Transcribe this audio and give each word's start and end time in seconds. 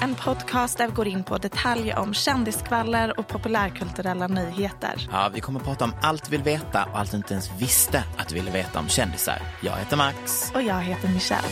en 0.00 0.14
podcast 0.14 0.78
där 0.78 0.86
vi 0.86 0.92
går 0.92 1.08
in 1.08 1.24
på 1.24 1.38
detaljer 1.38 1.98
om 1.98 2.14
kändiskvaller 2.14 3.18
och 3.18 3.28
populärkulturella 3.28 4.26
nyheter. 4.26 5.08
Ja, 5.12 5.30
vi 5.34 5.40
kommer 5.40 5.60
att 5.60 5.66
prata 5.66 5.84
om 5.84 5.92
allt 6.02 6.24
du 6.24 6.30
vill 6.30 6.42
veta 6.42 6.84
och 6.84 6.98
allt 6.98 7.10
du 7.10 7.16
inte 7.16 7.34
ens 7.34 7.50
visste 7.58 8.04
att 8.16 8.28
du 8.28 8.34
ville 8.34 8.50
veta 8.50 8.78
om 8.78 8.88
kändisar. 8.88 9.42
Jag 9.62 9.76
heter 9.76 9.96
Max. 9.96 10.52
Och 10.54 10.62
jag 10.62 10.80
heter 10.80 11.08
Michelle. 11.08 11.48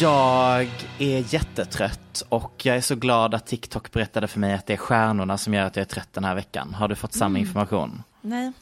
Jag 0.00 0.68
är 0.98 1.34
jättetrött 1.34 2.22
och 2.28 2.66
jag 2.66 2.76
är 2.76 2.80
så 2.80 2.96
glad 2.96 3.34
att 3.34 3.46
TikTok 3.46 3.92
berättade 3.92 4.26
för 4.26 4.40
mig 4.40 4.54
att 4.54 4.66
det 4.66 4.72
är 4.72 4.76
stjärnorna 4.76 5.38
som 5.38 5.54
gör 5.54 5.62
att 5.62 5.76
jag 5.76 5.80
är 5.80 5.88
trött 5.88 6.12
den 6.12 6.24
här 6.24 6.34
veckan. 6.34 6.74
Har 6.74 6.88
du 6.88 6.94
fått 6.94 7.12
samma 7.12 7.38
information? 7.38 8.02
Nej. 8.20 8.52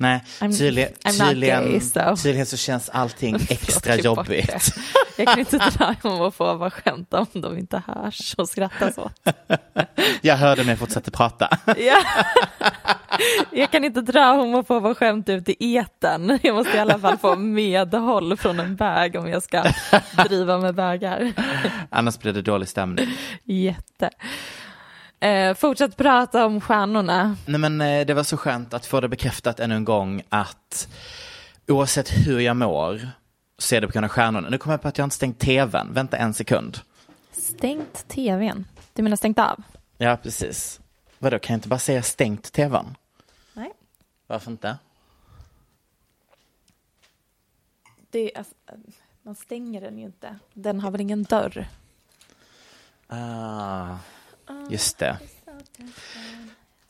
Nej, 0.00 0.20
I'm- 0.40 0.58
tydligen, 0.58 0.92
I'm 1.04 1.18
not 1.18 1.28
tydligen, 1.28 1.64
gay, 1.70 1.80
so. 1.80 2.16
tydligen 2.16 2.46
så 2.46 2.56
känns 2.56 2.88
allting 2.88 3.34
extra 3.50 3.96
jobbigt. 3.96 4.74
Jag 5.16 5.26
kan 5.28 5.38
inte 5.38 5.58
dra 5.58 5.94
om 6.02 6.20
att 6.22 6.34
få 6.34 6.54
vara 6.54 6.70
skämta 6.70 7.20
om 7.32 7.40
de 7.40 7.58
inte 7.58 7.82
hörs 7.86 8.34
och 8.34 8.48
skrattas 8.48 8.98
åt. 8.98 9.28
Jag 10.20 10.36
hörde 10.36 10.64
mig 10.64 10.76
fortsätta 10.76 11.10
prata. 11.10 11.58
Ja. 11.66 12.02
Jag 13.52 13.70
kan 13.70 13.84
inte 13.84 14.00
dra 14.00 14.32
homofoba 14.32 14.94
skämt 14.94 15.28
ut 15.28 15.48
i 15.48 15.56
eten. 15.76 16.38
Jag 16.42 16.54
måste 16.54 16.76
i 16.76 16.80
alla 16.80 16.98
fall 16.98 17.18
få 17.18 17.36
medhåll 17.36 18.36
från 18.36 18.60
en 18.60 18.76
bög 18.76 19.16
om 19.16 19.28
jag 19.28 19.42
ska 19.42 19.64
driva 20.28 20.58
med 20.58 20.74
bögar. 20.74 21.32
Annars 21.90 22.18
blir 22.18 22.32
det 22.32 22.42
dålig 22.42 22.68
stämning. 22.68 23.06
Jätte. 23.44 24.10
Eh, 25.20 25.54
fortsätt 25.54 25.96
prata 25.96 26.46
om 26.46 26.60
stjärnorna. 26.60 27.36
Nej 27.46 27.60
men 27.60 27.80
eh, 27.80 28.06
det 28.06 28.14
var 28.14 28.22
så 28.22 28.36
skönt 28.36 28.74
att 28.74 28.86
få 28.86 29.00
det 29.00 29.08
bekräftat 29.08 29.60
ännu 29.60 29.74
en 29.74 29.84
gång 29.84 30.22
att 30.28 30.88
oavsett 31.68 32.10
hur 32.26 32.40
jag 32.40 32.56
mår 32.56 33.08
så 33.58 33.74
är 33.74 33.80
det 33.80 33.86
på 33.86 33.92
grund 33.92 34.04
av 34.04 34.10
stjärnorna. 34.10 34.48
Nu 34.48 34.58
kommer 34.58 34.72
jag 34.74 34.82
på 34.82 34.88
att 34.88 34.98
jag 34.98 35.06
inte 35.06 35.16
stängt 35.16 35.38
tvn. 35.38 35.92
Vänta 35.92 36.16
en 36.16 36.34
sekund. 36.34 36.78
Stängt 37.32 38.08
tvn. 38.08 38.64
Du 38.92 39.02
menar 39.02 39.16
stängt 39.16 39.38
av? 39.38 39.62
Ja, 39.98 40.16
precis. 40.22 40.80
Vadå, 41.18 41.38
kan 41.38 41.54
jag 41.54 41.56
inte 41.58 41.68
bara 41.68 41.78
säga 41.78 42.02
stängt 42.02 42.52
tvn? 42.52 42.96
Nej. 43.52 43.72
Varför 44.26 44.50
inte? 44.50 44.78
Det 48.10 48.34
är, 48.34 48.38
alltså, 48.38 48.54
man 49.22 49.34
stänger 49.34 49.80
den 49.80 49.98
ju 49.98 50.04
inte. 50.04 50.38
Den 50.54 50.80
har 50.80 50.90
väl 50.90 51.00
ingen 51.00 51.22
dörr? 51.22 51.68
Ah, 53.08 53.96
just 54.70 54.98
det. 54.98 55.16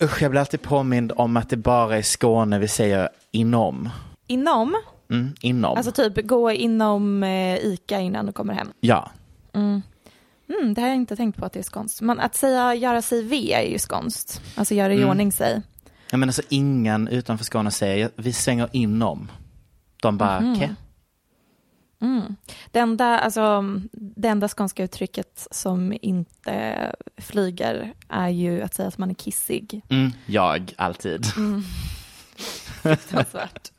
Usch, 0.02 0.22
jag 0.22 0.30
blir 0.30 0.40
alltid 0.40 0.62
påmind 0.62 1.12
om 1.16 1.36
att 1.36 1.48
det 1.50 1.56
bara 1.56 1.96
är 1.98 2.02
Skåne 2.02 2.58
vi 2.58 2.68
säger 2.68 3.08
inom. 3.30 3.88
Inom? 4.26 4.76
Mm, 5.10 5.34
inom. 5.40 5.76
Alltså 5.76 5.92
typ 5.92 6.26
gå 6.26 6.50
inom 6.52 7.22
eh, 7.22 7.56
ICA 7.56 8.00
innan 8.00 8.26
du 8.26 8.32
kommer 8.32 8.54
hem. 8.54 8.68
ja. 8.80 9.10
Mm, 10.48 10.74
det 10.74 10.80
har 10.80 10.88
jag 10.88 10.96
inte 10.96 11.16
tänkt 11.16 11.36
på 11.38 11.44
att 11.46 11.52
det 11.52 11.58
är 11.58 11.62
skånskt. 11.62 12.00
Men 12.00 12.20
att 12.20 12.34
säga 12.34 12.74
göra 12.74 13.02
sig 13.02 13.22
V 13.22 13.52
är 13.54 13.70
ju 13.72 13.78
skånskt. 13.78 14.40
Alltså 14.54 14.74
göra 14.74 14.92
i 14.92 14.96
Mm. 14.96 15.08
ordning 15.08 15.32
sig. 15.32 15.62
Jag 16.10 16.20
menar 16.20 16.32
så 16.32 16.42
ingen 16.48 17.08
utanför 17.08 17.44
Skåne 17.44 17.70
säger 17.70 18.10
vi 18.16 18.32
svänger 18.32 18.68
inom. 18.72 19.30
De 20.02 20.18
bara, 20.18 20.40
Mhm. 20.40 20.52
okej. 20.54 20.70
Det 22.70 22.78
enda, 22.78 23.18
alltså, 23.18 23.64
det 23.92 24.28
enda 24.28 24.48
skånska 24.48 24.84
uttrycket 24.84 25.48
som 25.50 25.96
inte 26.02 26.76
flyger 27.16 27.94
är 28.08 28.28
ju 28.28 28.62
att 28.62 28.74
säga 28.74 28.88
att 28.88 28.98
man 28.98 29.10
är 29.10 29.14
kissig. 29.14 29.82
Mm, 29.88 30.10
jag, 30.26 30.72
alltid. 30.76 31.26
Fruktansvärt. 32.82 33.72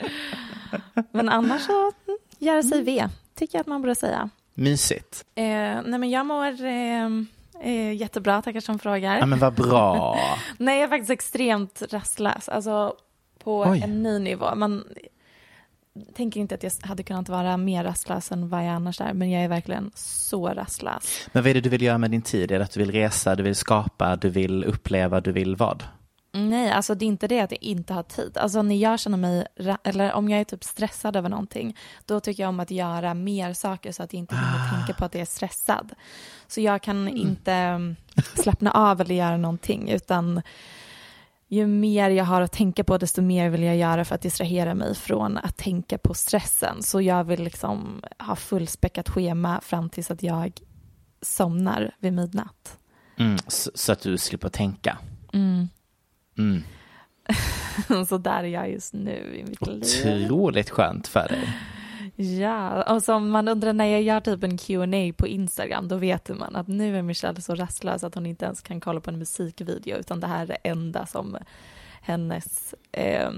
Men 1.11 1.29
annars 1.29 1.61
så, 1.61 1.81
mm, 1.81 2.17
göra 2.39 2.63
sig 2.63 2.83
V, 2.83 3.07
tycker 3.35 3.57
jag 3.57 3.61
att 3.61 3.67
man 3.67 3.81
borde 3.81 3.95
säga. 3.95 4.29
Mysigt. 4.53 5.25
Eh, 5.35 5.43
nej 5.85 5.99
men 5.99 6.09
jag 6.09 6.25
mår 6.25 6.65
eh, 6.65 7.05
eh, 7.61 7.93
jättebra, 7.93 8.41
tackar 8.41 8.59
som 8.59 8.79
frågar. 8.79 9.17
Ja 9.17 9.25
men 9.25 9.39
vad 9.39 9.53
bra. 9.53 10.19
Nej, 10.57 10.75
jag 10.75 10.83
är 10.83 10.89
faktiskt 10.89 11.11
extremt 11.11 11.83
rastlös. 11.89 12.49
Alltså 12.49 12.95
på 13.43 13.61
Oj. 13.61 13.81
en 13.83 14.03
ny 14.03 14.19
nivå. 14.19 14.55
Man 14.55 14.83
tänker 16.15 16.39
inte 16.39 16.55
att 16.55 16.63
jag 16.63 16.71
hade 16.81 17.03
kunnat 17.03 17.29
vara 17.29 17.57
mer 17.57 17.83
rastlös 17.83 18.31
än 18.31 18.49
vad 18.49 18.65
jag 18.65 18.69
annars 18.69 19.01
är. 19.01 19.13
Men 19.13 19.31
jag 19.31 19.43
är 19.43 19.47
verkligen 19.47 19.91
så 19.95 20.47
rastlös. 20.47 21.27
Men 21.31 21.43
vad 21.43 21.49
är 21.49 21.53
det 21.53 21.61
du 21.61 21.69
vill 21.69 21.81
göra 21.81 21.97
med 21.97 22.11
din 22.11 22.21
tid? 22.21 22.51
Är 22.51 22.59
det 22.59 22.65
att 22.65 22.71
du 22.71 22.79
vill 22.79 22.91
resa, 22.91 23.35
du 23.35 23.43
vill 23.43 23.55
skapa, 23.55 24.15
du 24.15 24.29
vill 24.29 24.63
uppleva, 24.63 25.21
du 25.21 25.31
vill 25.31 25.55
vad? 25.55 25.83
Nej, 26.31 26.71
alltså 26.71 26.95
det 26.95 27.05
är 27.05 27.07
inte 27.07 27.27
det 27.27 27.39
att 27.39 27.51
jag 27.51 27.63
inte 27.63 27.93
har 27.93 28.03
tid. 28.03 28.37
Alltså 28.37 28.61
när 28.61 28.75
jag 28.75 28.99
känner 28.99 29.17
mig, 29.17 29.45
eller 29.83 30.13
om 30.13 30.29
jag 30.29 30.39
är 30.39 30.43
typ 30.43 30.63
stressad 30.63 31.15
över 31.15 31.29
någonting, 31.29 31.77
då 32.05 32.19
tycker 32.19 32.43
jag 32.43 32.49
om 32.49 32.59
att 32.59 32.71
göra 32.71 33.13
mer 33.13 33.53
saker 33.53 33.91
så 33.91 34.03
att 34.03 34.13
jag 34.13 34.19
inte 34.19 34.35
hinner 34.35 34.77
tänka 34.77 34.93
på 34.93 35.05
att 35.05 35.13
jag 35.13 35.21
är 35.21 35.25
stressad. 35.25 35.91
Så 36.47 36.61
jag 36.61 36.81
kan 36.81 37.07
inte 37.07 37.53
mm, 37.53 37.95
slappna 38.35 38.71
av 38.71 39.01
eller 39.01 39.15
göra 39.15 39.37
någonting, 39.37 39.89
utan 39.89 40.41
ju 41.49 41.67
mer 41.67 42.09
jag 42.09 42.25
har 42.25 42.41
att 42.41 42.51
tänka 42.51 42.83
på, 42.83 42.97
desto 42.97 43.21
mer 43.21 43.49
vill 43.49 43.63
jag 43.63 43.77
göra 43.77 44.05
för 44.05 44.15
att 44.15 44.21
distrahera 44.21 44.75
mig 44.75 44.95
från 44.95 45.37
att 45.37 45.57
tänka 45.57 45.97
på 45.97 46.13
stressen. 46.13 46.83
Så 46.83 47.01
jag 47.01 47.23
vill 47.23 47.43
liksom 47.43 48.03
ha 48.19 48.35
fullspäckat 48.35 49.09
schema 49.09 49.61
fram 49.61 49.89
tills 49.89 50.11
att 50.11 50.23
jag 50.23 50.59
somnar 51.21 51.95
vid 51.99 52.13
midnatt. 52.13 52.77
Mm, 53.17 53.37
så, 53.47 53.71
så 53.75 53.91
att 53.91 54.01
du 54.01 54.17
slipper 54.17 54.49
tänka. 54.49 54.97
Mm. 55.33 55.67
Mm. 56.37 56.63
Så 58.07 58.17
där 58.17 58.43
är 58.43 58.47
jag 58.47 58.71
just 58.71 58.93
nu 58.93 59.35
i 59.35 59.43
mitt 59.49 59.67
liv. 59.67 59.83
Otroligt 59.83 60.69
skönt 60.69 61.07
för 61.07 61.27
dig. 61.27 61.49
Ja, 62.21 62.83
och 62.83 63.03
som 63.03 63.29
man 63.29 63.47
undrar 63.47 63.73
när 63.73 63.85
jag 63.85 64.01
gör 64.01 64.19
typ 64.19 64.43
en 64.43 64.57
Q&A 64.57 65.13
på 65.17 65.27
Instagram, 65.27 65.87
då 65.87 65.95
vet 65.95 66.29
man 66.29 66.55
att 66.55 66.67
nu 66.67 66.97
är 66.97 67.01
Michelle 67.01 67.41
så 67.41 67.55
rastlös 67.55 68.03
att 68.03 68.15
hon 68.15 68.25
inte 68.25 68.45
ens 68.45 68.61
kan 68.61 68.79
kolla 68.79 68.99
på 68.99 69.09
en 69.09 69.19
musikvideo, 69.19 69.97
utan 69.97 70.19
det 70.19 70.27
här 70.27 70.43
är 70.43 70.47
det 70.47 70.57
enda 70.63 71.05
som 71.05 71.37
hennes 72.01 72.75
eh, 72.91 73.31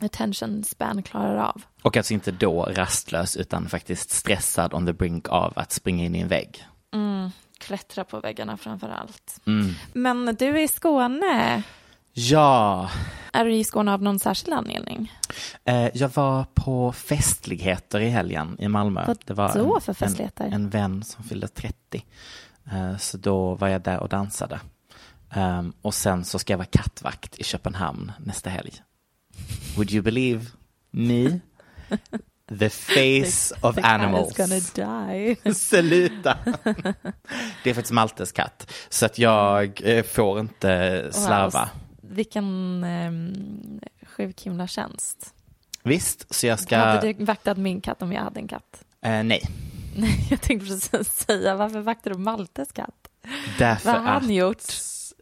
attention 0.00 0.64
span 0.64 1.02
klarar 1.02 1.36
av. 1.36 1.62
Och 1.82 1.96
alltså 1.96 2.14
inte 2.14 2.30
då 2.30 2.62
rastlös 2.62 3.36
utan 3.36 3.68
faktiskt 3.68 4.10
stressad 4.10 4.74
on 4.74 4.86
the 4.86 4.92
brink 4.92 5.28
av 5.28 5.52
att 5.56 5.72
springa 5.72 6.04
in 6.04 6.14
i 6.14 6.20
en 6.20 6.28
vägg. 6.28 6.66
Mm, 6.94 7.30
klättra 7.58 8.04
på 8.04 8.20
väggarna 8.20 8.56
framför 8.56 8.88
allt. 8.88 9.40
Mm. 9.46 9.74
Men 9.92 10.36
du 10.38 10.46
är 10.46 10.58
i 10.58 10.68
Skåne. 10.68 11.62
Ja, 12.18 12.90
Är 13.32 13.44
du 13.44 13.54
i 13.54 13.64
Skåne 13.64 13.92
av 13.92 14.02
någon 14.02 14.18
särskild 14.18 14.54
anledning? 14.54 15.12
eh, 15.64 15.88
jag 15.94 16.08
var 16.14 16.44
på 16.54 16.92
festligheter 16.92 18.00
i 18.00 18.08
helgen 18.08 18.56
i 18.58 18.68
Malmö. 18.68 19.04
Vad 19.06 19.18
det 19.24 19.34
var 19.34 19.54
då 19.54 19.74
en, 19.74 19.80
för 19.80 19.92
festligheter? 19.94 20.44
En, 20.44 20.52
en 20.52 20.70
vän 20.70 21.04
som 21.04 21.24
fyllde 21.24 21.48
30. 21.48 22.04
Eh, 22.72 22.96
så 22.96 23.16
då 23.16 23.54
var 23.54 23.68
jag 23.68 23.82
där 23.82 24.00
och 24.00 24.08
dansade. 24.08 24.60
Ehm, 25.30 25.72
och 25.82 25.94
sen 25.94 26.24
så 26.24 26.38
ska 26.38 26.52
jag 26.52 26.58
vara 26.58 26.68
kattvakt 26.70 27.38
i 27.38 27.44
Köpenhamn 27.44 28.12
nästa 28.18 28.50
helg. 28.50 28.72
Would 29.76 29.92
you 29.92 30.02
believe 30.02 30.46
me? 30.90 31.40
The 32.58 32.70
face 32.70 33.54
of 33.60 33.74
The 33.74 33.82
cat 33.82 33.90
animals. 33.90 34.30
is 34.30 34.36
gonna 34.74 34.96
die. 35.06 35.54
Sluta! 35.54 36.38
Det 37.64 37.70
är 37.70 37.74
faktiskt 37.74 37.92
Maltes 37.92 38.32
katt. 38.32 38.72
Så 38.88 39.06
att 39.06 39.18
jag 39.18 39.80
eh, 39.84 40.02
får 40.04 40.40
inte 40.40 41.08
slarva. 41.12 41.60
Wow. 41.60 41.68
Vilken 42.16 42.44
um, 42.84 43.80
sjuk 44.06 44.42
himla 44.42 44.66
tjänst. 44.66 45.34
Visst, 45.82 46.34
så 46.34 46.46
jag 46.46 46.60
ska... 46.60 46.76
Hade 46.76 47.12
du 47.12 47.24
vaktat 47.24 47.58
min 47.58 47.80
katt 47.80 48.02
om 48.02 48.12
jag 48.12 48.22
hade 48.22 48.40
en 48.40 48.48
katt? 48.48 48.84
Eh, 49.02 49.22
nej, 49.22 49.40
Nej, 49.96 50.26
jag 50.30 50.40
tänkte 50.40 50.66
precis 50.66 51.08
säga, 51.12 51.56
varför 51.56 51.80
vaktar 51.80 52.10
du 52.10 52.18
Maltes 52.18 52.72
katt? 52.72 53.08
därför 53.58 53.92
Vad 53.92 54.00
har 54.00 54.08
han 54.08 54.24
att, 54.24 54.30
gjort? 54.30 54.62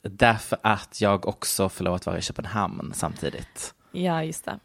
Därför 0.02 0.58
att 0.62 1.00
jag 1.00 1.26
också 1.28 1.68
får 1.68 1.84
lov 1.84 1.94
att 1.94 2.06
vara 2.06 2.18
i 2.18 2.22
Köpenhamn 2.22 2.92
samtidigt. 2.94 3.74
Ja, 3.92 4.24
just 4.24 4.44
det. 4.44 4.58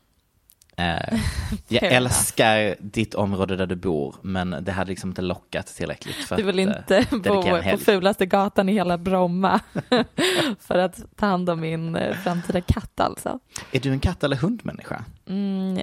Eh, 0.79 1.19
jag 1.67 1.83
älskar 1.83 2.75
ditt 2.79 3.15
område 3.15 3.55
där 3.55 3.65
du 3.65 3.75
bor, 3.75 4.15
men 4.21 4.55
det 4.61 4.71
hade 4.71 4.89
liksom 4.89 5.09
inte 5.09 5.21
lockat 5.21 5.67
tillräckligt 5.67 6.15
för 6.15 6.37
Du 6.37 6.43
vill 6.43 6.69
att, 6.69 6.77
inte 6.77 6.97
eh, 6.97 7.09
bo 7.11 7.61
på 7.71 7.77
fulaste 7.77 8.25
gatan 8.25 8.69
i 8.69 8.73
hela 8.73 8.97
Bromma 8.97 9.59
för 10.59 10.77
att 10.77 11.15
ta 11.15 11.25
hand 11.25 11.49
om 11.49 11.59
min 11.59 11.95
eh, 11.95 12.15
framtida 12.15 12.61
katt 12.61 12.99
alltså. 12.99 13.39
Är 13.71 13.79
du 13.79 13.89
en 13.89 13.99
katt 13.99 14.23
eller 14.23 14.35
hundmänniska? 14.35 15.05
Mm, 15.27 15.79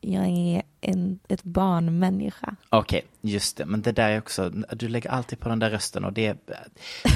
jag 0.00 0.26
är 0.26 0.62
en, 0.80 1.18
ett 1.28 1.42
barnmänniska. 1.42 2.56
Okej, 2.68 3.06
just 3.20 3.56
det. 3.56 3.66
Men 3.66 3.82
det 3.82 3.92
där 3.92 4.10
är 4.10 4.18
också, 4.18 4.50
du 4.50 4.88
lägger 4.88 5.10
alltid 5.10 5.40
på 5.40 5.48
den 5.48 5.58
där 5.58 5.70
rösten 5.70 6.04
och 6.04 6.12
det 6.12 6.26
är, 6.26 6.36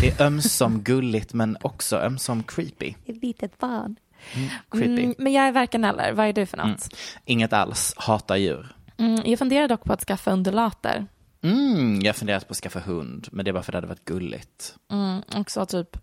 det 0.00 0.08
är 0.08 0.26
ömsom 0.26 0.82
gulligt 0.82 1.32
men 1.32 1.56
också 1.60 1.96
ömsom 1.96 2.42
creepy. 2.42 2.94
Ett 3.06 3.22
litet 3.22 3.58
barn. 3.58 3.96
Creepy. 4.70 5.02
Mm, 5.02 5.14
men 5.18 5.32
jag 5.32 5.44
är 5.44 5.52
varken 5.52 5.84
eller. 5.84 6.12
Vad 6.12 6.26
är 6.26 6.32
du 6.32 6.46
för 6.46 6.56
något? 6.56 6.88
Inget 7.24 7.52
alls, 7.52 7.94
hatar 7.96 8.36
djur. 8.36 8.76
Mm, 8.96 9.22
jag 9.24 9.38
funderar 9.38 9.68
dock 9.68 9.84
på 9.84 9.92
att 9.92 10.04
skaffa 10.04 10.32
undulater. 10.32 11.06
Mm, 11.42 12.00
jag 12.00 12.08
har 12.08 12.18
funderat 12.18 12.48
på 12.48 12.52
att 12.52 12.56
skaffa 12.56 12.80
hund, 12.80 13.28
men 13.32 13.44
det 13.44 13.50
är 13.50 13.52
bara 13.52 13.62
för 13.62 13.70
att 13.70 13.72
det 13.72 13.76
hade 13.76 13.86
varit 13.86 14.04
gulligt. 14.04 14.74
Mm, 14.90 15.22
också 15.36 15.66
typ, 15.66 15.96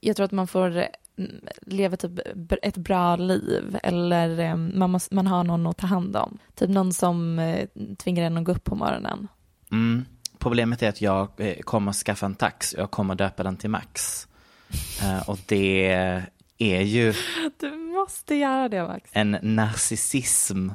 jag 0.00 0.16
tror 0.16 0.24
att 0.24 0.32
man 0.32 0.46
får 0.46 0.66
mm, 1.16 1.40
leva 1.60 1.96
typ 1.96 2.12
ett 2.62 2.76
bra 2.76 3.16
liv 3.16 3.78
eller 3.82 4.38
eh, 4.38 4.56
man, 4.56 4.90
måste, 4.90 5.14
man 5.14 5.26
har 5.26 5.44
någon 5.44 5.66
att 5.66 5.76
ta 5.76 5.86
hand 5.86 6.16
om. 6.16 6.38
Typ 6.54 6.70
någon 6.70 6.92
som 6.92 7.38
eh, 7.38 7.68
tvingar 7.98 8.24
en 8.24 8.36
att 8.36 8.44
gå 8.44 8.52
upp 8.52 8.64
på 8.64 8.74
morgonen. 8.74 9.28
Mm. 9.70 10.04
Problemet 10.38 10.82
är 10.82 10.88
att 10.88 11.00
jag 11.00 11.28
eh, 11.36 11.58
kommer 11.60 11.92
skaffa 11.92 12.26
en 12.26 12.34
tax 12.34 12.72
och 12.72 12.80
jag 12.80 12.90
kommer 12.90 13.14
döpa 13.14 13.42
den 13.42 13.56
till 13.56 13.70
Max. 13.70 14.26
Eh, 15.02 15.28
och 15.28 15.38
det 15.46 16.22
är 16.58 16.80
ju 16.80 17.14
Du 17.56 17.70
måste 17.70 18.34
göra 18.34 18.68
det 18.68 18.82
Max. 18.86 19.10
en 19.12 19.38
narcissism 19.42 20.68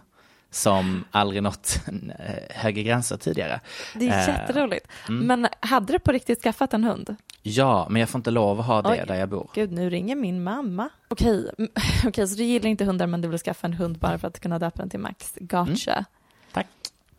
som 0.52 1.04
aldrig 1.12 1.44
nått 1.44 1.80
eh, 2.20 2.36
högre 2.56 2.84
gränser 2.84 3.18
tidigare. 3.18 3.60
Det 3.96 4.08
är 4.10 4.30
Eh, 4.30 4.36
jätteroligt. 4.40 4.88
Men 5.10 5.48
hade 5.60 5.94
du 5.94 6.00
på 6.00 6.12
riktigt 6.12 6.42
skaffat 6.44 6.74
en 6.74 6.84
hund? 6.84 7.16
Ja, 7.42 7.88
men 7.90 8.00
jag 8.00 8.10
får 8.10 8.20
inte 8.20 8.32
lov 8.32 8.60
att 8.60 8.66
ha 8.66 8.82
det 8.82 8.90
Oj. 8.90 9.04
där 9.08 9.16
jag 9.16 9.30
bor. 9.30 9.50
Gud, 9.54 9.72
nu 9.72 9.90
ringer 9.90 10.16
min 10.16 10.44
mamma. 10.44 10.90
Okej, 11.08 11.50
mm, 11.58 11.72
okej, 12.08 12.28
så 12.28 12.36
du 12.36 12.44
gillar 12.44 12.70
inte 12.70 12.86
hundar 12.86 13.08
men 13.08 13.22
du 13.22 13.28
vill 13.28 13.40
skaffa 13.40 13.68
en 13.68 13.74
hund 13.74 13.98
bara 13.98 14.18
för 14.20 14.28
att 14.28 14.40
kunna 14.40 14.60
döpa 14.60 14.78
den 14.78 14.90
till 14.90 15.00
Max. 15.00 15.34
Gotcha. 15.40 16.06
Tack. 16.54 16.68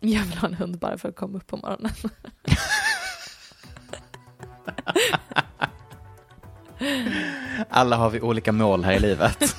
Jag 0.00 0.22
vill 0.22 0.38
ha 0.38 0.48
en 0.48 0.54
hund 0.54 0.78
bara 0.78 0.98
för 0.98 1.08
att 1.08 1.16
komma 1.16 1.36
upp 1.38 1.46
på 1.46 1.56
morgonen. 1.56 1.90
Alla 7.70 7.96
har 7.96 8.10
vi 8.10 8.20
olika 8.20 8.52
mål 8.52 8.84
här 8.84 8.92
i 8.92 8.98
livet. 8.98 9.56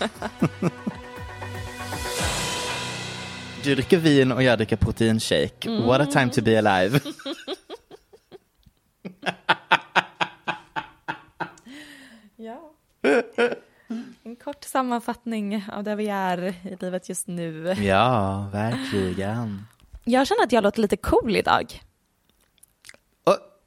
Du 3.64 3.76
dricker 3.76 3.98
vin 3.98 4.32
och 4.32 4.44
jag 4.44 4.58
dricker 4.58 4.76
proteinshake. 4.76 5.70
What 5.70 6.02
a 6.02 6.06
time 6.06 6.30
to 6.30 6.42
be 6.42 6.60
alive. 6.60 7.00
Ja. 12.36 12.72
En 14.24 14.36
kort 14.44 14.64
sammanfattning 14.64 15.66
av 15.72 15.84
där 15.84 15.96
vi 15.96 16.08
är 16.08 16.44
i 16.44 16.78
livet 16.80 17.10
just 17.10 17.28
nu. 17.28 17.76
Ja, 17.80 18.50
verkligen. 18.54 19.66
Jag 20.04 20.28
känner 20.28 20.44
att 20.44 20.52
jag 20.52 20.64
låter 20.64 20.82
lite 20.82 20.98
cool 20.98 21.36
idag. 21.36 21.82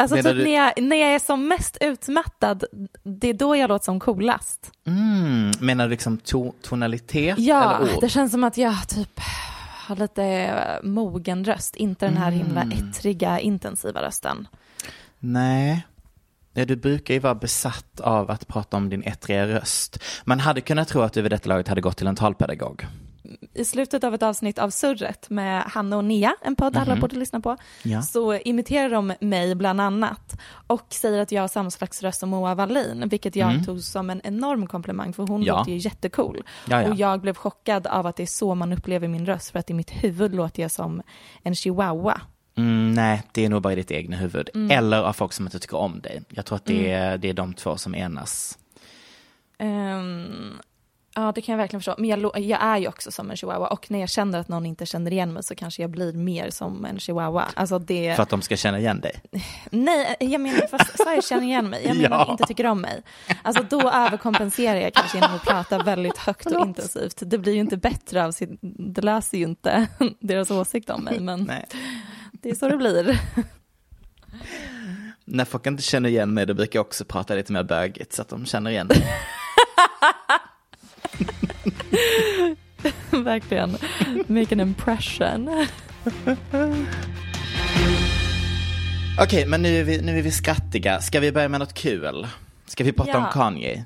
Alltså 0.00 0.17
typ 0.17 0.25
du- 0.25 0.45
när, 0.45 0.55
jag, 0.55 0.73
när 0.83 0.97
jag 0.97 1.15
är 1.15 1.19
som 1.19 1.49
mest 1.49 1.77
utmattad, 1.81 2.65
det 3.03 3.29
är 3.29 3.35
då 3.35 3.56
jag 3.56 3.69
låter 3.69 3.85
som 3.85 4.00
coolast. 4.00 4.71
Mm, 4.87 5.50
menar 5.61 5.85
du 5.85 5.91
liksom 5.91 6.19
to- 6.19 6.53
tonalitet 6.62 7.39
Ja, 7.39 7.77
eller 7.81 7.95
ord? 7.97 8.00
det 8.00 8.09
känns 8.09 8.33
som 8.33 8.45
att 8.45 8.56
jag 8.59 8.89
typ 8.89 9.21
har 9.87 9.97
lite 9.97 10.25
eh, 10.25 10.83
mogen 10.89 11.45
röst, 11.45 11.77
inte 11.77 12.06
den 12.06 12.17
här 12.17 12.31
himla 12.31 12.62
Mm. 12.62 12.79
ettriga, 12.79 13.41
intensiva 13.41 14.03
rösten. 14.03 14.49
Nej. 15.19 15.87
Ja, 16.53 16.65
du 16.65 16.77
brukar 16.77 17.15
ju 17.15 17.21
vara 17.21 17.35
besatt 17.35 18.00
av 18.00 18.31
att 18.31 18.49
prata 18.49 18.77
om 18.77 18.89
din 18.89 19.03
ettriga 19.03 19.47
röst. 19.47 20.03
Man 20.25 20.41
hade 20.41 20.61
kunnat 20.61 20.89
tro 20.89 21.00
att 21.03 21.12
du 21.12 21.23
vid 21.23 21.33
detta 21.33 21.49
laget 21.49 21.69
hade 21.69 21.81
gått 21.81 21.97
till 21.97 22.06
en 22.06 22.17
talpedagog. 22.17 22.87
I 23.59 23.65
slutet 23.65 24.05
av 24.05 24.15
ett 24.15 24.23
avsnitt 24.23 24.59
av 24.59 24.71
Surret 24.71 25.31
med 25.31 25.63
Hanna 25.63 25.97
och 25.97 26.05
Nia, 26.05 26.35
en 26.43 26.57
podd 26.57 26.77
alla 26.77 26.97
borde 26.97 27.17
lyssna 27.17 27.41
på, 27.41 27.51
Mhm. 27.51 27.59
Ja. 27.93 28.03
så 28.03 28.35
imiterar 28.35 28.91
de 28.91 29.13
mig 29.21 29.55
bland 29.55 29.81
annat 29.81 30.41
och 30.67 30.87
säger 30.91 31.23
att 31.23 31.33
jag 31.33 31.43
har 31.43 31.49
samma 31.49 31.71
slags 31.71 32.03
röst 32.03 32.21
som 32.21 32.29
Moa 32.29 32.55
Wallin, 32.55 33.09
vilket 33.09 33.37
jag 33.37 33.65
tog 33.67 33.81
som 33.81 34.11
en 34.11 34.21
enorm 34.25 34.67
komplimang 34.67 35.13
för 35.13 35.23
hon 35.23 35.37
Mm. 35.37 35.47
Ja. 35.47 35.59
låter 35.59 35.73
ju 35.73 35.79
jättecool. 35.79 36.43
Ja, 36.69 36.83
ja. 36.83 36.89
Och 36.89 36.95
jag 36.97 37.21
blev 37.21 37.35
chockad 37.35 37.87
av 37.87 38.07
att 38.07 38.17
det 38.17 38.23
är 38.23 38.27
så 38.27 38.55
man 38.55 38.73
upplever 38.73 39.09
min 39.09 39.27
röst, 39.27 39.51
för 39.51 39.59
att 39.59 39.71
i 39.71 39.75
mitt 39.75 39.91
huvud 39.91 40.35
låter 40.35 40.63
jag 40.63 40.71
som 40.71 41.03
en 41.43 41.55
chihuahua. 41.55 42.21
Mm, 42.57 42.95
nej, 42.95 43.23
det 43.33 43.45
är 43.45 43.49
nog 43.49 43.63
bara 43.63 43.73
i 43.73 43.77
ditt 43.77 43.91
egna 43.91 44.17
huvud. 44.17 44.51
Eller 44.71 45.03
av 45.03 45.13
folk 45.13 45.33
som 45.33 45.45
inte 45.47 45.59
tycker 45.59 45.77
om 45.77 46.01
dig. 46.01 46.23
Jag 46.29 46.47
tror 46.47 46.57
att 46.57 46.65
det 46.65 46.93
är, 46.93 47.19
det 47.19 47.29
är 47.29 47.35
de 47.35 47.55
två 47.55 47.77
som 47.77 47.95
enas. 47.95 48.59
Ehm, 49.59 50.59
ja, 51.20 51.32
det 51.35 51.41
kan 51.41 51.53
jag 51.53 51.59
verkligen 51.59 51.81
förstå. 51.81 51.94
Men 51.99 52.11
jag, 52.11 52.38
jag 52.41 52.62
är 52.62 52.76
ju 52.79 52.88
också 52.88 53.11
som 53.11 53.31
en 53.31 53.37
chihuahua 53.37 53.67
och 53.69 53.91
när 53.91 53.99
jag 54.00 54.09
känner 54.09 54.38
att 54.38 54.49
någon 54.49 54.67
inte 54.67 54.87
känner 54.87 55.12
igen 55.12 55.32
mig 55.32 55.43
så 55.43 55.55
kanske 55.55 55.82
jag 55.82 55.91
blir 55.91 56.12
mer 56.12 56.50
som 56.50 56.85
en 56.85 56.99
chihuahua. 56.99 57.44
Alltså 57.55 57.79
det... 57.79 58.16
För 58.16 58.23
att 58.23 58.28
de 58.28 58.43
ska 58.43 58.57
känna 58.57 58.78
igen 58.78 59.00
dig. 59.00 59.21
Nej, 59.71 60.16
jag 60.21 60.40
menar, 60.40 60.66
fast 60.66 60.99
sa 60.99 61.14
jag 61.14 61.25
känner 61.25 61.43
igen 61.43 61.71
mig? 61.71 61.87
Jag 61.87 61.97
menar 61.97 62.19
Ja. 62.19 62.31
inte 62.33 62.45
tycker 62.45 62.66
om 62.66 62.81
mig. 62.81 63.02
Alltså 63.43 63.62
då 63.71 63.90
överkompenserar 63.90 64.81
jag 64.81 64.95
kanske 64.95 65.19
genom 65.19 65.35
att 65.37 65.45
prata 65.45 65.78
väldigt 65.83 66.19
högt 66.19 66.47
och 66.47 66.66
intensivt. 66.66 67.23
Det 67.26 67.38
blir 67.38 67.52
ju 67.52 67.61
inte 67.61 67.76
bättre 67.76 68.25
av 68.25 68.33
sin, 68.33 68.59
det 68.95 69.02
löser 69.02 69.38
ju 69.38 69.45
inte 69.45 69.87
deras 70.21 70.50
åsikt 70.50 70.90
om 70.90 71.04
mig, 71.04 71.21
men 71.21 71.45
Nej. 71.45 71.66
det 72.33 72.50
är 72.50 72.54
så 72.54 72.69
det 72.69 72.76
blir. 72.76 73.21
När 75.25 75.45
folk 75.45 75.66
inte 75.66 75.83
känner 75.83 76.09
igen 76.09 76.35
mig, 76.35 76.47
då 76.47 76.54
brukar 76.54 76.78
jag 76.78 76.87
också 76.87 77.04
prata 77.04 77.35
lite 77.35 77.52
mer 77.52 77.62
bögigt 77.62 78.12
så 78.12 78.23
att 78.23 78.28
de 78.28 78.47
känner 78.47 78.71
igen 78.71 78.87
mig. 78.87 79.04
Verkligen. 83.25 83.77
Make 84.27 84.55
an 84.55 84.61
impression. 84.61 85.67
Okej, 89.21 89.47
men 89.47 89.63
nu 89.63 89.77
är, 89.81 89.85
vi, 89.85 90.03
nu 90.03 90.19
är 90.19 90.23
vi 90.23 90.31
skrattiga. 90.31 91.01
Ska 91.01 91.21
vi 91.21 91.33
börja 91.33 91.49
med 91.49 91.61
något 91.61 91.75
kul? 91.75 92.27
Ska 92.67 92.85
vi 92.85 92.93
prata 92.93 93.11
Ja. 93.11 93.19
om 93.19 93.33
Kanye? 93.33 93.85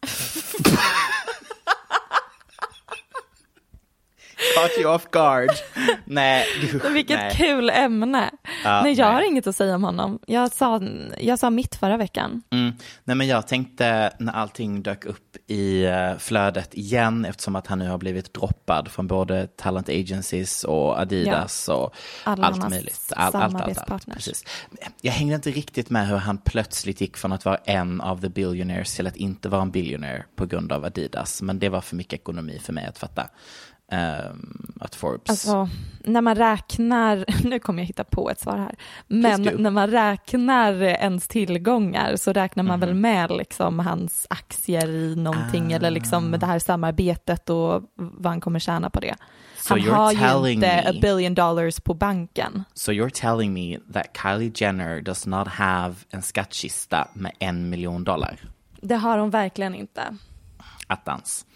Caught 4.54 4.78
you 4.78 4.94
off 4.94 5.10
guard. 5.10 5.50
Nej, 6.04 6.46
usch, 6.74 6.90
Vilket 6.90 7.18
nej. 7.18 7.34
kul 7.36 7.70
ämne. 7.70 8.30
Ja, 8.64 8.82
nej, 8.82 8.92
jag 8.92 9.06
nej. 9.06 9.14
har 9.14 9.22
inget 9.22 9.46
att 9.46 9.56
säga 9.56 9.74
om 9.74 9.84
honom. 9.84 10.18
Jag 10.26 10.52
sa, 10.52 10.80
jag 11.18 11.38
sa 11.38 11.50
mitt 11.50 11.74
förra 11.74 11.96
veckan. 11.96 12.42
Mm. 12.50 12.72
Nej 13.04 13.16
men 13.16 13.26
jag 13.26 13.48
tänkte 13.48 14.12
när 14.18 14.32
allting 14.32 14.82
dök 14.82 15.04
upp 15.04 15.36
i 15.46 15.84
eh, 15.84 16.16
flödet 16.18 16.74
igen 16.74 17.24
eftersom 17.24 17.56
att 17.56 17.66
han 17.66 17.78
nu 17.78 17.88
har 17.88 17.98
blivit 17.98 18.34
droppad 18.34 18.88
från 18.88 19.06
både 19.06 19.46
talent 19.46 19.88
agencies 19.88 20.64
och 20.64 21.00
Adidas 21.00 21.68
och 21.68 21.94
Alla 22.24 22.46
allt 22.46 22.70
möjligt. 22.70 23.12
All, 23.16 23.34
allt, 23.36 23.54
allt, 23.54 23.90
allt. 23.90 24.06
Precis. 24.12 24.44
Jag 25.00 25.12
hängde 25.12 25.34
inte 25.34 25.50
riktigt 25.50 25.90
med 25.90 26.08
hur 26.08 26.16
han 26.16 26.38
plötsligt 26.38 27.00
gick 27.00 27.16
från 27.16 27.32
att 27.32 27.44
vara 27.44 27.56
en 27.56 28.00
av 28.00 28.20
the 28.20 28.28
billionaires 28.28 28.94
till 28.94 29.06
att 29.06 29.16
inte 29.16 29.48
vara 29.48 29.62
en 29.62 29.70
billionaire 29.70 30.24
på 30.36 30.46
grund 30.46 30.72
av 30.72 30.84
Adidas. 30.84 31.42
Men 31.42 31.58
det 31.58 31.68
var 31.68 31.80
för 31.80 31.96
mycket 31.96 32.12
ekonomi 32.12 32.60
för 32.62 32.72
mig 32.72 32.86
att 32.86 32.98
fatta. 32.98 33.28
Ehm, 33.90 34.72
att 34.80 34.94
Forbes... 34.94 35.30
Alltså, 35.30 35.68
när 36.04 36.20
man 36.20 36.34
räknar, 36.34 37.24
nu 37.44 37.58
kommer 37.58 37.82
jag 37.82 37.86
hitta 37.86 38.04
på 38.04 38.30
ett 38.30 38.40
svar 38.40 38.56
här, 38.58 38.74
men 39.08 39.42
när 39.42 39.70
man 39.70 39.90
räknar 39.90 40.82
ens 40.82 41.28
tillgångar 41.28 42.16
så 42.16 42.32
räknar 42.32 42.62
man 42.64 42.78
Mhm. 42.80 42.86
väl 42.88 42.94
med 42.96 43.30
liksom 43.30 43.78
hans 43.78 44.26
aktier 44.30 44.88
i 44.88 45.16
någonting 45.16 45.72
Ah. 45.72 45.76
eller 45.76 45.90
liksom 45.90 46.30
det 46.30 46.46
här 46.46 46.58
samarbetet 46.58 47.50
och 47.50 47.82
vad 47.94 48.26
han 48.32 48.40
kommer 48.40 48.58
tjäna 48.58 48.90
på 48.90 49.00
det. 49.00 49.14
So 49.58 49.74
han 49.78 50.16
har 50.16 50.46
ju 50.46 50.52
inte 50.52 50.66
me- 50.66 50.88
a 50.90 50.92
billion 51.02 51.34
dollars 51.34 51.80
på 51.80 51.94
banken. 51.94 52.64
So 52.74 52.92
you're 52.92 53.10
telling 53.10 53.52
me 53.52 53.78
that 53.92 54.06
Kylie 54.22 54.52
Jenner 54.54 55.00
does 55.00 55.26
not 55.26 55.48
have 55.48 55.94
en 56.10 56.22
skattkista 56.22 57.08
med 57.14 57.32
en 57.38 57.70
miljon 57.70 58.04
dollar? 58.04 58.40
Det 58.82 58.94
har 58.96 59.18
hon 59.18 59.30
verkligen 59.30 59.74
inte. 59.74 60.02
Attans. 60.90 61.46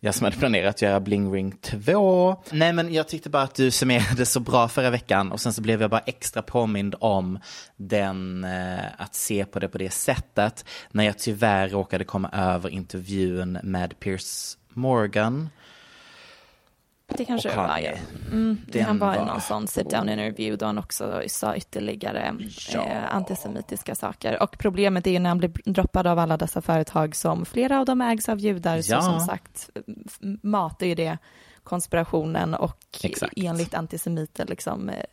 Jag 0.00 0.14
som 0.14 0.24
hade 0.24 0.36
planerat 0.36 0.74
att 0.74 0.82
göra 0.82 1.00
Bling 1.00 1.32
Ring 1.32 1.52
2. 1.52 2.36
Nej 2.50 2.72
men 2.72 2.94
jag 2.94 3.08
tyckte 3.08 3.30
bara 3.30 3.42
att 3.42 3.54
du 3.54 3.70
summerade 3.70 4.26
så 4.26 4.40
bra 4.40 4.68
förra 4.68 4.90
veckan 4.90 5.32
och 5.32 5.40
sen 5.40 5.52
så 5.52 5.62
blev 5.62 5.80
jag 5.80 5.90
bara 5.90 6.00
extra 6.06 6.42
påmind 6.42 6.94
om 7.00 7.38
den, 7.76 8.44
eh, 8.44 8.84
att 8.98 9.14
se 9.14 9.44
på 9.44 9.58
det 9.58 9.68
på 9.68 9.78
det 9.78 9.90
sättet. 9.90 10.64
När 10.90 11.04
jag 11.04 11.18
tyvärr 11.18 11.68
råkade 11.68 12.04
komma 12.04 12.30
över 12.32 12.68
intervjun 12.68 13.58
med 13.62 14.00
Pierce 14.00 14.58
Morgan. 14.74 15.50
Det 17.06 17.24
kanske 17.24 17.48
det 17.48 17.56
var, 17.56 17.78
ja. 17.78 17.92
Mm, 18.32 18.58
han 18.86 18.98
var 18.98 19.14
i 19.14 19.18
någon 19.18 19.40
sån 19.40 19.66
sit 19.66 19.90
down 19.90 20.08
interview 20.08 20.56
då 20.56 20.66
han 20.66 20.78
också 20.78 21.22
sa 21.26 21.56
ytterligare 21.56 22.34
Ja. 22.72 22.84
eh, 22.84 23.14
antisemitiska 23.14 23.94
saker. 23.94 24.42
Och 24.42 24.58
problemet 24.58 25.06
är 25.06 25.10
ju 25.10 25.18
när 25.18 25.28
han 25.30 25.38
blir 25.38 25.52
droppad 25.64 26.06
av 26.06 26.18
alla 26.18 26.36
dessa 26.36 26.62
företag 26.62 27.16
som 27.16 27.44
flera 27.44 27.78
av 27.80 27.84
dem 27.86 28.00
ägs 28.00 28.28
av 28.28 28.38
judar. 28.38 28.82
Så 28.82 28.92
Ja. 28.92 29.02
som 29.02 29.20
sagt, 29.20 29.70
f- 30.06 30.18
matar 30.42 30.86
ju 30.86 30.94
det 30.94 31.18
konspirationen 31.62 32.54
och 32.54 32.78
Exakt. 33.02 33.32
enligt 33.36 33.74
antisemiter 33.74 34.46
liksom 34.46 34.88
eh, 34.88 35.04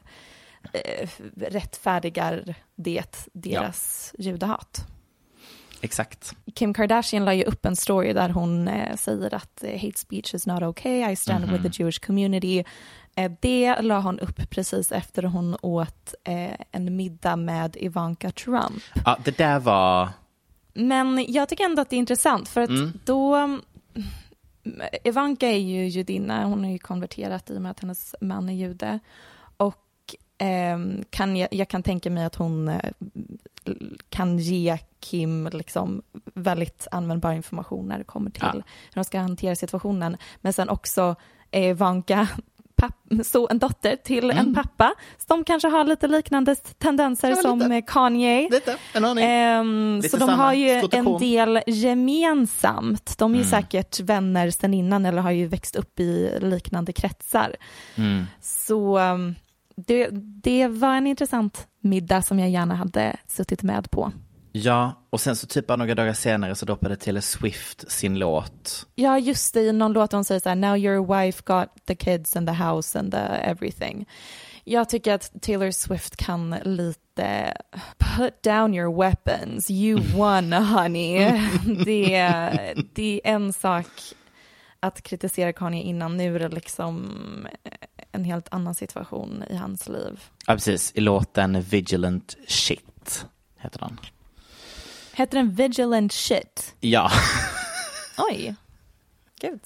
eh, 0.74 1.10
rättfärdigar 1.38 2.56
det 2.76 3.28
deras 3.34 4.14
judehat. 4.18 4.88
Exakt. 5.82 6.36
Kim 6.56 6.74
Kardashian 6.74 7.26
la 7.26 7.34
ju 7.34 7.44
upp 7.44 7.66
en 7.66 7.76
story 7.76 8.14
där 8.14 8.30
hon 8.30 8.68
eh, 8.68 8.96
säger 8.96 9.34
att 9.34 9.64
eh, 9.64 9.82
hate 9.82 9.98
speech 9.98 10.34
is 10.34 10.48
not 10.48 10.64
okay, 10.64 11.12
I 11.12 11.16
stand 11.16 11.52
with 11.52 11.64
the 11.64 11.84
Jewish 11.84 12.00
community. 12.00 12.64
Eh, 13.16 13.32
det 13.40 13.82
la 13.82 14.00
hon 14.00 14.20
upp 14.20 14.50
precis 14.50 14.92
efter 14.92 15.24
hon 15.24 15.58
åt 15.62 16.14
eh, 16.24 16.56
en 16.72 16.96
middag 16.96 17.36
med 17.36 17.78
Ivanka 17.80 18.32
Trump. 18.32 18.84
Ja, 19.06 19.18
det 19.24 19.38
där 19.38 19.60
var... 19.60 20.10
Men 20.74 21.26
jag 21.28 21.50
tycker 21.50 21.64
ändå 21.64 21.82
att 21.82 21.90
det 21.90 21.96
är 21.96 22.00
intressant 22.00 22.50
för 22.50 22.62
att 22.62 22.70
Mm. 22.70 22.94
då 23.06 23.36
mm, 23.36 23.62
Ivanka 25.04 25.48
är 25.48 25.58
ju 25.58 25.88
judinna, 25.88 26.46
hon 26.46 26.64
har 26.64 26.72
ju 26.72 26.80
konverterat 26.80 27.50
i 27.50 27.58
och 27.58 27.62
med 27.62 27.72
att 27.72 27.80
hennes 27.80 28.16
man 28.22 28.50
är 28.50 28.54
jude. 28.54 29.00
Och 29.58 30.16
ehm, 30.38 31.04
kan 31.10 31.36
jag, 31.36 31.54
jag 31.54 31.68
kan 31.68 31.84
tänka 31.84 32.10
mig 32.10 32.26
att 32.26 32.36
hon 32.36 32.68
eh, 32.68 32.92
kan 34.10 34.38
ge 34.40 34.78
Kim 35.00 35.50
liksom 35.54 36.02
väldigt 36.34 36.88
användbar 36.92 37.32
information 37.34 37.88
när 37.88 37.98
det 37.98 38.04
kommer 38.04 38.32
till 38.32 38.44
Ja. 38.46 38.52
hur 38.54 38.64
de 38.96 39.04
ska 39.04 39.20
hantera 39.20 39.56
situationen. 39.56 40.18
Men 40.42 40.54
sen 40.54 40.70
också 40.70 41.16
är 41.52 41.70
Ivanka 41.70 42.28
papp, 42.76 42.96
så 43.26 43.48
en 43.50 43.60
dotter 43.60 43.96
till 43.96 44.32
en 44.32 44.54
pappa 44.56 44.94
som 45.28 45.44
kanske 45.44 45.68
har 45.68 45.84
lite 45.84 46.08
liknande 46.08 46.56
tendenser 46.56 47.28
Mm. 47.28 47.38
Ja, 47.44 47.50
som 47.50 47.60
lite. 47.60 47.76
eh, 47.76 47.84
Kanye. 47.88 48.50
Lite, 48.52 48.78
en 48.94 49.06
aning. 49.06 49.26
Ehm, 49.26 49.96
Lite 50.04 50.10
så 50.10 50.18
de 50.18 50.26
samma 50.30 50.44
har 50.44 50.54
ju 50.54 50.80
skott 50.80 50.94
och 50.94 51.00
en 51.00 51.20
del 51.20 51.60
gemensamt. 51.68 53.18
De 53.18 53.32
är 53.32 53.36
ju 53.36 53.44
Mm. 53.44 53.50
säkert 53.52 54.00
vänner 54.00 54.50
sen 54.52 54.74
innan 54.74 55.06
eller 55.06 55.22
har 55.22 55.32
ju 55.32 55.48
växt 55.48 55.76
upp 55.76 56.00
i 56.00 56.38
liknande 56.42 56.94
kretsar. 56.94 57.56
Mm. 57.96 58.24
Så 58.42 59.00
um, 59.00 59.36
det, 59.88 60.10
det 60.44 60.68
var 60.68 60.96
en 60.96 61.08
intressant 61.08 61.68
middag 61.82 62.22
som 62.22 62.40
jag 62.40 62.50
gärna 62.50 62.76
hade 62.76 63.18
suttit 63.28 63.64
med 63.64 63.92
på. 63.92 64.12
Ja, 64.52 64.94
och 65.10 65.22
sen 65.22 65.36
så 65.36 65.48
typ 65.48 65.68
bara 65.68 65.78
några 65.78 65.96
dagar 65.96 66.14
senare 66.14 66.56
så 66.56 66.66
droppade 66.66 66.96
Taylor 66.96 67.22
Swift 67.22 67.92
sin 67.92 68.20
låt. 68.20 68.88
Ja, 68.96 69.20
just 69.20 69.54
det, 69.54 69.62
i 69.62 69.72
någon 69.72 69.94
låt 69.94 70.12
hon 70.12 70.24
säger 70.24 70.42
så 70.42 70.50
här, 70.50 70.56
now 70.56 70.78
your 70.78 71.16
wife 71.18 71.44
got 71.46 71.68
the 71.86 71.96
kids 71.96 72.36
and 72.36 72.48
the 72.48 72.54
house 72.54 73.00
and 73.00 73.12
the 73.12 73.18
everything. 73.44 74.06
Jag 74.64 74.90
tycker 74.90 75.14
att 75.14 75.42
Taylor 75.42 75.72
Swift 75.72 76.18
kan 76.18 76.56
lite 76.64 77.54
put 77.98 78.44
down 78.44 78.74
your 78.74 78.98
weapons, 78.98 79.72
you 79.72 80.02
won 80.16 80.54
honey. 80.54 81.18
det, 81.86 82.74
det 82.94 83.22
är 83.24 83.34
en 83.34 83.54
sak 83.54 83.88
att 84.82 85.02
kritisera 85.02 85.54
Kanye 85.54 85.84
innan, 85.84 86.18
nu 86.18 86.36
är 86.36 86.40
det 86.40 86.50
liksom 86.50 87.48
en 88.12 88.24
helt 88.24 88.48
annan 88.52 88.76
situation 88.76 89.44
i 89.50 89.56
hans 89.56 89.90
liv. 89.90 90.20
Ja, 90.48 90.54
precis. 90.54 90.92
I 90.96 91.02
låten 91.02 91.62
Vigilant 91.62 92.38
Shit 92.48 93.26
heter 93.58 93.80
den. 93.80 94.00
Heter 95.14 95.38
den 95.38 95.52
Vigilant 95.56 96.14
Shit? 96.14 96.76
Ja. 96.80 97.12
Oj. 98.32 98.56
Gud. 99.42 99.60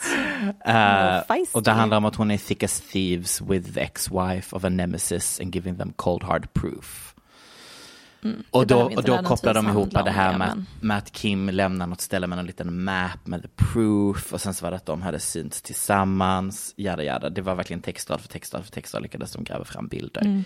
Eh, 0.66 1.24
feisty. 1.28 1.58
och 1.58 1.64
det 1.64 1.72
handlar 1.72 1.98
om 1.98 2.06
att 2.06 2.16
hon 2.16 2.32
är 2.32 2.38
thick 2.38 2.64
as 2.64 2.82
thieves 2.82 3.42
with 3.42 3.74
the 3.74 3.82
ex-wife 3.82 4.56
of 4.56 4.64
a 4.64 4.70
nemesis 4.70 5.40
and 5.40 5.56
giving 5.56 5.78
them 5.78 5.94
cold 5.96 6.24
hard 6.24 6.54
proof. 6.54 7.15
Och 8.52 8.68
det 8.68 8.74
då, 8.74 8.82
och 8.82 9.04
då 9.04 9.18
kopplar 9.18 9.54
de 9.54 9.68
ihop 9.68 9.92
det 9.92 10.12
här 10.12 10.32
det, 10.32 10.38
med, 10.38 10.48
men- 10.48 10.66
med 10.82 10.98
att 10.98 11.12
Kim 11.12 11.50
lämnar 11.50 11.88
något 11.88 12.02
ställe 12.02 12.28
med 12.28 12.40
en 12.40 12.46
liten 12.46 12.84
map 12.84 13.28
med 13.28 13.42
the 13.42 13.48
proof 13.56 14.34
och 14.34 14.42
sen 14.42 14.54
så 14.54 14.66
var 14.66 14.72
det 14.72 14.78
att 14.78 14.86
de 14.86 15.02
hade 15.02 15.20
synts 15.20 15.62
tillsammans, 15.62 16.74
jada 16.78 17.04
jada. 17.04 17.30
Det 17.30 17.42
var 17.42 17.56
verkligen 17.56 17.82
textrad 17.82 18.22
för 18.22 18.28
textrad 18.28 18.66
för 18.66 18.72
textrad 18.72 19.04
lyckades 19.04 19.32
de 19.32 19.44
gräva 19.44 19.66
fram 19.66 19.88
bilder. 19.88 20.22
Mm. 20.22 20.44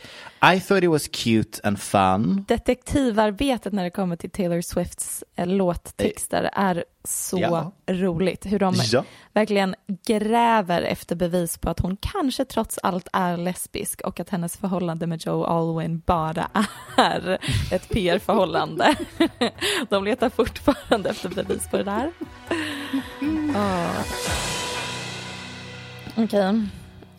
I 0.56 0.60
thought 0.60 0.84
it 0.84 0.90
was 0.90 1.08
cute 1.08 1.62
and 1.64 1.80
fun. 1.80 2.46
Detektivarbetet 2.48 3.74
när 3.74 3.84
det 3.84 3.90
kommer 3.90 4.16
till 4.16 4.30
Taylor 4.30 4.62
Swifts 4.62 5.24
eh, 5.36 5.48
låttexter 5.48 6.50
är 6.54 6.84
så 7.04 7.40
Ja. 7.40 7.72
roligt. 7.88 8.46
Hur 8.46 8.60
de 8.60 8.74
Ja. 8.92 9.04
verkligen 9.34 9.76
gräver 10.08 10.82
efter 10.82 11.16
bevis 11.16 11.58
på 11.58 11.70
att 11.70 11.80
hon 11.80 11.98
kanske 12.02 12.46
trots 12.46 12.80
allt 12.84 13.08
är 13.14 13.38
lesbisk 13.38 14.02
och 14.02 14.20
att 14.20 14.30
hennes 14.30 14.58
förhållande 14.58 15.08
med 15.08 15.26
Joe 15.26 15.44
Alwyn 15.44 16.02
bara 16.06 16.50
är 16.98 17.40
ett 17.72 17.90
PR-förhållande. 17.90 18.96
De 19.90 20.04
letar 20.04 20.30
fortfarande 20.30 21.10
efter 21.10 21.30
bevis 21.30 21.68
på 21.70 21.78
det 21.78 21.84
där. 21.84 22.12
Oh. 23.56 24.02
Okej. 26.12 26.24
Okay. 26.24 26.62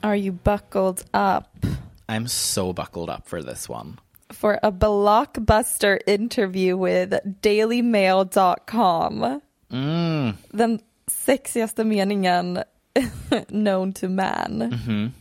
Are 0.01 0.17
you 0.19 0.33
buckled 0.45 1.01
up? 1.13 1.67
I'm 2.07 2.27
so 2.27 2.73
buckled 2.73 3.09
up 3.19 3.29
for 3.29 3.43
this 3.43 3.69
one. 3.69 3.97
for 4.33 4.59
a 4.63 4.71
blockbuster 4.71 5.99
interview 6.07 6.77
with 6.87 7.19
dailymail.com. 7.43 9.41
Mm. 9.73 10.33
Den 10.51 10.79
sexigaste 11.07 11.85
meningen 11.85 12.59
known 13.49 13.93
to 13.93 14.09
man. 14.09 14.73
Mhm. 14.87 15.13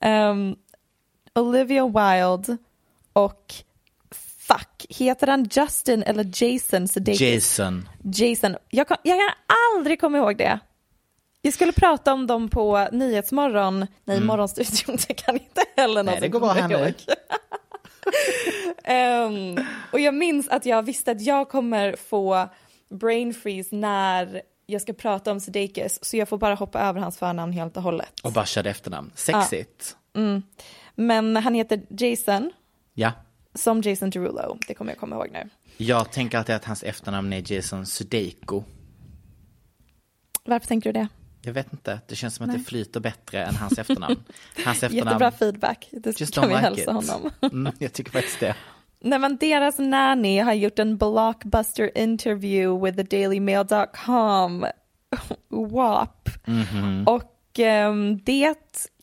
Um, 0.00 0.56
Olivia 1.34 1.86
Wilde 1.86 2.56
och 3.12 3.54
fuck, 4.48 4.86
heter 4.88 5.26
han 5.26 5.48
Justin 5.50 6.02
eller 6.02 6.42
Jason 6.42 6.88
Sudeikis? 6.88 7.20
Jason. 7.58 7.88
Jason. 8.02 8.56
Jag 8.70 8.88
kan, 8.88 8.96
jag 9.02 9.18
kan 9.18 9.30
aldrig 9.76 10.00
komma 10.00 10.18
ihåg 10.18 10.36
det. 10.36 10.58
Jag 11.42 11.54
skulle 11.54 11.72
prata 11.72 12.12
om 12.12 12.26
dem 12.26 12.48
på 12.48 12.88
Nyhetsmorgon, 12.92 13.86
nej 14.04 14.20
morgonstudion, 14.20 14.96
det 15.08 15.14
kan 15.14 15.34
inte 15.34 15.64
heller 15.76 16.02
någon 16.02 16.08
Mm. 16.08 16.20
Nej, 16.20 16.20
det 16.20 16.28
går 16.28 16.40
bra 16.40 16.58
ihåg. 16.58 16.94
Ehm, 18.84 19.56
och 19.92 20.00
jag 20.00 20.14
minns 20.14 20.48
att 20.48 20.66
jag 20.66 20.82
visste 20.82 21.10
att 21.10 21.20
jag 21.20 21.48
kommer 21.48 21.96
få 21.96 22.48
brain 22.98 23.34
freeze 23.34 23.76
när 23.76 24.42
jag 24.66 24.82
ska 24.82 24.92
prata 24.92 25.32
om 25.32 25.40
Sudeikis, 25.40 25.98
så 26.02 26.16
jag 26.16 26.28
får 26.28 26.38
bara 26.38 26.54
hoppa 26.54 26.80
över 26.80 27.00
hans 27.00 27.18
förnamn 27.18 27.52
helt 27.52 27.76
och 27.76 27.82
hållet. 27.82 28.20
Och 28.22 28.32
bara 28.32 28.46
körde 28.46 28.70
efternamn. 28.70 29.10
Sexigt. 29.14 29.96
Men 30.94 31.36
han 31.36 31.54
heter 31.54 31.82
Jason, 31.88 32.50
Ja. 32.94 33.12
som 33.54 33.80
Jason 33.82 34.10
Derulo, 34.10 34.58
det 34.68 34.74
kommer 34.74 34.92
jag 34.92 34.98
komma 34.98 35.16
ihåg 35.16 35.28
nu. 35.32 35.48
Jag 35.76 36.12
tänker 36.12 36.38
alltid 36.38 36.54
att 36.54 36.64
hans 36.64 36.82
efternamn 36.82 37.32
är 37.32 37.52
Jason 37.52 37.86
Sudeiko. 37.86 38.62
Varför 40.44 40.66
tänkte 40.66 40.88
du 40.88 40.92
det? 40.92 41.08
Jag 41.42 41.52
vet 41.52 41.72
inte, 41.72 42.00
det 42.08 42.16
känns 42.16 42.34
som 42.34 42.50
att 42.50 42.56
det 42.56 42.62
flyter 42.64 43.00
bättre 43.00 43.44
än 43.44 43.56
hans 43.56 43.78
efternamn. 43.78 44.16
Hans 44.64 44.82
efternamn, 44.82 45.08
Jättebra 45.08 45.30
feedback, 45.30 45.88
det 45.92 46.20
just 46.20 46.34
kan 46.34 46.42
vi 46.48 46.54
like 46.54 46.60
hälsa 46.60 46.80
it. 46.80 46.86
honom. 46.86 47.30
Mm, 47.42 47.72
jag 47.78 47.92
tycker 47.92 48.10
faktiskt 48.12 48.40
det. 48.40 48.54
Nej 49.04 49.18
men 49.18 49.36
deras 49.36 49.78
nanny 49.78 50.38
har 50.38 50.52
gjort 50.52 50.78
en 50.78 50.96
blockbuster 50.96 51.98
interview 51.98 52.86
with 52.86 52.96
the 52.96 53.16
dailymail.com 53.16 54.66
WAP. 55.48 56.28
Och 57.06 57.58
ehm, 57.58 58.18
det 58.24 58.54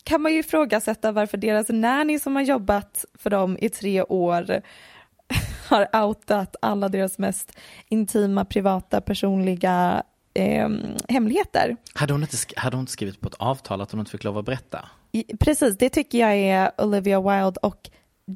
kan 0.04 0.22
man 0.22 0.32
ju 0.32 0.38
ifrågasätta 0.38 1.12
varför 1.12 1.38
deras 1.38 1.68
nanny 1.68 2.18
som 2.18 2.36
har 2.36 2.42
jobbat 2.42 3.04
för 3.14 3.30
dem 3.30 3.58
i 3.60 3.68
tre 3.68 4.02
år 4.02 4.62
har 5.68 6.04
outat 6.04 6.56
alla 6.62 6.88
deras 6.88 7.18
mest 7.18 7.58
intima, 7.88 8.44
privata, 8.44 9.00
personliga 9.00 10.02
eh, 10.34 10.68
hemligheter. 11.08 11.76
Hade 11.94 12.14
hon, 12.14 12.22
inte, 12.22 12.36
hade 12.56 12.76
hon 12.76 12.82
inte 12.82 12.92
skrivit 12.92 13.20
på 13.20 13.28
ett 13.28 13.34
avtal 13.38 13.80
att 13.80 13.90
hon 13.90 14.00
inte 14.00 14.10
fick 14.12 14.24
lov 14.24 14.38
att 14.38 14.44
berätta? 14.44 14.88
Precis, 15.40 15.78
det 15.78 15.88
tycker 15.88 16.18
jag 16.18 16.34
är 16.34 16.70
Olivia 16.78 17.20
Wilde 17.20 17.60
och 17.62 17.90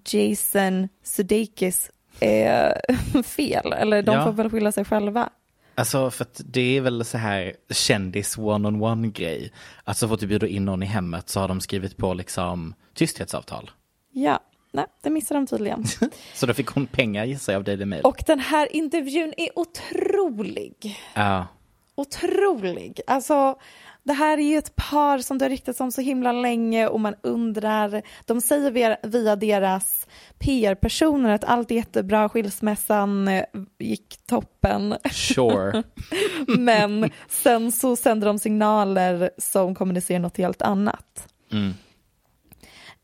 Jason 0.05 0.89
Sudeikis 1.03 1.91
eh, 2.21 2.73
fel. 3.25 3.73
Eller 3.73 4.03
de 4.03 4.15
Ja. 4.15 4.25
får 4.25 4.33
väl 4.33 4.51
skylla 4.51 4.73
sig 4.73 4.85
själva. 4.85 5.29
Alltså 5.75 6.11
för 6.11 6.25
att 6.25 6.41
det 6.45 6.77
är 6.77 6.81
väl 6.81 7.05
så 7.05 7.19
här 7.19 7.53
kändis 7.71 8.39
one-on-one 8.39 9.09
grej. 9.13 9.53
Att 9.85 9.99
så 9.99 10.09
fort 10.09 10.21
du 10.21 10.27
bjuder 10.27 10.47
in 10.47 10.65
någon 10.65 10.83
i 10.83 10.87
hemmet 10.87 11.29
så 11.29 11.41
har 11.41 11.49
de 11.49 11.61
skrivit 11.61 11.97
på 11.97 12.15
liksom 12.15 12.75
tysthetsavtal. 12.95 13.71
Ja, 14.13 14.41
nej, 14.73 14.87
det 15.03 15.11
missar 15.11 15.35
de 15.35 15.47
tydligen. 15.47 15.85
Så 16.35 16.47
då 16.47 16.55
fick 16.55 16.67
hon 16.69 16.87
pengar 16.87 17.25
gissar 17.25 17.53
jag 17.53 17.61
av 17.61 17.65
Daily 17.65 17.85
Mail. 17.85 18.03
och 18.03 18.23
den 18.27 18.41
här 18.41 18.77
intervjun 18.77 19.35
är 19.37 19.49
otrolig. 19.59 20.97
Ja, 21.15 21.47
Otrolig. 21.95 23.01
Alltså, 23.07 23.59
det 24.07 24.13
här 24.13 24.39
är 24.39 24.43
ju 24.43 24.59
ett 24.59 24.77
par 24.77 25.19
som 25.19 25.39
det 25.39 25.45
har 25.45 25.51
ryktats 25.51 25.81
om 25.81 25.93
så 25.93 26.01
himla 26.01 26.33
länge 26.33 26.89
och 26.89 27.01
man 27.01 27.15
undrar, 27.23 28.03
de 28.25 28.41
säger 28.41 28.71
via, 28.71 28.97
via 29.03 29.37
deras 29.37 30.07
PR-personer 30.39 31.31
att 31.31 31.45
allt 31.45 31.71
är 31.71 31.75
jättebra, 31.75 32.29
skilsmässan 32.29 33.29
eh, 33.29 33.45
gick 33.79 34.17
toppen. 34.27 34.97
sure. 35.11 35.83
Men 36.59 37.11
sen 37.29 37.73
så 37.73 37.97
sänder 37.97 38.27
de 38.27 38.39
signaler 38.39 39.31
som 39.39 39.75
kommunicerar 39.75 40.21
något 40.21 40.37
helt 40.37 40.63
annat. 40.63 41.29
Mm. 41.53 41.75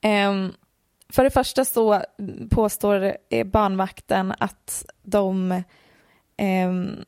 Ehm, 0.01 0.53
för 1.09 1.25
det 1.25 1.31
första 1.31 1.65
så 1.65 2.03
påstår 2.51 3.17
eh, 3.31 3.47
barnvakten 3.47 4.35
att 4.39 4.85
de 5.03 5.63
ehm, 6.37 7.05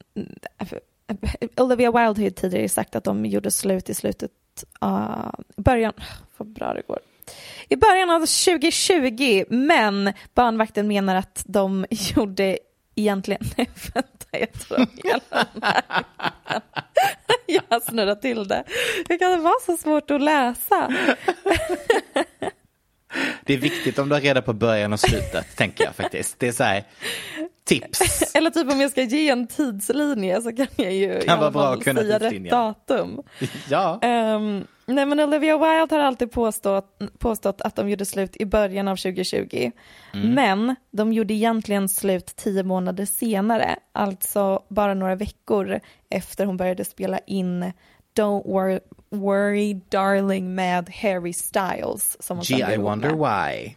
Olivia 1.57 1.91
Wilde 1.91 2.21
har 2.21 2.25
ju 2.25 2.31
tidigare 2.31 2.69
sagt 2.69 2.97
att 2.97 3.05
de 3.05 3.27
gjorde 3.27 3.51
slut 3.51 3.91
i 3.91 3.95
slutet 3.95 4.31
av 4.79 5.45
början, 5.57 5.93
vad 6.37 6.49
bra 6.49 6.75
det 6.75 6.83
går. 6.87 6.99
I 7.69 7.77
början 7.77 8.11
av 8.11 8.21
2020, 8.21 9.45
men 9.49 10.13
barnvakten 10.35 10.89
menar 10.89 11.17
att 11.17 11.43
de 11.47 11.87
gjorde 11.91 12.59
egentligen, 12.95 13.43
nej 13.57 13.71
vänta 13.95 14.27
jag 14.31 14.53
tror 14.53 14.87
hela 15.05 15.21
den 15.31 15.63
här 15.63 15.83
Jag 17.47 17.63
har 17.69 17.81
snurrat 17.81 18.23
till 18.23 18.49
det. 18.49 18.65
Hur 19.09 19.19
kan 19.19 19.31
det 19.31 19.39
vara 19.39 19.61
så 19.67 19.77
svårt 19.77 20.11
att 20.11 20.23
läsa? 20.23 20.93
Det 23.45 23.55
är 23.55 23.59
viktigt 23.59 23.99
om 23.99 24.09
du 24.09 24.15
har 24.15 24.21
reda 24.21 24.43
på 24.43 24.53
början 24.53 24.93
och 24.93 25.01
slutet, 25.01 25.57
tänker 25.57 25.85
jag 25.85 25.95
faktiskt. 25.95 26.39
Det 26.39 26.49
är 26.49 26.53
så 26.53 26.65
här, 26.65 26.85
tips. 27.65 28.23
Eller 28.35 28.51
typ 28.51 28.73
om 28.73 28.81
jag 28.81 28.91
ska 28.91 29.03
ge 29.03 29.31
en 29.31 29.47
tidslinje 29.47 30.43
så 30.43 30.53
kan 30.53 30.67
jag 30.77 30.93
ju 30.93 31.19
i 31.19 31.23
Kan 31.27 31.39
vara 31.39 31.49
alla 31.49 31.81
fall 31.83 31.83
säga 31.83 32.19
rätt 32.19 32.51
datum. 32.51 33.23
Ja. 33.69 34.01
Um, 34.03 34.67
nej 34.87 35.07
men 35.07 35.21
Olivia 35.21 35.59
Wilde 35.59 35.95
har 35.97 36.03
alltid 36.03 36.33
påstått, 36.33 37.03
påstått 37.19 37.61
att 37.61 37.77
de 37.77 37.89
gjorde 37.91 38.05
slut 38.05 38.37
i 38.37 38.47
början 38.47 38.89
av 38.89 38.97
2020. 38.97 39.71
Mm. 40.15 40.35
Men 40.35 40.77
de 40.91 41.13
gjorde 41.13 41.35
egentligen 41.35 41.89
slut 41.89 42.27
tio 42.37 42.63
månader 42.63 43.07
senare, 43.07 43.77
alltså 43.93 44.63
bara 44.69 44.95
några 44.95 45.15
veckor 45.15 45.81
efter 46.11 46.47
hon 46.47 46.57
började 46.57 46.85
spela 46.85 47.19
in 47.19 47.73
Don't 48.17 48.53
worry, 48.53 48.81
worry 49.11 49.81
darling 49.89 50.55
med 50.55 50.91
Harry 50.91 51.33
Styles. 51.33 52.17
Som 52.21 52.37
hon 52.37 52.45
Gee, 52.45 52.75
I 52.75 52.77
wonder 52.77 53.11
med. 53.11 53.19
why. 53.19 53.75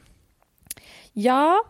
Ja, 1.14 1.64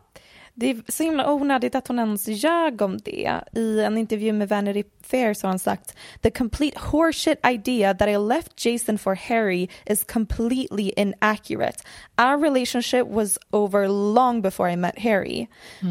det 0.60 0.70
är 0.70 0.84
så 0.88 1.04
himla 1.04 1.32
onödigt 1.34 1.76
att 1.76 1.88
hon 1.88 2.00
ens 2.00 2.28
ljög 2.28 2.82
om 2.82 2.98
det. 2.98 3.42
I 3.54 3.80
en 3.80 3.98
intervju 3.98 4.34
med 4.34 4.50
Vanity 4.50 4.84
Fair 5.04 5.34
så 5.34 5.48
har 5.48 5.50
han 5.50 5.60
sagt 5.60 5.96
The 6.22 6.32
complete 6.32 6.80
horseshit 6.80 7.40
idea 7.48 7.94
that 7.94 8.10
I 8.10 8.18
left 8.18 8.66
Jason 8.66 8.98
for 8.98 9.16
Harry 9.16 9.68
is 9.86 10.04
completely 10.04 10.92
inaccurate. 10.98 11.78
Our 12.18 12.38
relationship 12.42 13.08
was 13.08 13.38
over 13.52 13.88
long 13.88 14.42
before 14.42 14.72
I 14.72 14.76
met 14.76 15.00
Harry. 15.00 15.48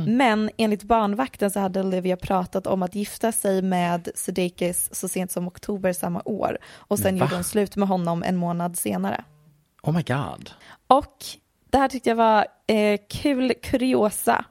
Men 0.07 0.51
enligt 0.59 0.83
barnvakten 0.83 1.51
så 1.51 1.61
hade 1.61 1.81
Olivia 1.81 2.17
pratat 2.17 2.67
om 2.67 2.83
att 2.83 2.95
gifta 2.95 3.33
sig 3.33 3.63
med 3.63 4.09
Sudeikis 4.15 4.89
så 4.93 5.09
sent 5.09 5.31
som 5.31 5.47
oktober 5.47 5.93
samma 5.93 6.23
år. 6.25 6.59
Och 6.77 6.99
sen 6.99 7.15
Va? 7.19 7.21
gjorde 7.25 7.35
hon 7.35 7.45
slut 7.45 7.77
med 7.77 7.89
honom 7.89 8.23
en 8.23 8.37
månad 8.37 8.79
senare. 8.79 9.25
Oh 9.83 9.95
my 9.95 10.03
god. 10.03 10.51
Och 10.87 11.25
det 11.71 11.79
här 11.79 11.89
tyckte 11.89 12.11
jag 12.11 12.17
var 12.17 12.47
eh, 12.67 13.01
kul 13.09 13.53
kuriosa 13.63 14.45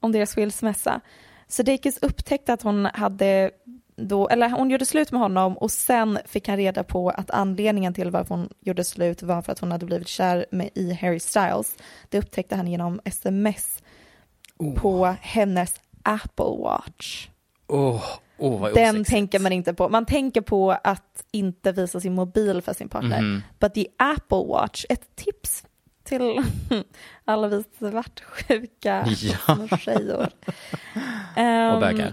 om 0.00 0.12
deras 0.12 0.34
skilsmässa. 0.34 1.00
Sudeikis 1.48 1.98
upptäckte 2.02 2.52
att 2.52 2.62
hon 2.62 2.84
hade 2.84 3.50
då, 3.96 4.28
eller 4.28 4.50
hon 4.50 4.70
gjorde 4.70 4.86
slut 4.86 5.12
med 5.12 5.20
honom 5.20 5.58
och 5.58 5.70
sen 5.70 6.18
fick 6.24 6.48
han 6.48 6.56
reda 6.56 6.84
på 6.84 7.10
att 7.10 7.30
anledningen 7.30 7.94
till 7.94 8.10
varför 8.10 8.34
hon 8.34 8.48
gjorde 8.60 8.84
slut 8.84 9.22
var 9.22 9.42
för 9.42 9.52
att 9.52 9.58
hon 9.58 9.72
hade 9.72 9.86
blivit 9.86 10.08
kär 10.08 10.46
med, 10.50 10.70
i 10.74 10.92
Harry 10.92 11.20
Styles. 11.20 11.76
Det 12.08 12.18
upptäckte 12.18 12.56
han 12.56 12.66
genom 12.68 13.00
sms 13.04 13.82
på 14.76 15.16
hennes 15.20 15.74
Apple 16.02 16.62
Watch. 16.62 17.28
Oh, 17.66 18.04
oh 18.38 18.72
Den 18.74 19.04
tänker 19.04 19.38
man 19.38 19.52
inte 19.52 19.74
på. 19.74 19.88
Man 19.88 20.06
tänker 20.06 20.40
på 20.40 20.70
att 20.84 21.24
inte 21.30 21.72
visa 21.72 22.00
sin 22.00 22.14
mobil 22.14 22.62
för 22.62 22.72
sin 22.72 22.88
partner. 22.88 23.22
Mhm. 23.22 23.42
But 23.58 23.74
the 23.74 23.86
Apple 23.96 24.44
Watch, 24.48 24.84
ett 24.88 25.16
tips 25.16 25.64
till 26.08 26.42
alla 27.24 27.48
vi 27.48 27.64
svartsjuka 27.78 29.06
Ja. 29.08 29.76
tjejor. 29.78 30.28
Och 31.36 31.42
Um, 31.42 31.80
bögar. 31.80 32.12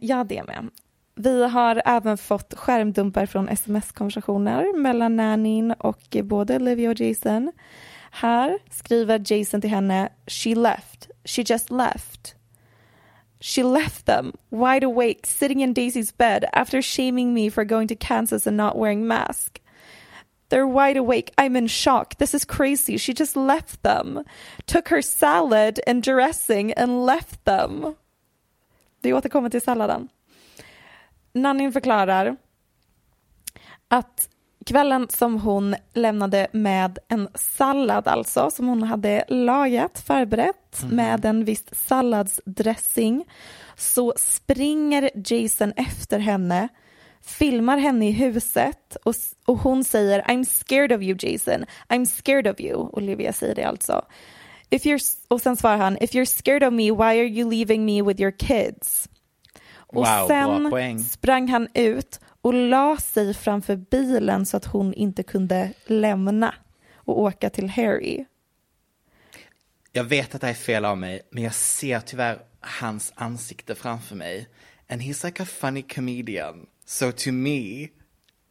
Ja, 0.00 0.24
det 0.24 0.42
med. 0.46 0.70
Vi 1.14 1.46
har 1.46 1.82
även 1.84 2.18
fått 2.18 2.54
skärmdumpar 2.54 3.26
från 3.26 3.48
sms-konversationer 3.48 4.76
mellan 4.78 5.16
Nanin 5.16 5.72
och 5.72 6.16
både 6.22 6.56
Olivia 6.56 6.90
och 6.90 7.00
Jason. 7.00 7.52
Här 8.10 8.58
skriver 8.70 9.32
Jason 9.32 9.60
till 9.60 9.70
henne, 9.70 10.08
she 10.26 10.54
left, 10.54 11.08
she 11.24 11.42
just 11.46 11.70
left. 11.70 12.34
She 13.40 13.62
left 13.62 14.06
them, 14.06 14.32
wide 14.50 14.86
awake, 14.86 15.20
sitting 15.26 15.62
in 15.62 15.74
Daisy's 15.74 16.16
bed 16.16 16.44
after 16.52 16.82
shaming 16.82 17.34
me 17.34 17.50
for 17.50 17.64
going 17.64 17.88
to 17.88 17.94
Kansas 18.00 18.46
and 18.46 18.56
not 18.56 18.76
wearing 18.76 19.06
mask. 19.06 19.62
They're 20.50 20.66
wide 20.66 20.98
awake. 20.98 21.32
I'm 21.38 21.56
in 21.56 21.68
shock. 21.68 22.16
This 22.18 22.34
is 22.34 22.44
crazy. 22.44 22.98
She 22.98 23.12
just 23.12 23.36
left 23.36 23.82
them. 23.82 24.24
Took 24.66 24.88
her 24.88 25.02
salad 25.02 25.80
and 25.86 26.02
dressing 26.02 26.72
and 26.72 27.06
left 27.06 27.44
them. 27.44 27.94
Vi 29.02 29.12
återkommer 29.12 29.50
till 29.50 29.62
salladen. 29.62 30.08
Nannin 31.32 31.72
förklarar 31.72 32.36
att 33.88 34.28
kvällen 34.66 35.06
som 35.10 35.40
hon 35.40 35.76
lämnade 35.94 36.46
med 36.52 36.98
en 37.08 37.28
sallad 37.34 38.08
alltså, 38.08 38.50
som 38.50 38.68
hon 38.68 38.82
hade 38.82 39.24
lagat, 39.28 40.02
förberett 40.06 40.84
med 40.90 41.24
en 41.24 41.44
viss 41.44 41.64
salladsdressing, 41.72 43.24
så 43.76 44.12
springer 44.16 45.10
Jason 45.14 45.72
efter 45.76 46.18
henne, 46.18 46.68
filmar 47.38 47.78
henne 47.78 48.08
i 48.08 48.12
huset 48.12 48.96
och, 49.04 49.14
och 49.44 49.58
hon 49.58 49.84
säger 49.84 50.22
I'm 50.22 50.44
scared 50.44 50.92
of 50.92 51.02
you 51.02 51.16
Jason, 51.20 51.64
I'm 51.88 52.04
scared 52.04 52.46
of 52.46 52.60
you. 52.60 52.76
Olivia 52.76 53.32
säger 53.32 53.54
det 53.54 53.64
alltså. 53.64 54.04
If 54.70 54.84
you're, 54.84 55.16
och 55.28 55.40
sen 55.40 55.56
svarar 55.56 55.76
han, 55.76 55.98
if 56.00 56.12
you're 56.12 56.24
scared 56.24 56.64
of 56.64 56.72
me, 56.72 56.90
why 56.90 57.20
are 57.20 57.28
you 57.28 57.50
leaving 57.50 57.84
me 57.84 58.02
with 58.02 58.20
your 58.20 58.32
kids? 58.38 59.08
Och 59.72 60.06
Wow, 60.06 60.28
sen 60.28 61.04
sprang 61.04 61.48
han 61.48 61.68
ut 61.74 62.20
och 62.40 62.54
la 62.54 62.96
sig 62.96 63.34
framför 63.34 63.76
bilen 63.76 64.46
så 64.46 64.56
att 64.56 64.64
hon 64.64 64.94
inte 64.94 65.22
kunde 65.22 65.72
lämna 65.86 66.54
och 66.94 67.20
åka 67.20 67.50
till 67.50 67.68
Harry. 67.68 68.24
Jag 69.92 70.04
vet 70.04 70.34
att 70.34 70.40
det 70.40 70.46
här 70.46 70.54
är 70.54 70.58
fel 70.58 70.84
av 70.84 70.98
mig, 70.98 71.20
men 71.30 71.42
jag 71.42 71.54
ser 71.54 72.00
tyvärr 72.00 72.38
hans 72.60 73.12
ansikte 73.14 73.74
framför 73.74 74.16
mig. 74.16 74.48
And 74.88 75.02
he's 75.02 75.26
like 75.26 75.42
a 75.42 75.46
funny 75.46 75.82
comedian. 75.82 76.66
So 76.90 77.12
to 77.12 77.32
me, 77.32 77.90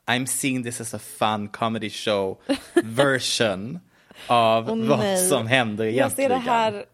I'm 0.07 0.25
seeing 0.25 0.63
this 0.63 0.81
as 0.81 0.93
a 0.93 0.99
fun 0.99 1.47
comedy 1.47 1.89
show 1.89 2.37
version 2.83 3.79
av 4.27 4.69
Åh, 4.69 4.77
vad 4.87 4.99
nej. 4.99 5.27
som 5.27 5.47
händer 5.47 5.85
Jag 5.85 5.93
egentligen. 5.93 6.29
ser 6.29 6.35
det 6.35 6.51
här 6.51 6.85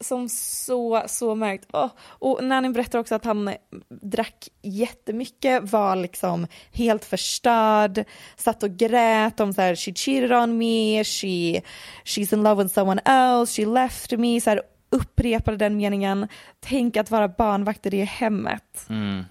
som 0.00 0.28
så, 0.28 1.02
så 1.08 1.34
märkt. 1.34 1.68
Åh, 1.72 1.88
och 2.00 2.44
Nanny 2.44 2.68
berättar 2.68 2.98
också 2.98 3.14
att 3.14 3.24
han 3.24 3.54
drack 3.88 4.48
jättemycket, 4.62 5.70
var 5.72 5.96
liksom 5.96 6.46
helt 6.72 7.04
förstörd, 7.04 8.04
satt 8.36 8.62
och 8.62 8.76
grät 8.76 9.40
om 9.40 9.52
så 9.52 9.60
här, 9.60 9.74
she 9.74 9.92
cheated 9.94 10.32
on 10.32 10.58
me, 10.58 11.04
she, 11.04 11.62
she's 12.04 12.34
in 12.34 12.42
love 12.42 12.62
with 12.62 12.74
someone 12.74 13.02
else, 13.04 13.62
she 13.62 13.68
left 13.68 14.12
me, 14.12 14.40
så 14.40 14.50
här, 14.50 14.62
upprepade 14.92 15.56
den 15.56 15.76
meningen. 15.76 16.28
Tänk 16.60 16.96
att 16.96 17.10
vara 17.10 17.28
barnvakt 17.28 17.86
i 17.86 17.90
det 17.90 18.04
hemmet. 18.04 18.84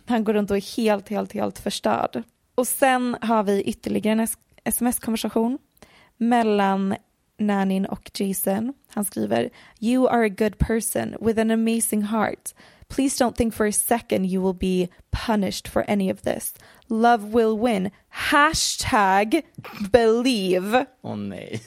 Han 0.05 0.23
går 0.23 0.33
runt 0.33 0.51
och 0.51 0.57
är 0.57 0.77
helt, 0.77 1.09
helt, 1.09 1.33
helt 1.33 1.59
förstörd. 1.59 2.23
Och 2.55 2.67
sen 2.67 3.17
har 3.21 3.43
vi 3.43 3.61
ytterligare 3.61 4.21
en 4.21 4.27
sms-konversation 4.63 5.57
mellan 6.17 6.95
Nanin 7.37 7.85
och 7.85 8.11
Jason. 8.13 8.73
Han 8.87 9.05
skriver 9.05 9.49
You 9.79 10.07
are 10.07 10.25
a 10.25 10.29
good 10.29 10.57
person 10.57 11.15
with 11.21 11.39
an 11.39 11.51
amazing 11.51 12.01
heart 12.01 12.53
Please 12.91 13.17
don't 13.17 13.37
think 13.37 13.53
for 13.53 13.65
a 13.65 13.71
second 13.71 14.25
you 14.25 14.41
will 14.41 14.53
be 14.53 14.89
punished 15.11 15.65
for 15.65 15.85
any 15.87 16.09
of 16.09 16.23
this. 16.23 16.53
Love 16.89 17.23
will 17.33 17.57
win. 17.57 17.91
Hashtag 18.09 19.43
believe. 19.91 20.85
Åh 21.01 21.15
nej. 21.15 21.61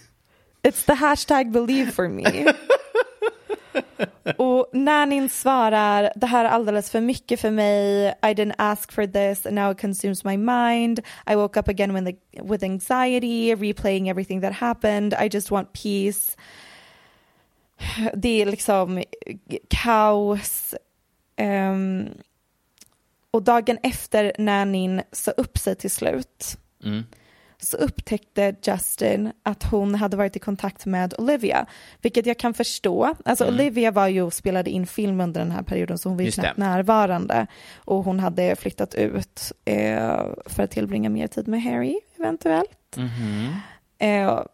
It's 0.63 0.85
the 0.85 0.93
hashtag 0.93 1.51
believe 1.51 1.93
for 1.93 2.09
me. 2.09 2.25
Och 4.37 4.71
Nanin 4.73 5.29
svarar, 5.29 6.13
det 6.17 6.27
här 6.27 6.45
är 6.45 6.49
alldeles 6.49 6.91
för 6.91 7.01
mycket 7.01 7.41
för 7.41 7.51
mig. 7.51 8.09
I 8.09 8.35
didn't 8.35 8.55
ask 8.59 8.93
for 8.93 9.07
this 9.07 9.47
and 9.47 9.55
now 9.55 9.73
it 9.73 9.81
consumes 9.81 10.25
my 10.25 10.37
mind. 10.37 11.01
I 11.31 11.35
woke 11.35 11.61
up 11.61 11.69
again 11.69 11.95
with, 11.95 12.19
with 12.43 12.65
anxiety, 12.65 13.55
replaying 13.55 14.11
everything 14.11 14.41
that 14.41 14.53
happened. 14.53 15.15
I 15.25 15.29
just 15.33 15.51
want 15.51 15.73
peace. 15.73 16.37
Det 18.15 18.43
är 18.43 18.47
liksom 18.47 19.03
kaos. 19.69 20.75
Um, 21.41 22.09
och 23.31 23.43
dagen 23.43 23.79
efter 23.83 24.33
Nanin 24.39 25.03
sa 25.13 25.31
upp 25.31 25.59
sig 25.59 25.77
till 25.77 25.91
slut 25.91 26.59
Mm 26.85 27.05
så 27.59 27.77
upptäckte 27.77 28.55
Justin 28.63 29.33
att 29.43 29.63
hon 29.63 29.95
hade 29.95 30.17
varit 30.17 30.37
i 30.37 30.39
kontakt 30.39 30.87
med 30.87 31.15
Olivia, 31.19 31.67
vilket 32.03 32.27
jag 32.27 32.39
kan 32.39 32.55
förstå. 32.55 33.15
Alltså 33.25 33.45
Mm. 33.45 33.55
Olivia 33.55 33.91
var 33.91 34.09
ju 34.09 34.23
och 34.23 34.33
spelade 34.33 34.71
in 34.71 34.87
film 34.87 35.21
under 35.21 35.41
den 35.41 35.51
här 35.51 35.63
perioden 35.63 35.99
så 35.99 36.09
hon 36.09 36.17
var 36.17 36.25
ju 36.25 36.31
knappt 36.31 36.57
närvarande 36.57 37.47
och 37.77 38.05
hon 38.05 38.21
hade 38.21 38.57
flyttat 38.57 38.95
ut 38.95 39.53
eh, 39.65 40.21
för 40.47 40.63
att 40.63 40.71
tillbringa 40.71 41.11
mer 41.11 41.27
tid 41.27 41.49
med 41.49 41.63
Harry 41.63 42.01
eventuellt. 42.19 42.97
Mhm. 42.97 43.47
Eh, 43.47 43.57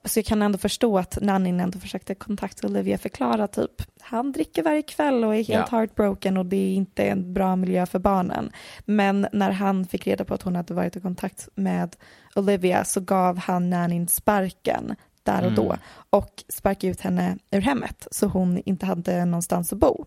så 0.05 0.19
jag 0.19 0.27
kan 0.27 0.43
ändå 0.43 0.59
förstå 0.59 0.99
att 0.99 1.19
Nannin 1.23 1.61
ändå 1.61 1.79
försökte 1.79 2.15
kontakta 2.15 2.67
Olivia 2.67 2.99
förklara 2.99 3.47
typ 3.47 3.71
han 4.01 4.33
dricker 4.33 4.63
varje 4.63 4.83
kväll 4.83 5.25
och 5.25 5.35
är 5.35 5.45
helt 5.45 5.49
Ja. 5.71 5.77
heartbroken 5.79 6.37
och 6.37 6.47
det 6.47 6.57
är 6.57 6.75
inte 6.75 7.05
en 7.05 7.33
bra 7.35 7.57
miljö 7.57 7.87
för 7.87 7.99
barnen. 7.99 8.51
Men 8.85 9.27
när 9.33 9.51
han 9.51 9.87
fick 9.87 10.07
reda 10.07 10.25
på 10.25 10.35
att 10.35 10.43
hon 10.43 10.57
hade 10.57 10.75
varit 10.75 10.97
i 10.97 11.01
kontakt 11.01 11.49
med 11.55 11.97
Olivia 12.35 12.85
så 12.85 13.01
gav 13.01 13.39
han 13.39 13.71
Nannin 13.71 14.09
sparken 14.09 14.97
där 15.23 15.47
och 15.47 15.53
då 15.53 15.65
Mm. 15.65 15.79
och 16.11 16.45
sparkade 16.49 16.91
ut 16.91 17.01
henne 17.01 17.39
ur 17.51 17.61
hemmet 17.61 18.09
så 18.11 18.27
hon 18.27 18.63
inte 18.65 18.87
hade 18.87 19.25
någonstans 19.25 19.73
att 19.73 19.79
bo. 19.79 20.05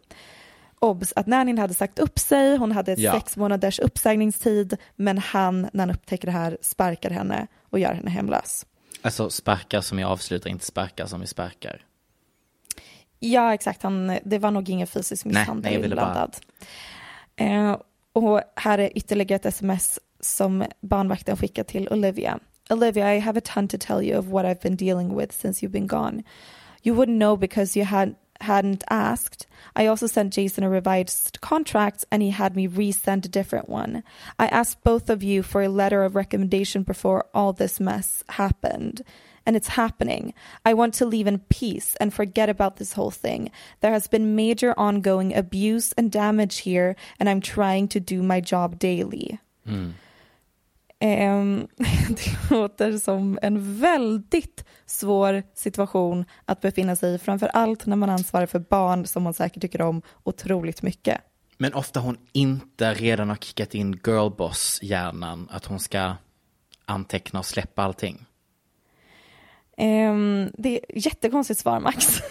Obs 0.79 1.13
att 1.15 1.27
Nannin 1.27 1.57
hade 1.57 1.73
sagt 1.73 1.99
upp 1.99 2.19
sig, 2.19 2.57
hon 2.57 2.71
hade 2.71 2.93
Ja. 2.93 3.11
sex 3.11 3.37
månaders 3.37 3.79
uppsägningstid 3.79 4.77
men 4.95 5.17
han 5.17 5.61
när 5.73 5.79
han 5.79 5.91
upptäcker 5.91 6.25
det 6.25 6.31
här 6.31 6.57
sparkar 6.61 7.09
henne 7.09 7.47
och 7.69 7.79
gör 7.79 7.93
henne 7.93 8.09
hemlös. 8.11 8.65
Alltså 9.03 9.29
sparkar 9.29 9.81
som 9.81 9.99
jag 9.99 10.11
avslutar, 10.11 10.49
inte 10.49 10.65
sparkar 10.65 11.05
som 11.05 11.21
vi 11.21 11.27
sparkar. 11.27 11.85
Ja, 13.19 13.53
exakt. 13.53 13.83
Han, 13.83 14.17
det 14.23 14.39
var 14.39 14.51
nog 14.51 14.69
ingen 14.69 14.87
fysisk 14.87 15.25
Nej, 15.25 15.33
misshandel 15.41 15.63
nej, 15.63 15.73
jag 15.73 15.81
ville 15.81 15.95
bara- 15.95 16.07
inblandad. 16.07 16.35
Eh, 17.35 17.77
och 18.13 18.41
här 18.55 18.77
är 18.79 18.97
ytterligare 18.97 19.35
ett 19.35 19.45
sms 19.45 19.99
som 20.19 20.65
barnvakten 20.81 21.37
skickar 21.37 21.63
till 21.63 21.87
Olivia. 21.91 22.39
Olivia, 22.69 23.15
I 23.15 23.19
have 23.19 23.37
a 23.39 23.41
ton 23.45 23.67
to 23.67 23.77
tell 23.79 24.03
you 24.03 24.19
of 24.19 24.25
what 24.25 24.45
I've 24.45 24.61
been 24.61 24.75
dealing 24.77 25.15
with 25.17 25.35
since 25.41 25.65
you've 25.65 25.71
been 25.71 25.87
gone. 25.87 26.23
You 26.83 26.95
wouldn't 26.95 27.17
know 27.19 27.37
because 27.37 27.79
you 27.79 27.85
had, 27.87 28.15
hadn't 28.43 28.83
asked. 28.89 29.47
I 29.75 29.87
also 29.87 30.07
sent 30.07 30.33
Jason 30.33 30.63
a 30.63 30.69
revised 30.69 31.41
contract 31.41 32.05
and 32.11 32.21
he 32.21 32.29
had 32.29 32.55
me 32.55 32.67
resend 32.67 33.25
a 33.25 33.29
different 33.29 33.67
one. 33.67 34.03
I 34.37 34.47
asked 34.47 34.83
both 34.83 35.09
of 35.09 35.23
you 35.23 35.43
for 35.43 35.61
a 35.61 35.69
letter 35.69 36.03
of 36.03 36.15
recommendation 36.15 36.83
before 36.83 37.25
all 37.33 37.53
this 37.53 37.79
mess 37.79 38.23
happened. 38.29 39.01
And 39.45 39.57
it's 39.57 39.69
happening. 39.69 40.33
I 40.63 40.73
want 40.73 40.93
to 40.95 41.05
leave 41.05 41.27
in 41.27 41.39
peace 41.39 41.97
and 41.99 42.13
forget 42.13 42.49
about 42.49 42.77
this 42.77 42.93
whole 42.93 43.11
thing. 43.11 43.51
There 43.81 43.91
has 43.91 44.07
been 44.07 44.37
major 44.37 44.73
ongoing 44.77 45.35
abuse 45.35 45.91
and 45.97 46.09
damage 46.09 46.59
here, 46.59 46.95
and 47.19 47.27
I'm 47.27 47.41
trying 47.41 47.89
to 47.89 47.99
do 47.99 48.23
my 48.23 48.39
job 48.39 48.79
daily. 48.79 49.41
Ehm, 49.67 49.95
det 52.09 52.49
låter 52.49 52.97
som 52.97 53.39
en 53.41 53.79
väldigt 53.79 54.65
svår 54.85 55.43
situation 55.53 56.25
att 56.45 56.61
befinna 56.61 56.95
sig 56.95 57.15
i, 57.15 57.17
framför 57.17 57.47
allt 57.47 57.85
när 57.85 57.95
man 57.95 58.09
ansvarar 58.09 58.45
för 58.45 58.59
barn 58.59 59.05
som 59.05 59.23
man 59.23 59.33
säkert 59.33 59.61
tycker 59.61 59.81
om 59.81 60.01
otroligt 60.23 60.81
mycket. 60.81 61.21
Men 61.57 61.73
ofta 61.73 61.99
hon 61.99 62.17
inte 62.31 62.93
redan 62.93 63.29
har 63.29 63.35
kickat 63.35 63.75
in 63.75 63.93
girlboss-hjärnan, 63.93 65.47
att 65.51 65.65
hon 65.65 65.79
ska 65.79 66.13
anteckna 66.85 67.39
och 67.39 67.45
släppa 67.45 67.83
allting. 67.83 68.25
Ehm, 69.77 70.51
det 70.57 70.69
är 70.69 70.97
jättekonstigt 71.05 71.59
svar, 71.59 71.79
Max. 71.79 72.07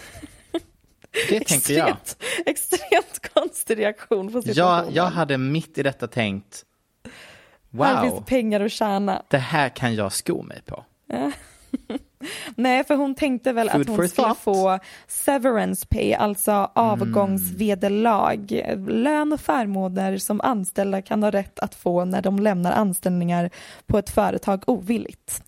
Det 1.29 1.39
tänker 1.39 1.73
jag. 1.73 1.97
Extremt, 2.45 3.33
konstig 3.33 3.77
reaktion 3.77 4.31
på 4.31 4.41
situationen. 4.41 4.93
jag 4.93 5.03
hade 5.03 5.37
mitt 5.37 5.77
i 5.77 5.83
detta 5.83 6.07
tänkt, 6.07 6.65
Här 7.77 8.01
finns 8.01 8.13
wow, 8.13 8.19
det 8.19 8.25
pengar 8.25 8.61
att 8.61 8.71
tjäna. 8.71 9.23
det 9.27 9.37
här 9.37 9.69
kan 9.69 9.95
jag 9.95 10.13
sko 10.13 10.41
mig 10.41 10.61
på. 10.65 10.83
Nej, 12.55 12.83
för 12.83 12.95
hon 12.95 13.15
tänkte 13.15 13.53
väl 13.53 13.69
Food 13.69 13.81
att 13.81 13.87
hon 13.87 14.07
skulle 14.07 14.27
thought. 14.27 14.39
få 14.39 14.79
severance 15.07 15.87
pay, 15.89 16.13
alltså 16.13 16.71
avgångsvederlag, 16.75 18.61
lön 18.87 19.33
och 19.33 19.39
förmåner 19.39 20.17
som 20.17 20.41
anställda 20.41 21.01
kan 21.01 21.23
ha 21.23 21.31
rätt 21.31 21.59
att 21.59 21.75
få 21.75 22.05
när 22.05 22.21
de 22.21 22.39
lämnar 22.39 22.71
anställningar 22.71 23.49
på 23.85 23.97
ett 23.97 24.09
företag 24.09 24.63
ovilligt. 24.67 25.43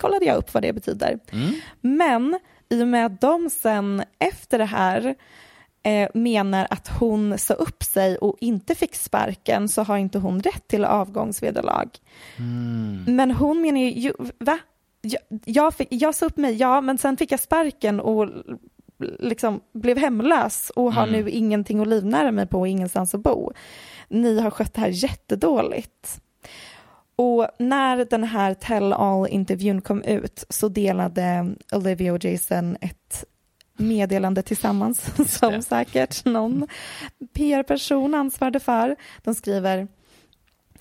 Kollade 0.00 0.24
jag 0.24 0.36
upp 0.36 0.54
vad 0.54 0.62
det 0.62 0.72
betyder. 0.72 1.18
Men 1.80 2.38
i 2.68 2.82
och 2.82 2.88
med 2.88 3.06
att 3.06 3.20
de 3.20 3.50
sen 3.50 4.02
efter 4.18 4.58
det 4.58 4.64
här 4.64 5.14
eh, 5.86 6.08
menar 6.14 6.66
att 6.70 6.88
hon 6.88 7.38
sa 7.38 7.54
upp 7.54 7.82
sig 7.82 8.16
och 8.16 8.36
inte 8.40 8.74
fick 8.74 8.94
sparken 8.94 9.68
så 9.68 9.82
har 9.82 9.96
inte 9.96 10.18
hon 10.18 10.40
rätt 10.40 10.68
till 10.68 10.84
avgångsvederlag. 10.84 11.88
Men 13.06 13.30
hon 13.30 13.60
menar 13.60 13.80
ju, 13.80 14.12
va? 14.38 14.58
Jag, 15.00 15.22
jag, 15.44 15.74
fick, 15.74 15.88
jag 15.90 16.14
sa 16.14 16.26
upp 16.26 16.36
mig, 16.36 16.54
ja, 16.54 16.80
men 16.80 16.98
sen 16.98 17.16
fick 17.16 17.32
jag 17.32 17.40
sparken 17.40 18.00
och 18.00 18.28
liksom 19.18 19.60
blev 19.74 19.98
hemlös 19.98 20.70
och 20.76 20.92
har 20.92 21.06
nu 21.06 21.30
ingenting 21.30 21.80
att 21.80 21.88
livnära 21.88 22.32
mig 22.32 22.46
på 22.46 22.60
och 22.60 22.68
ingenstans 22.68 23.14
att 23.14 23.22
bo. 23.22 23.52
Ni 24.08 24.40
har 24.40 24.50
skött 24.50 24.74
det 24.74 24.80
här 24.80 24.88
jättedåligt. 24.88 26.20
Och 27.16 27.48
när 27.58 28.04
den 28.04 28.24
här 28.24 28.54
tell 28.54 28.92
all-intervjun 28.92 29.80
kom 29.80 30.02
ut 30.02 30.44
så 30.48 30.68
delade 30.68 31.54
Olivia 31.72 32.12
och 32.12 32.24
Jason 32.24 32.76
ett 32.80 33.24
meddelande 33.76 34.42
tillsammans 34.42 35.10
som 35.38 35.62
säkert 35.62 36.24
någon 36.24 36.66
PR-person 37.32 38.14
ansvarade 38.14 38.60
för. 38.60 38.96
De 39.22 39.34
skriver 39.34 39.88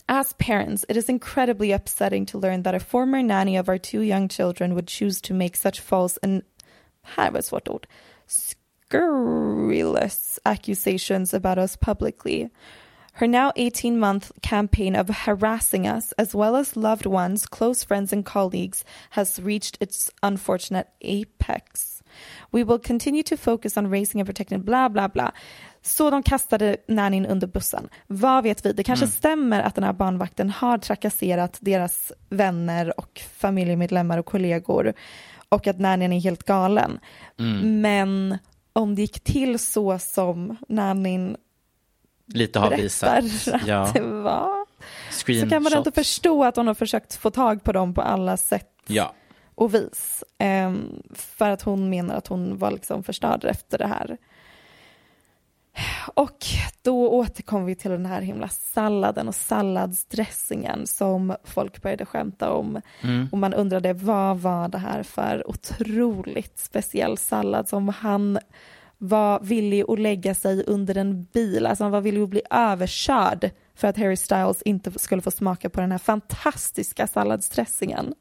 As 0.05 0.36
parents, 0.38 0.86
it 0.89 0.97
is 0.97 1.10
incredibly 1.10 1.73
upsetting 1.73 2.25
to 2.25 2.39
learn 2.39 2.63
that 2.63 2.75
a 2.75 2.79
former 2.79 3.23
nanny 3.23 3.60
of 3.60 3.69
our 3.69 3.77
two 3.77 4.03
young 4.03 4.29
children 4.29 4.71
would 4.71 4.89
choose 4.89 5.21
to 5.21 5.34
make 5.34 5.58
such 5.58 5.81
false 5.81 6.19
and 6.21 6.41
här 7.03 7.31
var 7.31 7.39
ett 7.39 7.45
svårt 7.45 7.67
ord 7.67 7.88
scurrilous 8.27 10.39
accusations 10.45 11.34
about 11.34 11.58
us 11.58 11.75
publicly. 11.75 12.49
Her 13.13 13.27
now 13.27 13.53
18 13.55 13.97
month 13.97 14.31
campaign 14.41 14.95
of 14.95 15.10
harassing 15.10 15.88
us, 15.88 16.12
as 16.13 16.36
well 16.36 16.55
as 16.55 16.75
loved 16.75 17.05
ones, 17.05 17.45
close 17.45 17.84
friends, 17.84 18.12
and 18.12 18.25
colleagues, 18.25 18.84
has 19.12 19.39
reached 19.39 19.77
its 19.79 20.12
unfortunate 20.21 20.89
apex. 21.01 21.94
We 22.51 22.63
will 22.63 22.80
continue 22.80 23.23
to 23.23 23.38
focus 23.38 23.78
on 23.78 23.91
raising 23.91 24.21
and 24.21 24.28
protecting 24.28 24.63
bla 24.63 24.89
bla 24.89 25.10
bla. 25.10 25.32
Så 25.82 26.10
de 26.10 26.23
kastade 26.23 26.78
Nannin 26.88 27.25
under 27.25 27.47
bussen. 27.47 27.89
Vad 28.08 28.43
vet 28.43 28.65
vi? 28.65 28.73
Det 28.73 28.84
kanske 28.84 29.08
stämmer 29.08 29.62
att 29.62 29.75
den 29.75 29.84
här 29.84 29.93
barnvakten 29.93 30.49
har 30.49 30.78
trakasserat 30.78 31.58
deras 31.62 32.12
vänner 32.30 32.99
och 32.99 33.21
familjemedlemmar 33.38 34.17
och 34.17 34.25
kollegor 34.25 34.93
och 35.49 35.67
att 35.67 35.80
Nannin 35.80 36.13
är 36.13 36.19
helt 36.19 36.43
galen. 36.43 36.99
Men 37.63 38.38
om 38.73 38.95
det 38.95 39.01
gick 39.01 39.19
till 39.23 39.60
så 39.60 39.99
som 39.99 40.58
Nannin 40.69 41.38
Lite 42.28 42.60
har 42.60 42.71
visat. 42.78 43.10
att 43.10 43.47
Ja. 43.67 43.91
det 43.93 44.01
var 44.01 44.65
så 45.12 45.49
kan 45.49 45.63
man 45.63 45.73
ändå 45.73 45.91
förstå 45.91 46.43
att 46.43 46.56
hon 46.56 46.67
har 46.67 46.73
försökt 46.73 47.15
få 47.15 47.32
tag 47.32 47.63
på 47.63 47.71
dem 47.71 47.93
på 47.93 48.01
alla 48.01 48.38
sätt 48.38 48.69
Ja. 48.88 49.13
Och 49.55 49.73
vis. 49.73 50.23
Ehm, 50.37 51.03
för 51.13 51.49
att 51.49 51.61
hon 51.61 51.89
menar 51.89 52.15
att 52.15 52.27
hon 52.27 52.57
var 52.57 52.71
liksom 52.71 53.03
förstörd 53.03 53.43
efter 53.45 53.77
det 53.77 53.87
här. 53.87 54.17
Och 56.13 56.45
då 56.81 57.09
återkommer 57.09 57.65
vi 57.65 57.75
till 57.75 57.91
den 57.91 58.05
här 58.05 58.21
himla 58.21 58.47
salladen 58.47 59.27
och 59.27 59.35
salladsdressingen 59.35 60.87
som 60.87 61.35
folk 61.43 61.81
började 61.81 62.05
skämta 62.05 62.51
om. 62.51 62.81
Och 63.31 63.37
man 63.37 63.53
undrade 63.53 63.93
vad 63.93 64.39
var 64.39 64.67
det 64.67 64.77
här 64.77 65.03
för 65.03 65.49
otroligt 65.49 66.59
speciell 66.59 67.17
sallad 67.17 67.69
som 67.69 67.89
han 67.89 68.39
var 68.97 69.39
villig 69.39 69.83
att 69.87 69.99
lägga 69.99 70.35
sig 70.35 70.63
under 70.67 70.97
en 70.97 71.23
bil, 71.23 71.65
alltså 71.65 71.83
han 71.83 71.91
var 71.91 72.01
villig 72.01 72.21
att 72.21 72.29
bli 72.29 72.41
överkörd 72.49 73.51
för 73.75 73.87
att 73.87 73.97
Harry 73.97 74.15
Styles 74.15 74.61
inte 74.61 74.99
skulle 74.99 75.21
få 75.21 75.31
smaka 75.31 75.69
på 75.69 75.81
den 75.81 75.91
här 75.91 75.99
fantastiska 75.99 77.07
salladsdressingen. 77.07 78.13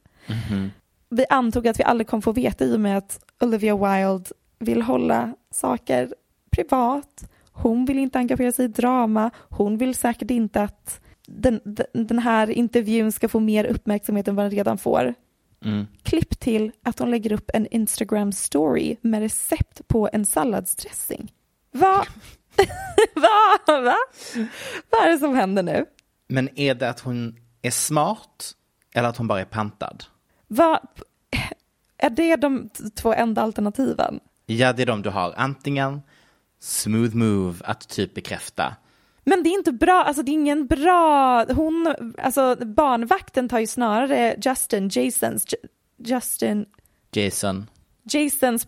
Vi 1.17 1.27
antog 1.31 1.69
att 1.69 1.79
vi 1.79 1.85
aldrig 1.85 2.07
kommer 2.07 2.21
få 2.21 2.33
veta 2.33 2.65
i 2.65 2.77
och 2.77 2.81
med 2.81 2.99
att 2.99 3.25
Olivia 3.41 3.77
Wilde 3.77 4.31
vill 4.59 4.83
hålla 4.83 5.35
saker 5.51 6.15
privat 6.51 7.25
hon 7.55 7.85
vill 7.85 7.99
inte 7.99 8.19
engagera 8.19 8.53
sig 8.53 8.65
i 8.65 8.69
drama, 8.69 9.31
hon 9.37 9.79
vill 9.79 9.95
säkert 9.95 10.31
inte 10.31 10.63
att 10.63 11.01
den, 11.27 11.61
den 11.93 12.19
här 12.19 12.51
intervjun 12.51 13.13
ska 13.13 13.29
få 13.29 13.41
mer 13.41 13.65
uppmärksamhet 13.65 14.29
än 14.29 14.37
vad 14.37 14.45
den 14.45 14.51
redan 14.51 14.79
får. 14.79 15.15
Mm. 15.65 15.87
Klipp 16.03 16.41
till 16.41 16.73
att 16.83 16.99
hon 16.99 17.11
lägger 17.11 17.33
upp 17.33 17.51
en 17.55 17.67
Instagram 17.67 18.33
story 18.33 18.97
med 19.01 19.21
recept 19.21 19.89
på 19.89 20.09
en 20.13 20.27
salladsdressing. 20.27 21.33
Va? 21.73 22.07
Va? 23.15 23.59
Va? 23.67 23.97
Vad 24.91 25.07
är 25.07 25.11
det 25.11 25.19
som 25.19 25.35
händer 25.35 25.63
nu? 25.63 25.87
Men 26.29 26.59
är 26.59 26.75
det 26.75 26.89
att 26.89 27.01
hon 27.01 27.37
är 27.63 27.71
smart 27.71 28.53
eller 28.95 29.09
att 29.09 29.17
hon 29.17 29.29
bara 29.29 29.41
är 29.41 29.45
pantad? 29.45 30.05
Va? 30.49 30.81
Är 31.99 32.11
det 32.11 32.37
de 32.37 32.71
två 32.95 33.13
enda 33.15 33.43
alternativen? 33.43 34.21
Ja, 34.47 34.73
det 34.73 34.83
är 34.83 34.87
de 34.87 35.03
du 35.03 35.11
har. 35.11 35.35
Antingen 35.37 36.03
smooth 36.61 37.15
move, 37.17 37.59
att 37.65 37.89
typ 37.89 38.15
bekräfta. 38.15 38.77
Men 39.25 39.43
det 39.43 39.49
är 39.49 39.59
inte 39.59 39.73
bra, 39.73 40.05
alltså 40.05 40.23
det 40.23 40.31
är 40.31 40.33
ingen 40.33 40.67
bra, 40.67 41.45
hon, 41.45 41.95
alltså 42.19 42.57
barnvakten 42.67 43.49
tar 43.49 43.59
ju 43.59 43.67
snarare 43.67 44.37
Justin, 44.45 44.89
Jasons, 44.91 45.45
J- 45.53 45.59
Justin, 46.15 46.67
Jason. 47.13 47.71
Jasons 48.13 48.67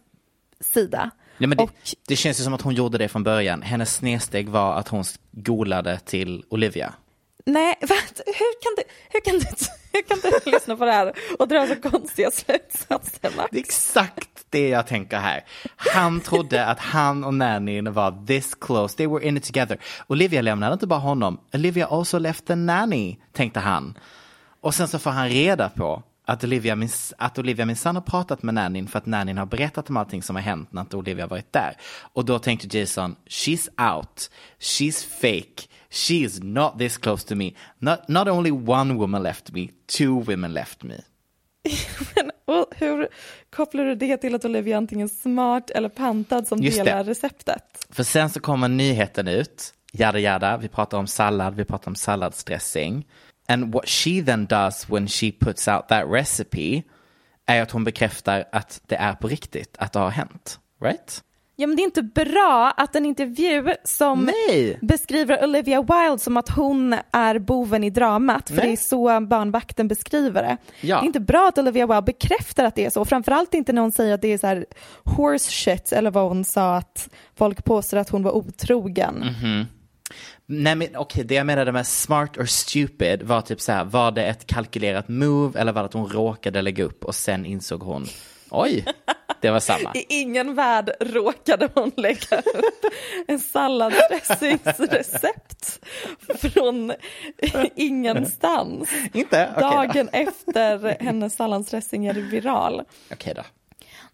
sida. 0.61 1.11
Ja, 1.39 1.47
men 1.47 1.59
det, 1.59 1.65
Och- 1.65 1.71
det 2.09 2.17
känns 2.17 2.41
ju 2.41 2.45
som 2.45 2.55
att 2.55 2.63
hon 2.63 2.75
gjorde 2.75 2.99
det 2.99 3.09
från 3.09 3.23
början. 3.23 3.63
Hennes 3.63 3.95
snedsteg 3.95 4.49
var 4.49 4.75
att 4.79 4.89
hon 4.89 5.05
golade 5.33 5.99
till 5.99 6.45
Olivia. 6.49 6.95
Nej, 7.47 7.75
vänta, 7.81 8.23
hur 8.27 8.63
kan 8.63 8.75
du, 8.77 8.83
hur 9.09 9.21
kan 9.21 9.39
du, 9.39 9.47
hur 9.93 10.03
kan 10.03 10.19
du 10.45 10.51
lyssna 10.51 10.77
på 10.77 10.85
det 10.85 10.93
här 10.93 11.13
och 11.39 11.49
dra 11.49 11.67
så 11.67 11.91
konstiga 11.91 12.31
slutsatser? 12.31 13.37
Max? 13.37 13.49
Det 13.51 13.59
är 13.59 13.61
exakt 13.61 14.47
det 14.51 14.69
jag 14.69 14.87
tänker 14.87 15.19
här. 15.19 15.45
Han 15.77 16.21
trodde 16.21 16.67
att 16.67 16.79
han 16.79 17.25
och 17.25 17.35
Nannyn 17.35 17.93
var 17.93 18.27
this 18.27 18.55
close, 18.55 18.97
they 18.97 19.07
were 19.07 19.25
in 19.25 19.37
it 19.37 19.45
together. 19.45 19.79
Olivia 20.07 20.43
lämnade 20.43 20.73
inte 20.73 20.87
bara 20.87 21.01
honom, 21.01 21.41
Olivia 21.55 21.87
also 21.87 22.19
left 22.19 22.47
the 22.47 22.55
nanny, 22.55 23.17
tänkte 23.33 23.61
han. 23.61 23.99
Och 24.61 24.75
sen 24.75 24.89
så 24.89 24.99
får 24.99 25.11
han 25.11 25.29
reda 25.29 25.69
på 25.69 26.03
att 26.27 26.45
Olivia, 26.45 26.79
att 27.19 27.39
Olivia 27.39 27.67
minsann 27.67 27.97
har 27.97 28.03
pratat 28.03 28.43
med 28.43 28.55
Nannyn 28.55 28.89
för 28.89 28.99
att 28.99 29.07
Nannyn 29.07 29.39
har 29.39 29.47
berättat 29.47 29.91
om 29.91 29.97
allting 29.97 30.23
som 30.23 30.37
har 30.37 30.43
hänt 30.43 30.73
när 30.73 30.81
inte 30.81 30.97
Olivia 30.97 31.27
varit 31.27 31.53
där. 31.53 31.77
Och 32.13 32.25
då 32.25 32.39
tänkte 32.39 32.79
Jason, 32.79 33.17
she's 33.29 33.95
out, 33.97 34.31
she's 34.59 35.07
fake, 35.21 35.69
she 35.91 36.15
is 36.15 36.43
not 36.43 36.79
this 36.79 36.97
close 36.97 37.27
to 37.27 37.35
me. 37.35 37.55
Not, 37.79 38.09
not 38.09 38.29
only 38.29 38.51
one 38.51 38.95
woman 38.95 39.23
left 39.23 39.53
me, 39.53 39.69
two 39.87 40.25
women 40.27 40.55
left 40.55 40.83
me. 40.83 40.95
Men, 42.15 42.31
och 42.45 42.67
hur 42.77 43.09
kopplar 43.51 43.85
du 43.85 43.95
det 43.95 44.17
till 44.17 44.35
att 44.35 44.45
Olivia 44.45 44.77
antingen 44.77 45.09
smart 45.09 45.71
eller 45.71 45.89
pantad 45.89 46.47
som 46.47 46.59
Just 46.59 46.79
det. 46.79 46.85
delar 46.85 47.05
receptet? 47.05 47.87
För 47.91 48.03
sen 48.03 48.31
så 48.31 48.41
kommer 48.41 48.69
nyheten 48.69 49.29
ut, 49.29 49.75
jada 49.93 50.19
jada, 50.19 50.57
vi 50.57 50.69
pratar 50.69 50.99
om 50.99 51.07
sallad, 51.07 51.55
vi 51.55 51.65
pratar 51.65 51.91
om 51.91 51.95
salladsdressing. 51.95 53.07
And 53.49 53.73
what 53.73 53.89
she 53.89 54.23
then 54.23 54.47
does 54.47 54.89
when 54.89 55.09
she 55.09 55.33
puts 55.33 55.69
out 55.69 55.89
that 55.89 56.05
recipe 56.09 56.83
är 57.47 57.63
att 57.63 57.71
hon 57.71 57.85
bekräftar 57.85 58.45
att 58.53 58.81
det 58.87 58.97
är 58.97 59.15
på 59.15 59.29
riktigt, 59.29 59.77
att 59.79 59.93
det 59.93 59.99
har 59.99 60.11
hänt. 60.11 60.61
Right? 60.81 61.23
Ja 61.59 61.67
men 61.67 61.77
det 61.77 61.83
är 61.83 61.85
inte 61.85 62.03
bra 62.03 62.73
att 62.77 62.97
en 62.97 63.07
intervju 63.07 63.75
som 63.85 64.31
Nej! 64.49 64.79
beskriver 64.83 65.45
Olivia 65.45 65.83
Wilde 65.83 66.19
som 66.19 66.37
att 66.37 66.49
hon 66.49 66.97
är 67.13 67.39
boven 67.39 67.85
i 67.85 67.91
dramat, 67.91 68.49
för 68.49 68.57
Nej. 68.57 68.67
det 68.67 68.73
är 68.73 68.77
så 68.77 69.21
barnvakten 69.21 69.89
beskriver 69.89 70.43
det. 70.43 70.57
Ja. 70.81 70.97
Det 70.97 71.05
är 71.05 71.07
inte 71.07 71.21
bra 71.21 71.49
att 71.49 71.59
Olivia 71.59 71.87
Wilde 71.87 72.03
bekräftar 72.03 72.65
att 72.65 72.75
det 72.75 72.85
är 72.85 72.91
så, 72.91 73.05
framförallt 73.05 73.55
inte 73.55 73.73
när 73.73 73.83
hon 73.83 73.93
säger 73.93 74.15
att 74.15 74.23
det 74.23 74.33
är 74.33 74.39
så 74.39 74.47
här 74.47 74.67
horse 75.05 75.51
shit, 75.51 75.93
eller 75.93 76.11
vad 76.11 76.29
hon 76.29 76.45
sa 76.45 76.77
att 76.77 77.09
folk 77.37 77.65
påstår 77.65 77.97
att 77.99 78.09
hon 78.09 78.23
var 78.23 78.33
otrogen. 78.37 79.15
Mhm. 79.15 79.67
Nej 80.47 80.75
men 80.75 80.89
okej, 80.97 81.25
det 81.25 81.35
jag 81.35 81.47
menade 81.47 81.73
med 81.73 81.87
smart 81.87 82.37
or 82.39 82.45
stupid 82.45 83.23
var 83.23 83.41
typ 83.41 83.61
så 83.61 83.73
här, 83.73 83.85
var 83.85 84.11
det 84.13 84.25
ett 84.25 84.47
kalkylerat 84.47 85.09
move 85.09 85.61
eller 85.61 85.73
var 85.73 85.83
det 85.83 85.87
att 85.87 85.93
hon 85.93 86.09
råkade 86.09 86.63
lägga 86.63 86.85
upp 86.85 87.05
och 87.05 87.15
sen 87.15 87.47
insåg 87.47 87.83
hon, 87.83 88.07
oj, 88.51 88.85
det 89.47 89.53
var 89.53 89.61
samma. 89.61 89.93
I 89.95 90.05
ingen 90.09 90.55
värld 90.55 90.91
råkade 91.01 91.69
hon 91.75 91.93
lägga 91.97 92.39
upp 92.39 92.85
en 93.27 93.39
salladsdressingsrecept 93.39 95.79
från 96.39 96.93
ingenstans. 97.75 98.91
Inte? 99.13 99.51
Då. 99.55 99.61
Dagen 99.61 100.09
efter 100.13 100.97
hennes 101.05 101.37
salladsdressing 101.37 102.07
är 102.07 102.15
viral. 102.15 102.83
Okej 103.13 103.35
då. 103.35 103.43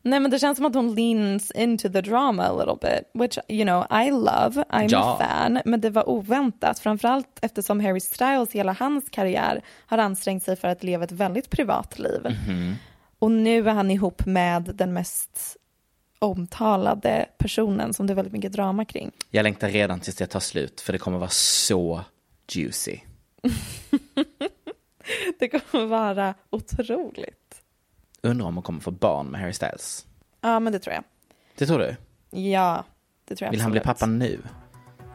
Nej 0.04 0.20
men 0.20 0.30
det 0.30 0.38
känns 0.38 0.56
som 0.56 0.66
att 0.66 0.74
hon 0.74 0.94
leans 0.94 1.50
into 1.50 1.88
the 1.92 2.00
drama 2.00 2.44
a 2.44 2.52
little 2.52 2.76
bit, 2.90 3.10
which 3.22 3.38
you 3.48 3.64
know 3.64 3.86
I 4.02 4.10
love, 4.10 4.64
I'm 4.70 4.86
Ja. 4.90 5.18
a 5.20 5.24
fan, 5.26 5.60
men 5.64 5.80
det 5.80 5.90
var 5.90 6.08
oväntat, 6.08 6.78
framförallt 6.78 7.38
eftersom 7.42 7.80
Harry 7.80 8.00
Styles 8.00 8.52
hela 8.52 8.72
hans 8.72 9.04
karriär 9.10 9.60
har 9.86 9.98
ansträngt 9.98 10.44
sig 10.44 10.56
för 10.56 10.68
att 10.68 10.82
leva 10.82 11.04
ett 11.04 11.12
väldigt 11.12 11.50
privat 11.50 11.98
liv. 11.98 12.20
Mhm. 12.48 12.74
Och 13.22 13.30
nu 13.30 13.68
är 13.68 13.72
han 13.72 13.90
ihop 13.90 14.26
med 14.26 14.62
den 14.74 14.92
mest 14.92 15.56
omtalade 16.18 17.26
personen 17.38 17.94
som 17.94 18.06
det 18.06 18.12
är 18.12 18.14
väldigt 18.14 18.32
mycket 18.32 18.52
drama 18.52 18.84
kring. 18.84 19.10
Jag 19.30 19.42
längtar 19.42 19.68
redan 19.68 20.00
tills 20.00 20.16
det 20.16 20.26
tar 20.26 20.40
slut 20.40 20.80
för 20.80 20.92
det 20.92 20.98
kommer 20.98 21.18
vara 21.18 21.30
så 21.30 22.00
juicy. 22.52 22.98
Det 25.38 25.48
kommer 25.48 25.86
vara 25.86 26.34
otroligt. 26.50 27.62
Undrar 28.22 28.46
om 28.46 28.54
hon 28.54 28.62
kommer 28.62 28.80
få 28.80 28.90
barn 28.90 29.26
med 29.26 29.40
Harry 29.40 29.52
Styles. 29.52 30.06
Ja 30.40 30.60
men 30.60 30.72
det 30.72 30.78
tror 30.78 30.94
jag. 30.94 31.04
Det 31.58 31.66
tror 31.66 31.78
du? 31.78 31.96
Ja, 32.40 32.84
det 33.24 33.36
tror 33.36 33.46
jag 33.46 33.50
Vill 33.50 33.60
han 33.60 33.70
bli 33.70 33.80
absolut. 33.80 33.98
pappa 33.98 34.06
nu? 34.06 34.40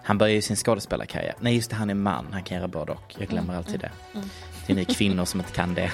Han 0.04 0.18
börjar 0.18 0.34
ju 0.34 0.42
sin 0.42 0.56
skådespelarkarriär. 0.56 1.36
Nej 1.40 1.56
just 1.56 1.70
det, 1.70 1.76
han 1.76 1.90
är 1.90 1.94
man. 1.96 2.28
Han 2.32 2.44
kan 2.44 2.58
göra 2.58 2.68
både 2.68 2.92
och. 2.92 3.16
Jag 3.20 3.28
glömmer 3.28 3.54
Mm, 3.54 3.58
alltid 3.58 3.80
det. 3.80 3.92
Det 4.68 4.74
är 4.74 4.78
ni 4.78 4.86
kvinnor 4.86 5.26
som 5.26 5.40
inte 5.40 5.52
kan 5.52 5.74
det. 5.74 5.92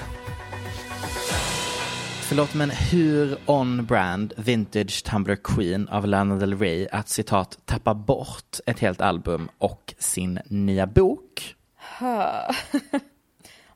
Förlåt, 2.28 2.54
men 2.54 2.70
hur 2.70 3.38
on-brand 3.46 4.32
vintage 4.36 5.04
Tumblr 5.04 5.36
Queen 5.36 5.88
av 5.88 6.06
Lana 6.06 6.36
Del 6.36 6.58
Rey 6.58 6.88
att 6.92 7.08
citat 7.08 7.58
tappa 7.64 7.94
bort 7.94 8.58
ett 8.66 8.78
helt 8.78 9.00
album 9.00 9.48
och 9.58 9.94
sin 9.98 10.40
nya 10.46 10.86
bok? 10.86 11.54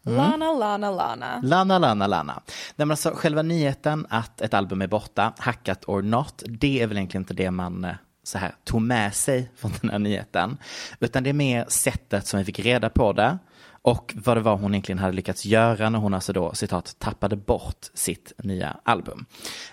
Lana, 0.03 0.53
Lana, 0.53 0.91
Lana. 0.91 1.41
Lana, 1.43 1.79
Lana, 1.79 2.07
Lana. 2.07 2.43
Nej, 2.47 2.87
men 2.87 2.91
alltså, 2.91 3.11
själva 3.15 3.43
nyheten 3.43 4.07
att 4.11 4.41
ett 4.41 4.55
album 4.55 4.83
är 4.83 4.87
borta, 4.87 5.33
hackat 5.39 5.85
or 5.87 6.03
not, 6.03 6.43
det 6.47 6.83
är 6.83 6.87
väl 6.87 6.97
egentligen 6.97 7.23
inte 7.23 7.35
det 7.35 7.51
man 7.51 7.85
eh, 7.85 7.95
så 8.23 8.39
här, 8.39 8.55
tog 8.65 8.83
med 8.83 9.15
sig 9.15 9.51
från 9.57 9.73
den 9.81 9.91
här 9.91 9.99
nyheten. 9.99 10.59
Utan 11.01 11.23
det 11.23 11.31
är 11.31 11.35
mer 11.35 11.65
sättet 11.69 12.27
som 12.27 12.39
vi 12.39 12.45
fick 12.45 12.59
reda 12.59 12.91
på 12.91 13.13
det 13.13 13.39
och 13.83 14.15
vad 14.17 14.37
det 14.37 14.41
var 14.41 14.57
hon 14.57 14.75
egentligen 14.75 14.99
hade 14.99 15.13
lyckats 15.13 15.45
göra 15.45 15.91
när 15.91 15.99
hon 15.99 16.15
alltså 16.15 16.33
då, 16.33 16.55
citat, 16.55 16.97
tappade 16.99 17.37
bort 17.37 17.87
sitt 17.95 18.33
nya 18.39 18.77
album. 18.83 19.27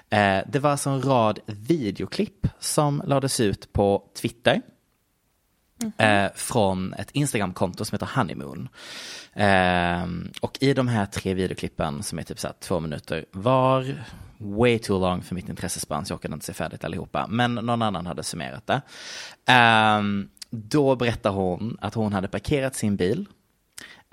Eh, 0.09 0.39
det 0.47 0.59
var 0.59 0.71
alltså 0.71 0.89
en 0.89 1.01
rad 1.01 1.39
videoklipp 1.45 2.47
som 2.59 3.03
lades 3.05 3.39
ut 3.39 3.73
på 3.73 4.03
Twitter 4.21 4.61
eh, 5.97 6.27
från 6.35 6.93
ett 6.93 7.11
Instagramkonto 7.11 7.85
som 7.85 7.95
heter 7.95 8.09
Honeymoon. 8.15 8.69
Eh, 9.33 10.05
och 10.41 10.57
i 10.61 10.73
de 10.73 10.87
här 10.87 11.05
tre 11.05 11.33
videoklippen 11.33 12.03
som 12.03 12.19
är 12.19 12.23
typ 12.23 12.39
så 12.39 12.47
här 12.47 12.55
två 12.59 12.79
minuter 12.79 13.25
var, 13.31 14.03
way 14.37 14.79
too 14.79 14.99
long 14.99 15.21
för 15.21 15.35
mitt 15.35 15.49
intressespann 15.49 16.05
så 16.05 16.11
jag 16.11 16.17
orkade 16.17 16.33
inte 16.33 16.45
se 16.45 16.53
färdigt 16.53 16.83
allihopa, 16.83 17.27
men 17.27 17.55
någon 17.55 17.81
annan 17.81 18.05
hade 18.05 18.23
summerat 18.23 18.67
det. 18.67 18.81
Eh, 19.53 20.01
då 20.49 20.95
berättar 20.95 21.29
hon 21.31 21.77
att 21.81 21.93
hon 21.93 22.13
hade 22.13 22.27
parkerat 22.27 22.75
sin 22.75 22.95
bil 22.95 23.25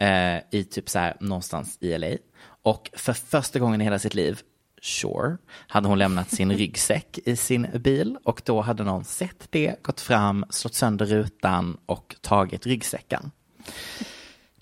eh, 0.03 0.43
i 0.51 0.65
typ 0.65 0.88
så 0.88 0.99
här 0.99 1.17
någonstans 1.21 1.79
i 1.81 1.99
LA. 1.99 2.17
Och 2.62 2.91
för 2.93 3.12
första 3.12 3.59
gången 3.59 3.81
i 3.81 3.85
hela 3.85 3.99
sitt 3.99 4.15
liv, 4.15 4.41
sure, 4.83 5.37
hade 5.69 5.88
hon 5.88 5.99
lämnat 5.99 6.31
sin 6.31 6.53
ryggsäck 6.57 7.19
i 7.25 7.37
sin 7.37 7.67
bil 7.75 8.19
och 8.25 8.43
då 8.45 8.61
hade 8.61 8.85
någon 8.85 9.05
sett 9.05 9.47
det, 9.51 9.83
gått 9.83 10.01
fram, 10.01 10.45
slått 10.51 10.75
sönder 10.75 11.07
rutan 11.07 11.77
och 11.87 12.17
tagit 12.21 12.67
ryggsäcken. 12.67 13.31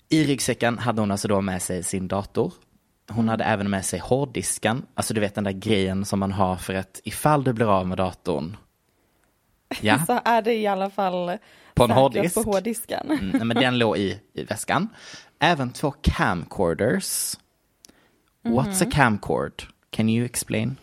I 0.09 0.23
ryggsäcken 0.23 0.77
hade 0.77 1.01
hon 1.01 1.11
alltså 1.11 1.27
då 1.27 1.41
med 1.41 1.61
sig 1.61 1.83
sin 1.83 2.07
dator. 2.07 2.53
Hon 3.09 3.29
hade 3.29 3.43
även 3.43 3.69
med 3.69 3.85
sig 3.85 3.99
hårddisken, 3.99 4.85
alltså 4.93 5.13
du 5.13 5.21
vet 5.21 5.35
den 5.35 5.43
där 5.43 5.51
grejen 5.51 6.05
som 6.05 6.19
man 6.19 6.31
har 6.31 6.55
för 6.55 6.73
att 6.73 7.01
ifall 7.03 7.43
du 7.43 7.53
blir 7.53 7.77
av 7.77 7.87
med 7.87 7.97
datorn, 7.97 8.57
ja, 9.81 9.99
Så 10.07 10.19
är 10.25 10.41
det 10.41 10.53
i 10.53 10.67
alla 10.67 10.89
fall 10.89 11.37
På 11.73 11.83
en 11.83 11.91
hårddisk. 11.91 12.35
på 12.35 12.41
hårddisken. 12.41 13.11
Mm, 13.11 13.47
men 13.47 13.57
den 13.57 13.77
låg 13.77 13.97
i, 13.97 14.19
i 14.33 14.43
väskan. 14.43 14.89
Även 15.43 15.71
två 15.71 15.93
camcorders. 16.01 17.37
What's 18.43 18.83
a 18.83 18.89
camcord? 18.91 19.63
Can 19.89 20.09
you 20.09 20.25
explain? 20.25 20.77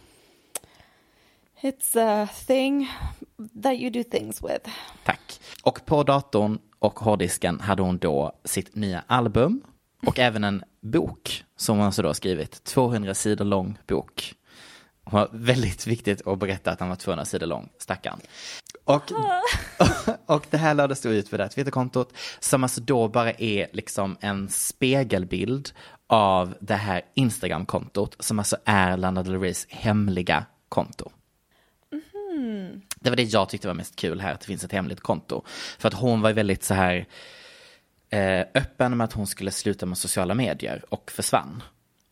It's 1.60 1.96
a 1.96 2.26
thing 2.26 2.88
that 3.62 3.74
you 3.74 3.90
do 3.90 4.02
things 4.04 4.42
with. 4.42 4.68
Tack. 5.04 5.40
Och 5.62 5.86
på 5.86 6.02
datorn 6.02 6.58
och 6.78 6.98
hårddisken 6.98 7.60
hade 7.60 7.82
hon 7.82 7.98
då 7.98 8.32
sitt 8.44 8.74
nya 8.74 9.04
album 9.06 9.60
och 10.06 10.18
även 10.18 10.44
en 10.44 10.64
bok 10.80 11.44
som 11.56 11.76
hon 11.76 11.86
alltså 11.86 12.02
då 12.02 12.14
skrivit. 12.14 12.64
200 12.64 13.14
sidor 13.14 13.44
lång 13.44 13.78
bok. 13.86 14.34
Har 15.10 15.28
väldigt 15.32 15.86
viktigt 15.86 16.26
att 16.26 16.38
berätta 16.38 16.70
att 16.70 16.80
han 16.80 16.88
var 16.88 16.96
200 16.96 17.24
sidor 17.24 17.46
lång, 17.46 17.68
stackarn. 17.78 18.20
Och, 18.84 19.12
och 20.26 20.46
det 20.50 20.56
här 20.56 20.74
lades 20.74 21.00
då 21.00 21.08
ut 21.08 21.30
på 21.30 21.36
det 21.36 21.42
här 21.42 21.50
Twitterkontot 21.50 22.12
som 22.40 22.62
alltså 22.62 22.80
då 22.80 23.08
bara 23.08 23.32
är 23.32 23.66
liksom 23.72 24.16
en 24.20 24.48
spegelbild 24.48 25.70
av 26.06 26.54
det 26.60 26.74
här 26.74 27.02
Instagram-kontot 27.14 28.16
som 28.18 28.38
alltså 28.38 28.56
är 28.64 28.96
Lana 28.96 29.22
Del 29.22 29.40
Reys 29.40 29.66
hemliga 29.70 30.44
konto. 30.68 31.10
Det 33.00 33.10
var 33.10 33.16
det 33.16 33.22
jag 33.22 33.48
tyckte 33.48 33.68
var 33.68 33.74
mest 33.74 33.96
kul 33.96 34.20
här, 34.20 34.34
att 34.34 34.40
det 34.40 34.46
finns 34.46 34.64
ett 34.64 34.72
hemligt 34.72 35.00
konto. 35.00 35.42
För 35.78 35.88
att 35.88 35.94
hon 35.94 36.20
var 36.20 36.32
väldigt 36.32 36.64
så 36.64 36.74
här 36.74 37.06
eh, 38.10 38.40
öppen 38.54 38.96
med 38.96 39.04
att 39.04 39.12
hon 39.12 39.26
skulle 39.26 39.50
sluta 39.50 39.86
med 39.86 39.98
sociala 39.98 40.34
medier 40.34 40.84
och 40.88 41.10
försvann. 41.10 41.62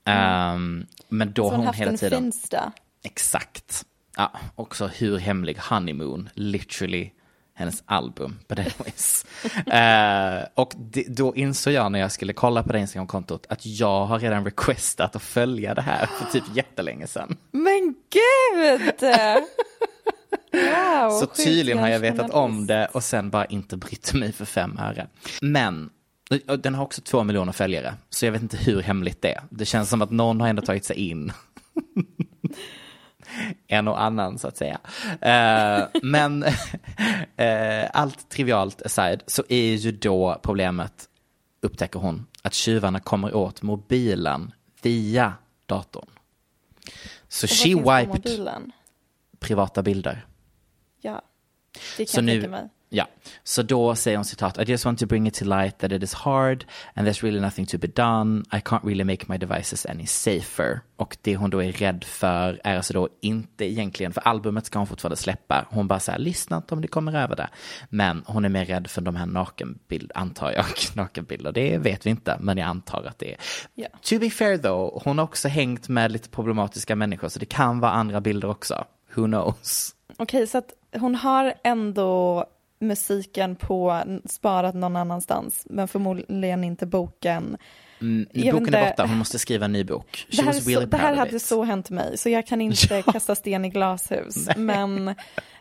Ehm, 0.04 0.86
men 1.08 1.32
då 1.32 1.42
Så 1.42 1.50
hon 1.50 1.56
hon 1.56 1.66
haft 1.66 1.78
hela 1.78 1.90
en 1.90 1.98
tiden... 1.98 2.22
finsta. 2.22 2.72
Exakt. 3.06 3.84
Ja, 4.16 4.32
också 4.54 4.86
hur 4.86 5.18
hemlig 5.18 5.58
Honeymoon, 5.58 6.28
literally 6.34 7.10
hennes 7.54 7.82
album, 7.86 8.38
but 8.48 8.58
anyways. 8.58 9.26
Eh, 9.66 10.48
och 10.54 10.72
det, 10.76 11.04
då 11.08 11.36
insåg 11.36 11.72
jag 11.72 11.92
när 11.92 11.98
jag 11.98 12.12
skulle 12.12 12.32
kolla 12.32 12.62
på 12.62 12.72
det 12.72 12.78
Instagram-kontot 12.78 13.46
att 13.48 13.66
jag 13.66 14.06
har 14.06 14.18
redan 14.18 14.44
requestat 14.44 15.16
att 15.16 15.22
följa 15.22 15.74
det 15.74 15.82
här 15.82 16.06
för 16.06 16.32
typ 16.32 16.44
jättelänge 16.56 17.06
sedan. 17.06 17.36
Men 17.50 17.94
gud! 18.10 18.94
Wow, 20.52 21.10
Så 21.10 21.26
tydligen 21.26 21.78
har 21.78 21.88
jag 21.88 22.00
vetat 22.00 22.30
om 22.30 22.66
det 22.66 22.88
och 22.92 23.04
sen 23.04 23.30
bara 23.30 23.44
inte 23.44 23.76
brytt 23.76 24.14
mig 24.14 24.32
för 24.32 24.44
fem 24.44 24.78
öre. 24.78 25.06
Men 25.40 25.90
den 26.58 26.74
har 26.74 26.84
också 26.84 27.02
två 27.02 27.24
miljoner 27.24 27.52
följare, 27.52 27.94
så 28.10 28.26
jag 28.26 28.32
vet 28.32 28.42
inte 28.42 28.56
hur 28.56 28.82
hemligt 28.82 29.22
det 29.22 29.32
är. 29.34 29.42
Det 29.50 29.64
känns 29.64 29.90
som 29.90 30.02
att 30.02 30.10
någon 30.10 30.40
har 30.40 30.48
ändå 30.48 30.62
tagit 30.62 30.84
sig 30.84 30.96
in. 30.96 31.32
en 33.66 33.88
och 33.88 34.02
annan 34.02 34.38
så 34.38 34.48
att 34.48 34.56
säga. 34.56 34.80
Eh, 35.20 36.00
men 36.02 36.42
eh, 37.36 37.90
allt 37.92 38.28
trivialt 38.28 38.82
aside 38.82 39.22
så 39.26 39.44
är 39.48 39.74
ju 39.74 39.92
då 39.92 40.40
problemet, 40.42 41.08
upptäcker 41.60 41.98
hon, 41.98 42.26
att 42.42 42.54
tjuvarna 42.54 43.00
kommer 43.00 43.34
åt 43.34 43.62
mobilen 43.62 44.52
via 44.82 45.34
datorn. 45.66 46.08
Så 47.28 47.46
she 47.46 47.68
wiped 47.68 48.70
privata 49.38 49.82
bilder. 49.82 50.26
Ja, 51.00 51.22
det 51.96 52.04
kan 52.04 52.06
Så 52.06 52.18
jag 52.18 52.24
nu, 52.24 52.32
tänka 52.32 52.50
mig. 52.50 52.68
Ja, 52.88 53.08
så 53.44 53.62
då 53.62 53.94
säger 53.94 54.16
hon 54.16 54.24
citat, 54.24 54.58
I 54.58 54.62
just 54.62 54.84
want 54.84 54.98
to 54.98 55.06
bring 55.06 55.26
it 55.26 55.34
to 55.34 55.44
light 55.44 55.78
that 55.78 55.92
it 55.92 56.02
is 56.02 56.14
hard 56.14 56.64
and 56.94 57.08
there's 57.08 57.22
really 57.22 57.40
nothing 57.40 57.66
to 57.66 57.78
be 57.78 57.86
done. 57.86 58.44
I 58.52 58.60
can't 58.60 58.84
really 58.84 59.04
make 59.04 59.24
my 59.28 59.38
devices 59.38 59.86
any 59.86 60.06
safer. 60.06 60.80
Och 60.96 61.16
det 61.22 61.36
hon 61.36 61.50
då 61.50 61.62
är 61.62 61.72
rädd 61.72 62.04
för 62.04 62.60
är 62.64 62.76
alltså 62.76 62.92
då 62.92 63.08
inte 63.20 63.64
egentligen, 63.64 64.12
för 64.12 64.20
albumet 64.20 64.66
ska 64.66 64.78
hon 64.78 64.86
fortfarande 64.86 65.16
släppa. 65.16 65.66
Hon 65.70 65.88
bara 65.88 66.00
säger, 66.00 66.18
lyssna 66.18 66.56
inte 66.56 66.74
om 66.74 66.80
det 66.80 66.88
kommer 66.88 67.14
över 67.14 67.36
det. 67.36 67.48
Men 67.88 68.22
hon 68.26 68.44
är 68.44 68.48
mer 68.48 68.64
rädd 68.64 68.90
för 68.90 69.00
de 69.00 69.16
här 69.16 69.26
nakenbilder, 69.26 70.18
antar 70.18 70.52
jag, 70.52 70.64
nakenbilder. 70.94 71.52
Det 71.52 71.78
vet 71.78 72.06
vi 72.06 72.10
inte, 72.10 72.36
men 72.40 72.58
jag 72.58 72.68
antar 72.68 73.04
att 73.04 73.18
det 73.18 73.32
är. 73.32 73.38
Ja. 73.74 73.88
To 74.02 74.18
be 74.18 74.30
fair 74.30 74.58
though, 74.58 75.02
hon 75.04 75.18
har 75.18 75.24
också 75.24 75.48
hängt 75.48 75.88
med 75.88 76.12
lite 76.12 76.28
problematiska 76.28 76.96
människor, 76.96 77.28
så 77.28 77.38
det 77.38 77.46
kan 77.46 77.80
vara 77.80 77.92
andra 77.92 78.20
bilder 78.20 78.48
också. 78.48 78.84
Who 79.14 79.24
knows? 79.24 79.94
Okej, 80.16 80.46
så 80.46 80.58
att 80.58 80.72
hon 80.92 81.14
har 81.14 81.54
ändå 81.64 82.44
musiken 82.80 83.56
på 83.56 84.02
sparat 84.30 84.74
någon 84.74 84.96
annanstans, 84.96 85.66
men 85.70 85.88
förmodligen 85.88 86.64
inte 86.64 86.86
boken. 86.86 87.56
Mm, 88.00 88.26
boken 88.52 88.74
är 88.74 88.90
borta, 88.90 89.06
hon 89.06 89.18
måste 89.18 89.38
skriva 89.38 89.64
en 89.64 89.72
ny 89.72 89.84
bok. 89.84 90.26
She 90.30 90.36
Det 90.36 90.42
här, 90.42 90.48
är 90.54 90.60
så, 90.60 90.70
really 90.70 90.86
det 90.86 90.96
här 90.96 91.16
hade 91.16 91.40
så 91.40 91.64
hänt 91.64 91.90
mig, 91.90 92.18
så 92.18 92.28
jag 92.28 92.46
kan 92.46 92.60
inte 92.60 92.94
Ja. 93.06 93.12
kasta 93.12 93.34
sten 93.34 93.64
i 93.64 93.68
glashus. 93.68 94.48
Men 94.56 95.14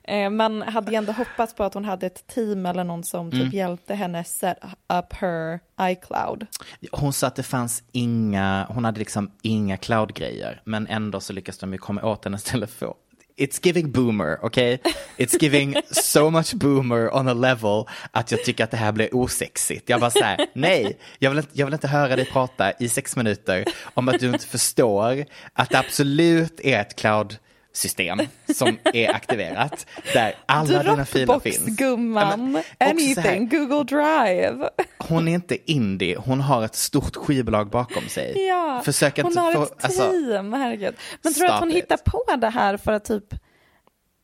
eh, 0.04 0.30
man 0.30 0.62
hade 0.62 0.92
ju 0.92 0.98
ändå 0.98 1.12
hoppats 1.12 1.54
på 1.56 1.64
att 1.64 1.74
hon 1.74 1.86
hade 1.86 2.06
ett 2.06 2.28
team 2.28 2.66
eller 2.66 2.84
någon 2.84 3.04
som 3.04 3.32
typ 3.32 3.42
Mm. 3.42 3.54
hjälpte 3.54 3.96
henne 3.96 4.24
set 4.24 4.58
up 4.94 5.14
her 5.14 5.60
iCloud. 5.82 6.46
Hon 6.92 7.14
sa 7.14 7.28
att 7.28 7.36
det 7.36 7.44
fanns 7.44 7.84
inga, 7.92 8.66
hon 8.70 8.86
hade 8.86 9.00
liksom 9.00 9.32
inga 9.42 9.78
cloud-grejer, 9.78 10.62
men 10.66 10.88
ändå 10.88 11.20
så 11.20 11.34
lyckas 11.34 11.58
de 11.58 11.72
ju 11.72 11.78
komma 11.78 12.04
åt 12.04 12.24
hennes 12.26 12.44
telefon. 12.44 12.94
It's 13.38 13.60
giving 13.64 13.92
boomer, 13.92 14.40
okej? 14.42 14.80
It's 15.18 15.38
giving 15.40 15.76
so 15.92 16.30
much 16.30 16.54
boomer 16.54 17.16
on 17.16 17.28
a 17.28 17.34
level 17.34 17.86
att 18.12 18.32
jag 18.32 18.44
tycker 18.44 18.64
att 18.64 18.72
det 18.72 18.78
här 18.78 18.92
blir 18.92 19.16
osexigt. 19.16 19.90
Jag 19.90 20.00
bara 20.00 20.12
så 20.12 20.24
här, 20.24 20.48
nej, 20.54 20.98
jag 21.20 21.30
vill, 21.30 21.40
inte, 21.40 21.52
jag 21.54 21.66
vill 21.66 21.74
inte 21.74 21.88
höra 21.88 22.16
dig 22.16 22.26
prata 22.26 22.72
i 22.80 22.90
sex 22.90 23.16
minuter 23.16 23.66
om 23.94 24.10
att 24.10 24.20
du 24.20 24.28
inte 24.28 24.48
förstår 24.48 25.26
att 25.54 25.70
det 25.70 25.80
absolut 25.80 26.60
är 26.60 26.82
ett 26.82 26.96
cloud 26.96 27.38
cloud-system 27.76 28.20
som 28.56 28.78
är 28.94 29.10
aktiverat 29.16 29.86
där 30.14 30.36
alla 30.46 30.84
dina 30.84 31.06
filer 31.06 31.40
finns. 31.40 31.58
Dropbox, 31.58 31.78
gumman, 31.78 32.64
Ja, 32.78 32.86
anything, 32.86 33.50
Google 33.50 33.84
Drive. 33.84 34.70
hon 34.98 35.28
är 35.28 35.34
inte 35.34 35.72
indie, 35.72 36.18
hon 36.18 36.42
har 36.42 36.66
ett 36.66 36.76
stort 36.76 37.16
skivbolag 37.16 37.70
bakom 37.70 38.04
sig. 38.10 38.48
Ja, 38.48 38.82
Försök 38.86 39.22
hon 39.22 39.38
har 39.38 39.54
få, 39.54 39.64
ett 39.64 39.84
alltså, 39.86 40.12
team, 40.12 40.54
herregud. 40.54 40.96
Men 41.22 41.34
tror 41.34 41.48
du 41.48 41.54
att 41.54 41.60
hon 41.60 41.70
it. 41.70 41.76
hittar 41.76 41.98
på 41.98 42.24
det 42.38 42.50
här 42.50 42.78
för 42.78 42.92
att 42.92 43.06
typ 43.06 43.34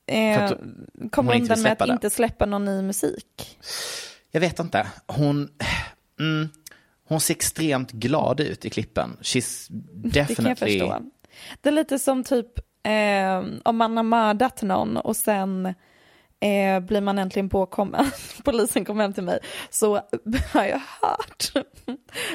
eh, 0.08 0.38
För 0.38 0.42
att 0.46 0.58
komma 1.12 1.32
hon 1.34 1.42
undan 1.42 1.62
med 1.62 1.72
att 1.72 1.80
det. 1.88 1.94
inte 1.94 2.10
släppa 2.10 2.46
någon 2.46 2.66
ny 2.66 2.82
musik? 2.82 3.58
jag 4.32 4.42
vet 4.42 4.60
inte. 4.60 4.88
Hon, 5.08 5.50
mm, 6.20 6.50
hon 7.08 7.20
ser 7.22 7.34
extremt 7.34 7.92
glad 7.92 8.40
ut 8.40 8.66
i 8.66 8.70
klippen. 8.70 9.18
She's 9.22 9.68
Det 9.70 10.10
kan 10.12 10.26
jag 10.26 10.28
definitely... 10.28 10.80
förstå. 10.80 11.02
Det 11.62 11.70
är 11.70 11.74
lite 11.74 12.00
som 12.00 12.24
typ 12.24 12.48
eh, 12.84 13.44
om 13.63 13.78
man 13.78 13.98
har 13.98 14.04
mördat 14.04 14.62
någon 14.62 14.98
och 14.98 15.15
sen 15.15 15.65
eh, 16.39 16.80
blir 16.80 17.02
man 17.02 17.20
äntligen 17.20 17.50
påkommen, 17.50 18.06
polisen 18.44 18.86
kommer 18.86 19.04
hem 19.04 19.13
till 19.13 19.24
mig, 19.24 19.39
så 19.70 19.94
har 20.54 20.65
jag 20.65 20.82
hört 21.02 21.52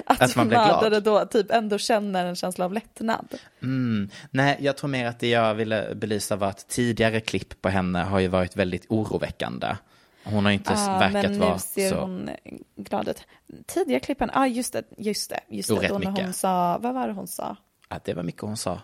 att, 0.06 0.22
Att 0.22 0.36
man 0.36 0.48
mördare 0.48 1.00
då 1.00 1.24
typ 1.24 1.50
ändå 1.50 1.78
känner 1.78 2.24
en 2.24 2.36
känsla 2.36 2.64
av 2.64 2.72
lättnad. 2.72 3.34
Mm, 3.62 4.10
nej, 4.30 4.56
jag 4.60 4.76
tror 4.76 4.90
mer 4.90 5.06
att 5.06 5.20
det 5.20 5.28
jag 5.28 5.54
ville 5.54 5.94
belysa 5.94 6.36
var 6.36 6.48
att 6.48 6.68
tidigare 6.68 7.20
klipp 7.20 7.62
på 7.62 7.68
henne 7.68 7.98
har 7.98 8.20
ju 8.20 8.28
varit 8.28 8.56
väldigt 8.56 8.86
oroväckande. 8.88 9.76
Hon 10.24 10.44
har 10.44 10.52
inte 10.52 10.72
Ja, 10.72 10.98
verkat 10.98 11.22
men 11.22 11.32
nu 11.32 11.38
vara 11.38 11.58
ser 11.58 11.90
så... 11.90 12.00
hon 12.00 12.30
glad 12.76 13.08
ut. 13.08 13.24
Tidiga 13.66 14.00
klippen, 14.00 14.30
ja 14.34 14.40
ah, 14.40 14.46
just 14.46 14.72
det, 14.72 14.82
just 14.96 15.30
det, 15.30 15.40
just 15.48 15.68
det, 15.68 15.88
då 15.88 15.98
när 15.98 16.22
hon 16.22 16.32
sa, 16.32 16.78
vad 16.78 16.94
var 16.94 17.08
det 17.08 17.14
hon 17.14 17.26
sa? 17.26 17.56
Ja, 17.88 18.00
det 18.04 18.14
var 18.14 18.22
mycket 18.22 18.42
hon 18.42 18.56
sa. 18.56 18.80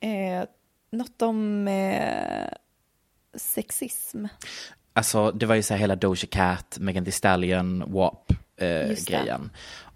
Eh, 0.00 0.44
något 0.92 1.22
om 1.22 1.68
eh, 1.68 2.48
sexism. 3.34 4.26
Alltså 4.92 5.30
det 5.30 5.46
var 5.46 5.54
ju 5.54 5.62
så 5.62 5.74
här 5.74 5.80
hela 5.80 5.96
Doja 5.96 6.26
Cat, 6.30 6.78
Megan 6.80 7.04
Thee 7.04 7.12
Stallion, 7.12 7.92
WAP 7.92 8.32
eh. 8.56 9.38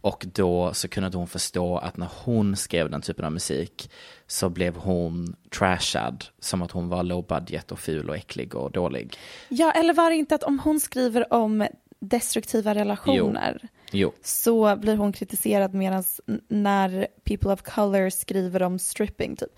Och 0.01 0.27
då 0.33 0.75
så 0.75 0.89
kunde 0.89 1.07
inte 1.07 1.19
hon 1.19 1.27
förstå 1.27 1.79
att 1.79 1.97
när 1.97 2.09
hon 2.25 2.57
skrev 2.57 2.91
den 2.91 3.03
typen 3.03 3.25
av 3.25 3.33
musik 3.33 3.91
så 4.27 4.49
blev 4.49 4.77
hon 4.77 5.37
trashad 5.59 6.25
som 6.39 6.63
att 6.63 6.71
hon 6.71 6.89
var 6.89 7.03
low 7.03 7.27
budget 7.27 7.73
och 7.73 7.79
ful 7.79 8.11
och 8.11 8.17
äcklig 8.17 8.55
och 8.55 8.73
dålig. 8.73 9.17
Ja, 9.49 9.73
eller 9.73 9.95
var 9.95 10.11
det 10.11 10.17
inte 10.17 10.35
att 10.35 10.43
om 10.43 10.59
hon 10.59 10.81
skriver 10.81 11.33
om 11.33 11.67
destruktiva 12.01 12.75
relationer 12.75 13.69
Jo, 13.91 14.13
så 14.23 14.77
blir 14.77 14.97
hon 14.97 15.13
kritiserad 15.13 15.75
medan 15.75 16.05
när 16.49 17.07
people 17.25 17.53
of 17.53 17.63
color 17.63 18.11
skriver 18.11 18.63
om 18.63 18.79
stripping 18.79 19.37
typ. 19.37 19.51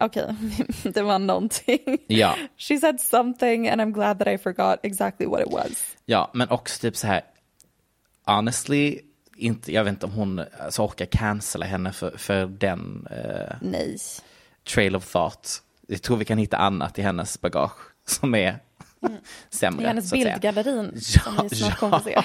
Okej, 0.00 0.34
det 0.82 1.02
var 1.02 1.18
någonting. 1.18 1.98
ja, 2.06 2.36
She 2.56 2.78
said 2.78 3.00
something 3.00 3.68
and 3.68 3.80
I'm 3.80 3.92
glad 3.92 4.18
that 4.18 4.28
I 4.28 4.38
forgot 4.38 4.78
exactly 4.82 5.26
what 5.26 5.40
it 5.40 5.52
was. 5.52 5.96
ja, 6.04 6.30
men 6.34 6.48
också 6.48 6.80
typ 6.80 6.96
så 6.96 7.06
här, 7.06 7.22
honestly, 8.26 9.00
inte, 9.36 9.72
jag 9.72 9.84
vet 9.84 9.90
inte 9.90 10.06
om 10.06 10.12
hon 10.12 10.42
alltså, 10.60 10.82
orkar 10.82 11.06
cancella 11.06 11.66
henne 11.66 11.92
för, 11.92 12.16
för 12.16 12.46
den 12.46 13.06
eh, 13.10 13.56
Nej. 13.60 13.96
trail 14.74 14.96
of 14.96 15.12
thought. 15.12 15.62
Jag 15.86 16.02
tror 16.02 16.16
vi 16.16 16.24
kan 16.24 16.38
hitta 16.38 16.56
annat 16.56 16.98
i 16.98 17.02
hennes 17.02 17.40
bagage 17.40 17.78
som 18.06 18.34
är 18.34 18.58
sämre. 19.50 19.84
I 19.84 19.86
hennes 19.86 20.12
bildgallerin 20.12 21.00
som 21.00 21.48
vi 21.50 21.56
snart 21.56 21.78
kommer 21.78 21.98
få 21.98 22.04
se. 22.04 22.22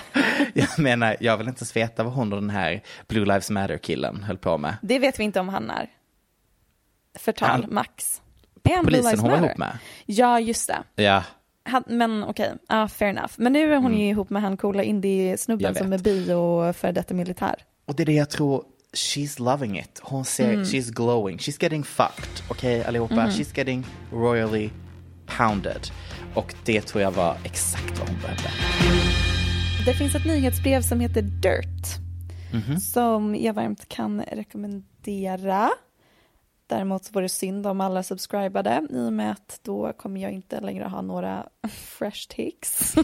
Jag 0.54 0.80
menar, 0.80 1.16
jag 1.20 1.38
vill 1.38 1.48
inte 1.48 1.60
ens 1.60 1.76
veta 1.76 2.04
vad 2.04 2.14
hon 2.14 2.34
och 2.34 2.42
den 2.42 2.50
här 2.50 2.84
Blue 3.08 3.26
Lives 3.26 3.50
Matter-killen 3.50 4.24
höll 4.24 4.38
på 4.38 4.58
med. 4.58 4.78
Det 4.82 5.00
vet 5.00 5.20
vi 5.20 5.24
inte 5.24 5.40
om 5.40 5.50
han 5.50 5.70
är. 5.70 5.90
Förtal, 7.20 7.50
Han- 7.50 7.66
Max. 7.74 8.22
Är 8.64 8.76
han 8.76 8.86
Blue 8.86 8.98
Polisen 9.02 9.12
Lives 9.12 9.22
hon 9.22 9.32
var 9.42 9.48
ihop 9.48 9.58
med. 9.58 9.78
Ja, 10.06 10.40
just 10.40 10.68
det. 10.68 11.04
Ja, 11.04 11.24
Han, 11.64 11.84
men 11.88 12.24
okej, 12.24 12.54
ja, 12.70 12.88
fair 12.88 13.10
enough. 13.10 13.34
Men 13.36 13.54
nu 13.54 13.74
är 13.74 13.78
hon 13.78 13.98
ju 13.98 14.08
ihop 14.10 14.30
med 14.30 14.42
han 14.42 14.58
coola 14.58 14.84
indie-snubben 14.84 15.76
som 15.76 15.94
är 15.94 15.98
bi 15.98 16.34
och 16.34 16.76
före 16.76 16.92
detta 16.92 17.14
militär. 17.14 17.56
och 17.86 17.96
det 17.96 18.04
är 18.04 18.06
det 18.06 18.14
jag 18.14 18.30
tror, 18.30 18.64
she's 18.94 19.42
loving 19.42 19.80
it. 19.80 20.00
Hon 20.04 20.26
ser, 20.26 20.50
Mm. 20.54 20.64
she's 20.64 20.92
glowing, 20.94 21.38
she's 21.38 21.58
getting 21.64 21.84
fucked. 21.84 22.44
Okej 22.50 22.84
allihopa, 22.84 23.14
Mm-hmm. 23.16 23.30
she's 23.30 23.58
getting 23.58 23.86
royally 24.12 24.70
pounded. 25.38 25.88
Och 26.36 26.56
det 26.66 26.82
tror 26.82 27.02
jag 27.02 27.12
var 27.12 27.38
exakt 27.44 28.00
vad 28.00 28.10
hon 28.10 28.18
behövde. 28.22 28.50
Det 29.86 29.94
finns 29.94 30.16
ett 30.16 30.26
nyhetsbrev 30.26 30.82
som 30.82 31.00
heter 31.00 31.22
Dirt. 31.22 32.06
Mhm. 32.54 32.80
Som 32.80 33.36
jag 33.36 33.54
varmt 33.54 33.90
kan 33.90 34.22
rekommendera. 34.22 35.72
Däremot 36.68 37.06
så 37.06 37.12
vore 37.14 37.26
det 37.26 37.30
synd 37.30 37.68
om 37.68 37.82
alla 37.82 38.04
subscribade 38.04 38.88
i 38.90 39.08
och 39.08 39.14
med 39.14 39.32
att 39.32 39.60
då 39.64 39.94
kommer 39.94 40.22
jag 40.22 40.32
inte 40.32 40.60
längre 40.62 40.84
ha 40.84 41.02
några 41.02 41.48
fresh 41.70 42.28
takes. 42.30 42.96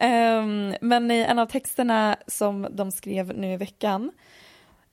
um, 0.00 0.74
men 0.88 1.10
i 1.10 1.18
en 1.18 1.38
av 1.38 1.46
texterna 1.46 2.16
som 2.26 2.66
de 2.70 2.92
skrev 2.92 3.38
nu 3.38 3.52
i 3.52 3.56
veckan 3.56 4.10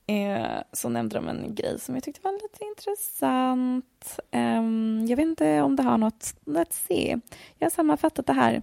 eh, 0.06 0.62
så 0.72 0.88
nämnde 0.88 1.16
de 1.16 1.28
en 1.28 1.54
grej 1.54 1.80
som 1.80 1.94
jag 1.94 2.04
tyckte 2.04 2.20
var 2.24 2.32
lite 2.32 2.64
intressant. 2.64 4.18
Um, 4.32 5.06
jag 5.06 5.16
vet 5.16 5.26
inte 5.26 5.60
om 5.60 5.76
det 5.76 5.82
har 5.82 5.98
något, 5.98 6.34
let's 6.44 6.86
see. 6.86 7.20
Jag 7.58 7.66
har 7.66 7.70
sammanfattat 7.70 8.26
det 8.26 8.32
här. 8.32 8.62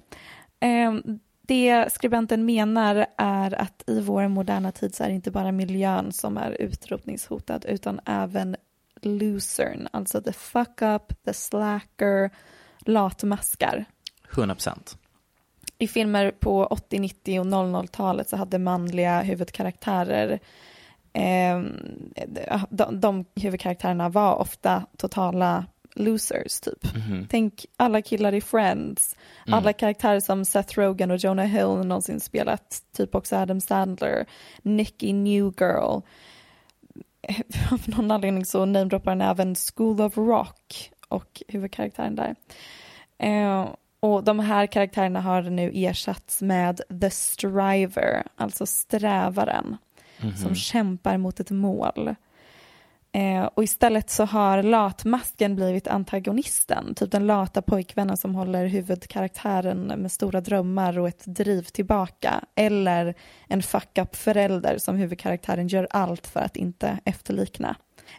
Um, 0.88 1.20
det 1.42 1.94
skribenten 1.94 2.46
menar 2.46 3.06
är 3.18 3.62
att 3.62 3.84
i 3.88 4.02
vår 4.02 4.28
moderna 4.28 4.72
tid 4.72 4.96
så 4.96 5.04
är 5.04 5.08
det 5.08 5.16
inte 5.16 5.32
bara 5.32 5.52
miljön 5.52 6.12
som 6.12 6.38
är 6.38 6.52
utrotningshotad 6.52 7.66
utan 7.66 8.00
även 8.06 8.56
losern, 9.02 9.88
alltså 9.92 10.22
the 10.22 10.34
fuck 10.34 10.82
up, 10.82 11.24
the 11.26 11.34
slacker, 11.34 12.30
latmaskar. 12.80 13.86
100 14.34 14.56
procent. 14.56 14.98
I 15.78 15.88
filmer 15.88 16.32
på 16.32 16.66
80, 16.66 17.00
90 17.00 17.40
och 17.40 17.46
00-talet 17.46 18.30
så 18.30 18.38
hade 18.38 18.60
manliga 18.60 19.22
huvudkaraktärer 19.22 20.40
eh, 21.14 21.60
de, 22.70 23.00
de 23.00 23.26
huvudkaraktärerna 23.36 24.10
var 24.10 24.36
ofta 24.36 24.86
totala 24.98 25.66
losers 25.96 26.60
typ. 26.60 26.96
Mm 26.96 27.02
-hmm. 27.02 27.28
Tänk 27.30 27.66
alla 27.78 28.02
killar 28.02 28.34
i 28.34 28.42
Friends, 28.42 29.16
mm. 29.48 29.58
alla 29.58 29.74
karaktärer 29.74 30.20
som 30.20 30.46
Seth 30.46 30.80
Rogen 30.80 31.12
och 31.12 31.18
Jonah 31.18 31.46
Hill 31.46 31.88
någonsin 31.88 32.20
spelat, 32.20 32.82
typ 32.98 33.16
också 33.16 33.36
Adam 33.36 33.62
Sandler, 33.62 34.26
Nicky 34.62 35.14
New 35.14 35.54
Girl. 35.60 36.02
Av 37.72 37.82
någon 37.86 38.12
anledning 38.12 38.46
så 38.46 38.66
namedroppar 38.66 39.12
han 39.12 39.22
även 39.22 39.56
School 39.56 40.02
of 40.02 40.18
Rock 40.18 40.92
och 41.08 41.44
huvudkaraktären 41.48 42.16
där. 42.16 42.36
Eh, 43.18 43.70
och 44.00 44.24
de 44.24 44.40
här 44.40 44.68
karaktärerna 44.68 45.22
har 45.22 45.42
nu 45.42 45.72
ersatts 45.74 46.42
med 46.42 46.82
The 47.02 47.10
Striver, 47.10 48.24
alltså 48.36 48.66
strävaren, 48.66 49.78
mm 50.22 50.34
-hmm. 50.34 50.42
som 50.42 50.56
kämpar 50.56 51.18
mot 51.18 51.40
ett 51.40 51.52
mål. 51.52 52.16
Eh, 53.14 53.44
och 53.44 53.64
istället 53.64 54.10
så 54.10 54.26
har 54.26 54.64
latmasken 54.64 55.56
blivit 55.56 55.88
antagonisten, 55.88 56.96
typ 56.96 57.12
den 57.12 57.28
lata 57.28 57.62
pojkvännen 57.62 58.18
som 58.18 58.36
håller 58.36 58.66
huvudkaraktären 58.66 59.88
med 59.88 60.12
stora 60.12 60.42
drömmar 60.42 61.00
och 61.00 61.08
ett 61.08 61.24
driv 61.26 61.62
tillbaka. 61.64 62.44
Eller 62.56 63.16
en 63.48 63.64
fuck-up 63.64 64.16
förälder 64.16 64.78
som 64.78 64.96
huvudkaraktären 64.96 65.68
gör 65.68 65.88
allt 65.90 66.28
för 66.28 66.40
att 66.40 66.56
inte 66.56 67.00
efterlikna. 67.06 67.76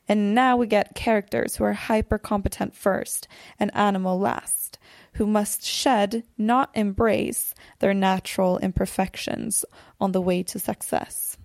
And 0.09 0.35
now 0.35 0.61
we 0.61 0.67
get 0.67 0.99
characters 0.99 1.61
who 1.61 1.65
are 1.65 1.95
hyper 1.95 2.19
competent 2.19 2.75
first 2.75 3.29
and 3.59 3.71
animal 3.75 4.21
last, 4.21 4.81
who 5.19 5.27
must 5.27 5.65
shed, 5.65 6.23
not 6.37 6.69
embrace, 6.75 7.55
their 7.79 7.95
natural 7.95 8.59
imperfections 8.63 9.65
on 9.99 10.13
the 10.13 10.23
way 10.23 10.45
to 10.45 10.59
success 10.59 11.39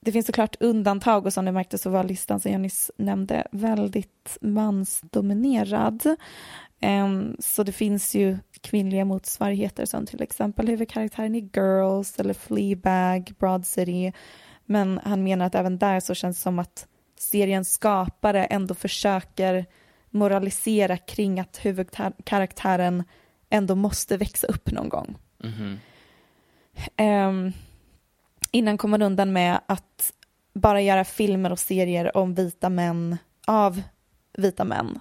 det 0.00 0.12
finns 0.12 0.26
såklart 0.26 0.56
undantag 0.60 1.26
och 1.26 1.32
som 1.32 1.44
ni 1.44 1.52
märkte 1.52 1.78
så 1.78 1.90
var 1.90 2.04
listan 2.04 2.40
som 2.40 2.52
jag 2.52 2.60
nyss 2.60 2.90
nämnde 2.96 3.46
väldigt 3.52 4.38
mansdominerad. 4.40 6.16
Um, 6.82 7.36
så 7.38 7.62
det 7.62 7.72
finns 7.72 8.14
ju 8.14 8.38
kvinnliga 8.60 9.04
motsvarigheter 9.04 9.84
som 9.84 10.06
till 10.06 10.22
exempel 10.22 10.68
huvudkaraktären 10.68 11.34
i 11.34 11.50
Girls 11.54 12.18
eller 12.18 12.34
Fleabag, 12.34 13.32
Broad 13.38 13.66
City. 13.66 14.12
Men 14.64 15.00
han 15.04 15.22
menar 15.22 15.46
att 15.46 15.54
även 15.54 15.78
där 15.78 16.00
så 16.00 16.14
känns 16.14 16.36
det 16.36 16.42
som 16.42 16.58
att 16.58 16.86
seriens 17.18 17.72
skapare 17.72 18.44
ändå 18.44 18.74
försöker 18.74 19.66
moralisera 20.10 20.96
kring 20.96 21.40
att 21.40 21.64
huvudkaraktären 21.64 23.04
ändå 23.50 23.74
måste 23.74 24.16
växa 24.16 24.46
upp 24.46 24.70
någon 24.70 24.88
gång. 24.88 25.16
Mm 25.44 25.78
-hmm. 26.96 27.28
um, 27.28 27.52
innan 28.50 28.78
kom 28.78 28.90
man 28.90 29.02
undan 29.02 29.32
med 29.32 29.60
att 29.66 30.12
bara 30.52 30.80
göra 30.82 31.04
filmer 31.04 31.52
och 31.52 31.58
serier 31.58 32.16
om 32.16 32.34
vita 32.34 32.68
män 32.68 33.16
av 33.46 33.82
vita 34.32 34.64
män. 34.64 35.00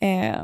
Eh, 0.00 0.36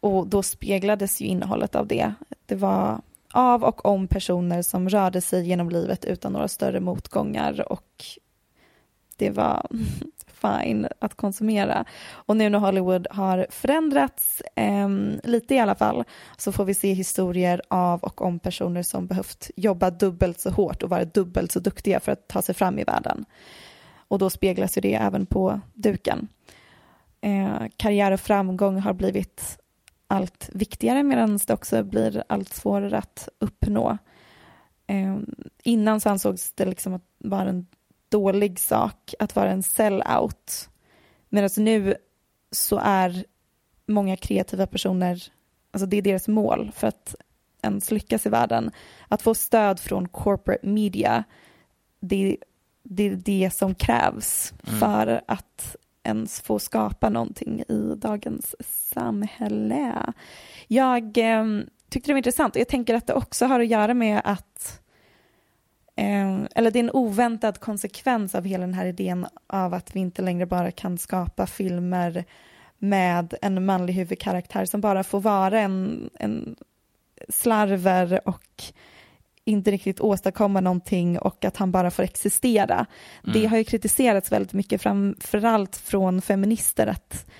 och 0.00 0.28
då 0.28 0.42
speglades 0.42 1.20
ju 1.20 1.26
innehållet 1.26 1.74
av 1.74 1.86
det. 1.86 2.14
Det 2.46 2.54
var 2.54 3.00
av 3.32 3.64
och 3.64 3.86
om 3.86 4.08
personer 4.08 4.62
som 4.62 4.88
rörde 4.88 5.20
sig 5.20 5.48
genom 5.48 5.70
livet 5.70 6.04
utan 6.04 6.32
några 6.32 6.48
större 6.48 6.80
motgångar 6.80 7.72
och 7.72 8.04
det 9.16 9.30
var 9.30 9.66
fine 10.40 10.88
att 10.98 11.14
konsumera. 11.14 11.84
Och 12.10 12.36
nu 12.36 12.48
när 12.48 12.58
Hollywood 12.58 13.06
har 13.10 13.46
förändrats, 13.50 14.42
eh, 14.56 14.88
lite 15.24 15.54
i 15.54 15.58
alla 15.58 15.74
fall, 15.74 16.04
så 16.36 16.52
får 16.52 16.64
vi 16.64 16.74
se 16.74 16.92
historier 16.92 17.62
av 17.68 18.00
och 18.00 18.22
om 18.22 18.38
personer 18.38 18.82
som 18.82 19.06
behövt 19.06 19.50
jobba 19.56 19.90
dubbelt 19.90 20.40
så 20.40 20.50
hårt 20.50 20.82
och 20.82 20.90
vara 20.90 21.04
dubbelt 21.04 21.52
så 21.52 21.60
duktiga 21.60 22.00
för 22.00 22.12
att 22.12 22.28
ta 22.28 22.42
sig 22.42 22.54
fram 22.54 22.78
i 22.78 22.84
världen. 22.84 23.24
Och 24.08 24.18
då 24.18 24.30
speglas 24.30 24.76
ju 24.76 24.80
det 24.80 24.94
även 24.94 25.26
på 25.26 25.60
duken. 25.74 26.28
Eh, 27.20 27.66
karriär 27.76 28.12
och 28.12 28.20
framgång 28.20 28.78
har 28.78 28.92
blivit 28.92 29.58
allt 30.06 30.50
viktigare 30.52 31.02
medan 31.02 31.38
det 31.46 31.52
också 31.52 31.82
blir 31.82 32.24
allt 32.28 32.48
svårare 32.48 32.98
att 32.98 33.28
uppnå. 33.38 33.98
Eh, 34.86 35.16
innan 35.62 36.00
så 36.00 36.10
ansågs 36.10 36.52
det 36.52 36.64
liksom 36.64 36.94
att 36.94 37.04
vara 37.18 37.48
en 37.48 37.66
dålig 38.08 38.58
sak 38.58 39.14
att 39.18 39.36
vara 39.36 39.50
en 39.50 39.62
sell-out. 39.62 40.68
Medan 41.28 41.50
nu 41.56 41.94
så 42.50 42.80
är 42.84 43.24
många 43.86 44.16
kreativa 44.16 44.66
personer, 44.66 45.22
alltså 45.70 45.86
det 45.86 45.96
är 45.96 46.02
deras 46.02 46.28
mål 46.28 46.70
för 46.74 46.86
att 46.86 47.14
ens 47.62 47.90
lyckas 47.90 48.26
i 48.26 48.28
världen. 48.28 48.70
Att 49.08 49.22
få 49.22 49.34
stöd 49.34 49.80
från 49.80 50.08
corporate 50.08 50.66
media, 50.66 51.24
det, 52.00 52.36
det 52.82 53.02
är 53.02 53.16
det 53.16 53.50
som 53.54 53.74
krävs 53.74 54.52
mm. 54.66 54.80
för 54.80 55.20
att 55.26 55.76
ens 56.02 56.40
få 56.40 56.58
skapa 56.58 57.08
någonting 57.08 57.60
i 57.60 57.94
dagens 57.96 58.54
samhälle. 58.94 60.12
Jag 60.66 61.18
eh, 61.18 61.44
tyckte 61.88 62.10
det 62.10 62.14
var 62.14 62.18
intressant 62.18 62.54
och 62.54 62.60
jag 62.60 62.68
tänker 62.68 62.94
att 62.94 63.06
det 63.06 63.14
också 63.14 63.46
har 63.46 63.60
att 63.60 63.66
göra 63.66 63.94
med 63.94 64.20
att 64.24 64.80
Eh, 65.98 66.40
eller 66.54 66.70
det 66.70 66.78
är 66.78 66.84
en 66.84 66.90
oväntad 66.90 67.60
konsekvens 67.60 68.34
av 68.34 68.44
hela 68.44 68.66
den 68.66 68.74
här 68.74 68.86
idén 68.86 69.26
av 69.46 69.74
att 69.74 69.96
vi 69.96 70.00
inte 70.00 70.22
längre 70.22 70.46
bara 70.46 70.70
kan 70.70 70.98
skapa 70.98 71.46
filmer 71.46 72.24
med 72.78 73.34
en 73.42 73.64
manlig 73.64 73.94
huvudkaraktär 73.94 74.64
som 74.64 74.80
bara 74.80 75.04
får 75.04 75.20
vara 75.20 75.60
en, 75.60 76.10
en 76.14 76.56
slarver 77.28 78.28
och 78.28 78.62
inte 79.44 79.70
riktigt 79.70 80.00
åstadkomma 80.00 80.60
någonting 80.60 81.18
och 81.18 81.44
att 81.44 81.56
han 81.56 81.72
bara 81.72 81.90
får 81.90 82.02
existera. 82.02 82.74
Mm. 82.74 83.40
Det 83.40 83.46
har 83.46 83.56
ju 83.56 83.64
kritiserats 83.64 84.32
väldigt 84.32 84.52
mycket, 84.52 84.82
framförallt 84.82 85.76
från 85.76 86.22
feminister, 86.22 86.86
att 86.86 87.30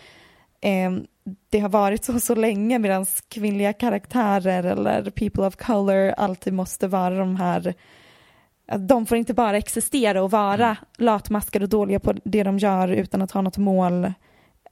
eh, 0.60 0.92
det 1.50 1.58
har 1.58 1.68
varit 1.68 2.04
så 2.04 2.20
så 2.20 2.34
länge 2.34 2.78
medan 2.78 3.06
kvinnliga 3.28 3.72
karaktärer 3.72 4.64
eller 4.64 5.10
people 5.10 5.46
of 5.46 5.56
color 5.56 6.10
alltid 6.10 6.52
måste 6.52 6.88
vara 6.88 7.18
de 7.18 7.36
här 7.36 7.74
de 8.76 9.06
får 9.06 9.18
inte 9.18 9.34
bara 9.34 9.56
existera 9.56 10.22
och 10.22 10.30
vara 10.30 10.64
mm. 10.64 10.76
latmaskade 10.98 11.64
och 11.64 11.68
dåliga 11.68 12.00
på 12.00 12.14
det 12.24 12.42
de 12.42 12.58
gör 12.58 12.88
utan 12.88 13.22
att 13.22 13.30
ha 13.30 13.40
något 13.40 13.58
mål 13.58 14.12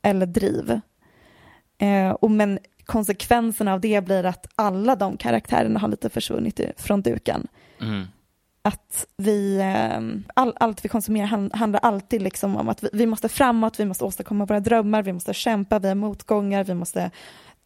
eller 0.03 0.27
driv. 0.27 0.81
Eh, 1.79 2.11
och 2.11 2.31
men 2.31 2.59
konsekvenserna 2.85 3.73
av 3.73 3.81
det 3.81 4.05
blir 4.05 4.25
att 4.25 4.47
alla 4.55 4.97
de 4.97 5.17
karaktärerna 5.17 5.81
har 5.81 5.89
lite 5.89 6.11
försvunnit 6.11 6.61
från 6.77 7.03
duken. 7.03 7.47
Mm. 7.81 8.05
Att 8.63 9.07
vi, 9.17 9.59
eh, 9.59 10.01
all, 10.35 10.53
allt 10.61 10.85
vi 10.85 10.89
konsumerar 10.89 11.57
handlar 11.57 11.81
alltid 11.81 12.23
liksom 12.23 12.57
om 12.57 12.69
att 12.69 12.83
vi, 12.83 12.89
vi, 12.93 13.07
måste 13.07 13.29
framåt, 13.29 13.81
vi 13.81 13.85
måste 13.85 14.05
åstadkomma 14.05 14.45
våra 14.45 14.61
drömmar, 14.61 15.03
vi 15.03 15.13
måste 15.13 15.35
kämpa, 15.35 15.79
vi 15.79 15.89
har 15.89 15.95
motgångar, 15.95 16.65
vi 16.65 16.75
måste 16.75 17.11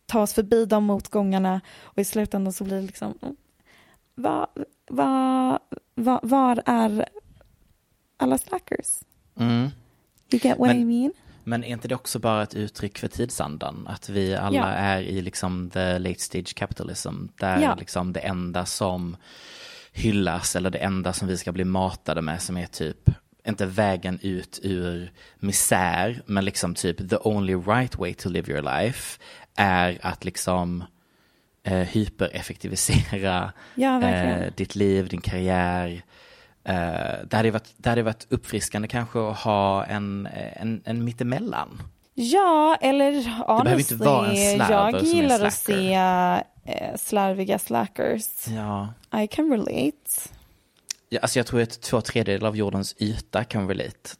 ta 0.07 0.23
oss 0.23 0.33
förbi 0.33 0.65
de 0.65 0.85
motgångarna 0.85 1.61
och 1.83 1.99
i 1.99 2.05
slutändan 2.05 2.53
så 2.53 2.65
blir 2.65 2.77
det 2.77 2.83
liksom, 2.83 3.15
mm, 3.23 3.37
vad, 4.15 4.47
vad, 4.91 5.59
vad, 6.01 6.21
var 6.23 6.63
är 6.67 7.09
alla 8.17 8.39
slackers? 8.39 9.01
Mm. 9.37 9.71
You 10.33 10.41
get 10.43 10.59
what 10.59 10.69
men, 10.69 10.77
I 10.77 10.85
mean? 10.85 11.13
Men 11.45 11.65
är 11.65 11.69
inte 11.69 11.89
det 11.89 11.95
också 11.95 12.19
bara 12.19 12.43
ett 12.43 12.55
uttryck 12.55 12.99
för 12.99 13.09
tidsandan? 13.09 13.87
Att 13.87 14.09
vi 14.09 14.37
alla 14.37 14.57
ja. 14.57 14.67
är 14.67 15.01
i 15.01 15.23
liksom 15.23 15.71
the 15.71 15.99
late 15.99 16.21
stage 16.21 16.55
capitalism, 16.55 17.27
där 17.39 17.61
ja. 17.61 17.75
liksom 17.75 18.13
det 18.13 18.21
enda 18.21 18.67
som 18.67 19.17
hyllas 19.93 20.57
eller 20.57 20.71
det 20.71 20.79
enda 20.79 21.13
som 21.13 21.29
vi 21.29 21.37
ska 21.37 21.53
bli 21.53 21.65
matade 21.65 22.23
med 22.23 22.43
som 22.43 22.57
är 22.57 22.67
typ 22.67 23.11
inte 23.47 23.67
vägen 23.67 24.19
ut 24.23 24.61
ur 24.63 25.13
misär, 25.39 26.23
men 26.27 26.45
liksom 26.45 26.75
typ 26.75 27.11
the 27.11 27.17
only 27.17 27.55
right 27.55 27.99
way 27.99 28.15
to 28.15 28.29
live 28.29 28.53
your 28.53 28.63
life 28.63 29.21
är 29.57 29.99
att 30.03 30.25
liksom 30.25 30.85
eh, 31.63 31.73
hypereffektivisera 31.75 33.53
ja, 33.75 34.03
eh, 34.03 34.53
ditt 34.57 34.75
liv, 34.75 35.09
din 35.09 35.21
karriär, 35.21 36.03
Uh, 36.69 37.27
det, 37.27 37.37
hade 37.37 37.51
varit, 37.51 37.75
det 37.77 37.89
hade 37.89 38.03
varit 38.03 38.27
uppfriskande 38.29 38.89
kanske 38.89 39.29
att 39.29 39.39
ha 39.39 39.85
en, 39.85 40.29
en, 40.33 40.83
en 40.85 41.05
mittemellan. 41.05 41.83
Ja, 42.15 42.79
eller 42.81 43.13
behöver 43.63 43.79
inte 43.79 43.95
vara 43.95 44.27
en 44.27 44.61
honestly, 44.61 44.75
jag 44.75 45.03
gillar 45.03 45.45
att 45.45 45.55
se 45.55 45.95
eh, 46.65 46.97
slarviga 46.97 47.59
slackers. 47.59 48.49
Ja. 48.49 48.95
I 49.23 49.27
can 49.27 49.51
relate. 49.51 49.93
ja, 51.09 51.21
alltså 51.21 51.39
jag 51.39 51.47
tror 51.47 51.63
att 51.63 51.81
två 51.81 52.01
tredjedelar 52.01 52.49
av 52.49 52.57
jordens 52.57 52.95
yta 52.99 53.45
kan 53.45 53.69
relate. 53.69 54.11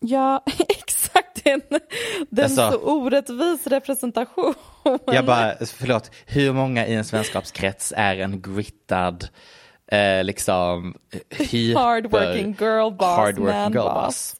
Ja, 0.00 0.44
Det 2.30 2.42
är 2.42 2.44
en, 2.44 2.58
Alltså- 2.60 2.70
så 2.70 2.78
orättvis 2.78 3.66
representation. 3.66 4.54
Jag 5.06 5.24
bara, 5.26 5.54
förlåt, 5.66 6.10
hur 6.26 6.52
många 6.52 6.86
i 6.86 6.94
en 6.94 7.04
vänskapskrets 7.12 7.92
är 7.96 8.16
en 8.16 8.40
grittad, 8.42 9.28
eh, 9.92 10.24
liksom, 10.24 10.94
hyper... 11.30 11.80
Hardworking 11.80 12.56
girl 12.60 12.90
boss, 12.92 13.16
hardworking 13.16 13.60
man 13.62 13.72
girl 13.72 13.82
boss. 13.82 14.34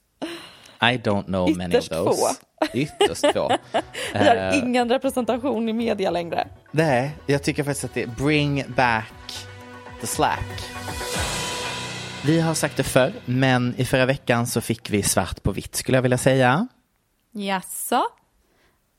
I 0.80 0.84
don't 0.96 1.24
know 1.24 1.56
many 1.56 1.76
of 1.78 1.84
Ytterst 1.84 1.90
those. 1.90 2.34
Ytterst 2.74 3.32
få. 3.34 3.48
Vi 4.12 4.18
har 4.18 4.36
Eh, 4.36 4.58
ingen 4.58 4.88
representation 4.88 5.68
i 5.68 5.72
media 5.72 6.10
längre. 6.10 6.48
Nej, 6.70 7.10
jag 7.26 7.42
tycker 7.42 7.64
faktiskt 7.64 7.84
att 7.84 7.94
det 7.94 8.02
är 8.02 8.06
bring 8.06 8.64
back 8.76 9.46
the 10.00 10.06
slack. 10.06 10.62
Vi 12.24 12.40
har 12.40 12.54
sagt 12.54 12.76
det 12.76 12.82
förr, 12.82 13.12
men 13.24 13.74
i 13.76 13.84
förra 13.84 14.06
veckan 14.06 14.46
så 14.46 14.60
fick 14.60 14.90
vi 14.90 15.02
svart 15.02 15.42
på 15.42 15.52
vitt 15.52 15.76
skulle 15.76 15.96
jag 15.96 16.02
vilja 16.02 16.18
säga. 16.18 16.68
Jaså? 17.32 18.02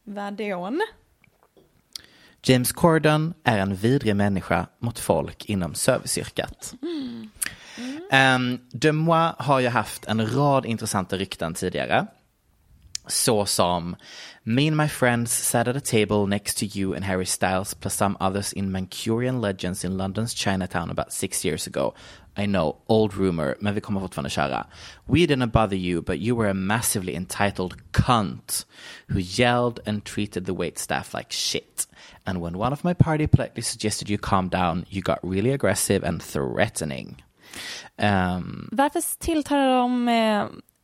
Vadån? 0.04 0.82
James 2.44 2.72
Corden 2.72 3.34
är 3.44 3.60
en 3.60 3.76
vidrig 3.76 4.16
människa 4.16 4.68
mot 4.80 5.00
folk 5.00 5.46
inom 5.46 5.76
serviceyrket. 5.76 6.74
Um, 8.12 8.60
Demois 8.72 9.36
har 9.38 9.60
ju 9.60 9.68
haft 9.68 10.06
en 10.06 10.36
rad 10.36 10.66
intressanta 10.66 11.18
rykten 11.18 11.54
tidigare. 11.54 12.08
Så 13.08 13.46
som 13.46 13.96
Me 14.44 14.68
and 14.68 14.78
my 14.78 14.88
friends 14.88 15.32
sat 15.32 15.68
at 15.68 15.76
a 15.76 15.80
table 15.80 16.28
next 16.28 16.58
to 16.58 16.66
you 16.80 16.96
and 16.96 17.06
Harry 17.06 17.26
Styles 17.26 17.74
plus 17.74 17.96
some 17.96 18.18
others 18.20 18.54
in 18.54 18.72
Mancurian 18.72 19.42
Legends 19.42 19.86
in 19.86 19.98
London's 19.98 20.34
Chinatown 20.34 20.90
about 20.90 21.12
six 21.14 21.46
years 21.46 21.68
ago. 21.68 21.94
I 22.38 22.46
know, 22.46 22.76
old 22.88 23.14
rumor, 23.14 23.56
men 23.60 23.74
vi 23.76 23.82
kommer 23.82 24.00
fortfarande 24.02 24.30
köra. 24.30 24.66
We 25.06 25.20
didn't 25.20 25.52
bother 25.52 25.78
you, 25.78 26.02
but 26.02 26.18
you 26.18 26.38
were 26.38 26.50
a 26.50 26.54
massively 26.54 27.16
entitled 27.16 27.74
cunt 27.92 28.66
who 29.08 29.20
yelled 29.20 29.80
and 29.86 30.04
treated 30.06 30.46
the 30.46 30.54
wait 30.54 30.80
staff 30.80 31.14
like 31.14 31.32
shit. 31.32 31.88
And 32.26 32.42
when 32.42 32.56
one 32.56 32.74
of 32.74 32.84
my 32.84 32.94
party 32.94 33.28
politely 33.28 33.64
suggested 33.64 34.10
you 34.10 34.18
calm 34.18 34.50
down, 34.50 34.86
you 34.90 35.02
got 35.02 35.20
really 35.24 35.52
aggressive 35.52 36.08
and 36.08 36.22
threatening. 36.24 37.24
Um, 37.98 38.70
Varför 38.72 39.02
tilltalar 39.20 39.68
de 39.68 40.08
eh, 40.08 40.42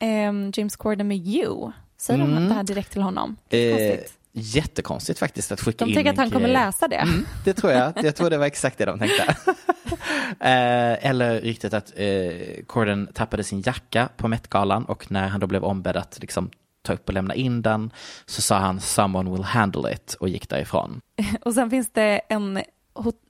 eh, 0.10 0.34
James 0.54 0.76
Corden 0.76 1.08
med 1.08 1.18
you? 1.18 1.72
Säger 1.98 2.20
de 2.20 2.48
det 2.48 2.54
här 2.54 2.64
direkt 2.64 2.92
till 2.92 3.02
honom? 3.02 3.38
Mm. 3.50 3.70
eh, 3.70 3.78
konstigt. 3.78 4.18
jättekonstigt 4.32 5.20
faktiskt 5.20 5.52
att 5.52 5.62
skicka 5.62 5.86
De 5.86 5.92
in 5.92 5.96
tänker 5.96 6.10
en 6.10 6.14
att 6.14 6.20
han 6.20 6.32
kommer 6.32 6.48
läsa 6.48 6.88
det. 6.88 6.96
Mm, 6.96 7.26
det 7.44 7.54
tror 7.54 7.74
jag. 7.74 7.94
Jag 8.04 8.16
tror 8.16 8.30
det 8.30 8.38
var 8.38 8.46
exakt 8.46 8.78
det 8.78 8.86
de 8.86 9.00
tänkte. 9.00 9.36
eh, 10.40 11.06
eller 11.10 11.42
riktigt 11.42 11.74
att 11.74 11.94
eh, 11.96 12.64
Corden 12.68 13.08
tappade 13.14 13.44
sin 13.44 13.62
jacka 13.66 14.10
på 14.18 14.28
Met-galan 14.28 14.86
och 14.86 15.12
när 15.12 15.28
han 15.28 15.40
då 15.40 15.48
blev 15.48 15.64
ombedd 15.64 15.98
att 15.98 16.18
liksom 16.22 16.50
ta 16.82 16.94
upp 16.94 17.08
och 17.08 17.14
lämna 17.14 17.36
in 17.36 17.62
den 17.62 17.92
så 18.26 18.42
sa 18.42 18.58
han 18.58 18.80
someone 18.80 19.32
will 19.32 19.44
handle 19.44 19.94
it 19.94 20.14
och 20.20 20.30
gick 20.30 20.50
därifrån. 20.50 21.02
Och 21.42 21.54
sen 21.54 21.70
finns 21.70 21.90
det 21.94 22.22
en 22.30 22.60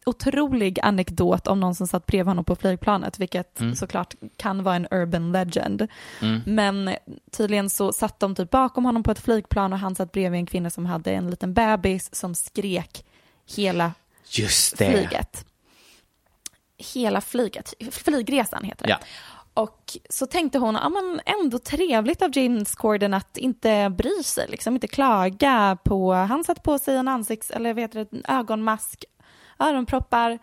otrolig 0.06 0.80
anekdot 0.80 1.47
om 1.47 1.60
någon 1.60 1.76
som 1.76 1.88
satt 1.88 2.06
bredvid 2.06 2.28
honom 2.28 2.45
på 2.45 2.56
flygplanet, 2.56 3.20
vilket 3.20 3.60
Mm. 3.62 3.76
såklart 3.76 4.16
kan 4.38 4.64
vara 4.64 4.76
en 4.76 4.88
urban 4.91 5.32
legend. 5.32 5.88
Men 6.45 6.95
tydligen 7.32 7.70
så 7.70 7.93
satt 7.93 8.20
de 8.20 8.36
typ 8.36 8.49
bakom 8.49 8.86
honom 8.86 9.03
på 9.03 9.12
ett 9.12 9.20
flygplan 9.20 9.74
och 9.74 9.80
han 9.80 9.95
satt 9.95 10.12
bredvid 10.12 10.39
en 10.39 10.45
kvinna 10.45 10.70
som 10.70 10.86
hade 10.86 11.12
en 11.12 11.30
liten 11.30 11.53
bebis 11.53 12.16
som 12.16 12.36
skrek 12.36 13.06
hela 13.56 13.93
Just 14.30 14.78
det. 14.78 14.91
flyget. 14.91 15.45
Hela 16.78 17.22
flyget, 17.22 17.74
flygresan 17.92 18.64
heter 18.64 18.86
det. 18.86 18.92
Ja. 18.92 19.00
Och 19.54 19.98
så 20.10 20.26
tänkte 20.26 20.60
hon, 20.60 20.76
ja 20.76 20.90
men 20.90 21.22
ändå 21.26 21.60
trevligt 21.60 22.22
av 22.22 22.38
James 22.38 22.76
Corden 22.76 23.14
att 23.14 23.38
inte 23.38 23.90
bry 23.98 24.24
sig, 24.24 24.48
liksom 24.50 24.74
inte 24.74 24.88
klaga 24.88 25.78
på, 25.84 26.14
han 26.14 26.44
satt 26.44 26.64
på 26.64 26.80
sig 26.80 26.98
en 26.98 27.08
ansikts, 27.08 27.52
eller 27.52 27.74
vet 27.74 27.92
du, 27.92 28.00
en 28.00 28.24
ögonmask, 28.28 29.06
öronproppar, 29.60 30.40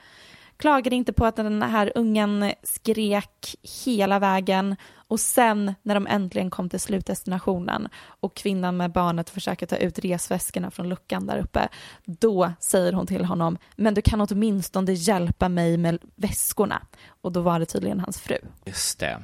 klagade 0.56 0.96
inte 0.96 1.12
på 1.12 1.26
att 1.26 1.36
den 1.36 1.62
här 1.62 1.92
ungen 1.94 2.52
skrek 2.62 3.56
hela 3.84 4.18
vägen 4.18 4.76
och 5.12 5.20
sen 5.20 5.74
när 5.82 5.94
de 5.94 6.06
äntligen 6.06 6.50
kom 6.50 6.68
till 6.68 6.80
slutdestinationen 6.80 7.88
och 8.04 8.36
kvinnan 8.36 8.76
med 8.76 8.92
barnet 8.92 9.30
försöker 9.30 9.66
ta 9.66 9.76
ut 9.76 9.98
resväskorna 9.98 10.70
från 10.70 10.88
luckan 10.88 11.26
där 11.26 11.38
uppe, 11.38 11.68
då 12.04 12.52
säger 12.60 12.92
hon 12.92 13.06
till 13.06 13.24
honom, 13.24 13.58
men 13.76 13.94
du 13.94 14.02
kan 14.02 14.20
åtminstone 14.20 14.92
hjälpa 14.92 15.48
mig 15.48 15.76
med 15.76 15.98
väskorna. 16.16 16.82
Och 17.22 17.32
då 17.32 17.40
var 17.40 17.58
det 17.58 17.66
tydligen 17.66 18.00
hans 18.00 18.20
fru. 18.20 18.38
Just 18.64 19.00
det. 19.00 19.22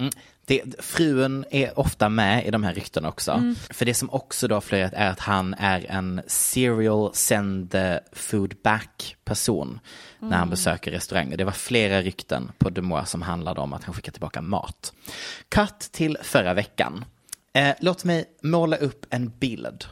Mm. 0.00 0.12
det. 0.44 0.62
Fruen 0.78 1.44
är 1.50 1.78
ofta 1.78 2.08
med 2.08 2.46
i 2.46 2.50
de 2.50 2.64
här 2.64 2.74
ryktena 2.74 3.08
också. 3.08 3.54
För 3.70 3.84
det 3.84 3.94
som 3.94 4.10
också 4.10 4.48
då 4.48 4.60
flöjat 4.60 4.92
är 4.92 5.10
att 5.10 5.20
han 5.20 5.54
är 5.54 5.86
en 5.90 6.20
serial 6.26 7.10
send 7.14 7.76
food 8.12 8.54
back 8.64 9.16
person 9.24 9.80
när 10.18 10.36
han 10.36 10.50
besöker 10.50 10.90
restauranger. 10.90 11.36
Det 11.36 11.44
var 11.44 11.52
flera 11.52 12.02
rykten 12.02 12.52
på 12.58 12.70
Demois 12.70 13.10
som 13.10 13.22
handlade 13.22 13.60
om 13.60 13.72
att 13.72 13.84
han 13.84 13.94
skickar 13.94 14.12
tillbaka 14.12 14.40
mat. 14.40 14.92
Cut 15.48 15.78
till 15.92 16.18
förra 16.22 16.54
veckan. 16.54 17.04
Eh, 17.52 17.74
låt 17.80 18.04
mig 18.04 18.24
måla 18.42 18.76
upp 18.76 19.06
en 19.10 19.32
bild. 19.38 19.84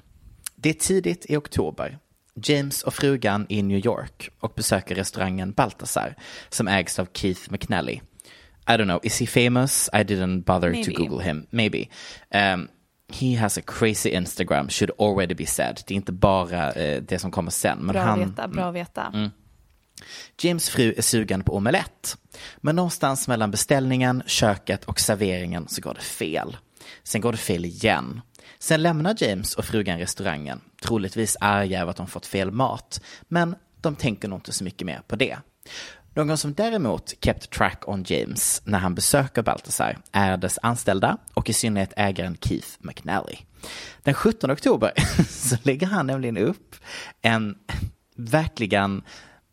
Det 0.57 0.69
är 0.69 0.75
tidigt 0.75 1.27
i 1.29 1.37
oktober. 1.37 1.99
James 2.43 2.83
och 2.83 2.95
frugan 2.95 3.47
i 3.49 3.63
New 3.63 3.87
York 3.87 4.31
och 4.41 4.53
besöker 4.57 4.95
restaurangen 4.95 5.53
Baltasar 5.53 6.15
som 6.49 6.69
ägs 6.69 6.99
av 6.99 7.09
Keith 7.13 7.53
McNally. 7.53 8.01
I 8.69 8.77
don't 8.77 8.87
know, 8.87 9.01
is 9.03 9.19
he 9.19 9.27
famous? 9.27 9.89
I 9.93 10.05
didn't 10.05 10.45
bother 10.45 10.71
Maybe. 10.71 10.85
to 10.85 10.93
google 10.93 11.19
him. 11.19 11.47
Maybe. 11.51 11.89
Um, 12.35 12.69
he 13.13 13.35
has 13.35 13.59
a 13.59 13.63
crazy 13.63 14.11
Instagram, 14.11 14.69
should 14.71 14.91
already 14.99 15.35
be 15.35 15.47
said. 15.47 15.83
Det 15.87 15.95
är 15.95 15.97
inte 15.97 16.13
bara 16.13 16.73
eh, 16.73 17.03
det 17.03 17.19
som 17.19 17.31
kommer 17.31 17.51
sen. 17.51 17.79
Men 17.79 17.93
Bra 17.93 18.03
han, 18.03 18.21
veta, 18.21 18.49
bra 18.49 18.71
veta. 18.71 19.31
James 20.43 20.69
fru 20.69 20.95
är 20.97 21.03
sugen 21.03 21.43
på 21.43 21.57
omelett. 21.57 22.17
Men 22.57 22.77
någonstans 22.77 23.29
mellan 23.29 23.51
beställningen, 23.51 24.23
köket 24.27 24.85
och 24.85 25.01
serveringen 25.01 25.69
så 25.69 25.81
går 25.81 25.95
det 25.95 26.01
fel. 26.01 26.57
Sen 27.03 27.21
går 27.21 27.33
det 27.33 27.39
fel 27.39 27.65
igen. 27.65 28.21
Sen 28.59 28.83
lämnar 28.83 29.17
James 29.19 29.55
och 29.55 29.65
frugan 29.65 29.99
restaurangen, 29.99 30.61
troligtvis 30.83 31.37
arga 31.41 31.81
över 31.81 31.91
att 31.91 31.97
de 31.97 32.07
fått 32.07 32.27
fel 32.27 32.51
mat. 32.51 33.01
Men 33.29 33.57
de 33.81 33.97
tänker 33.97 34.29
nog 34.29 34.39
inte 34.39 34.53
så 34.53 34.65
mycket 34.65 34.87
mer 34.87 35.03
på 35.09 35.17
det. 35.17 35.39
Någon 36.19 36.39
som 36.39 36.55
däremot 36.55 37.15
kept 37.21 37.51
track 37.51 37.89
on 37.89 38.05
James 38.07 38.63
när 38.65 38.79
han 38.79 38.95
besöker 38.95 39.43
Baltasar 39.43 39.99
är 40.13 40.37
dess 40.37 40.59
anställda 40.63 41.19
och 41.35 41.51
i 41.51 41.53
synnerhet 41.53 41.93
ägaren 41.97 42.37
Keith 42.41 42.69
McNally. 42.79 43.37
Den 44.03 44.15
17 44.15 44.51
oktober 44.51 44.93
så 45.29 45.57
lägger 45.63 45.87
han 45.87 46.07
nämligen 46.07 46.39
upp 46.39 46.77
en 47.23 47.55
verkligen 48.17 49.03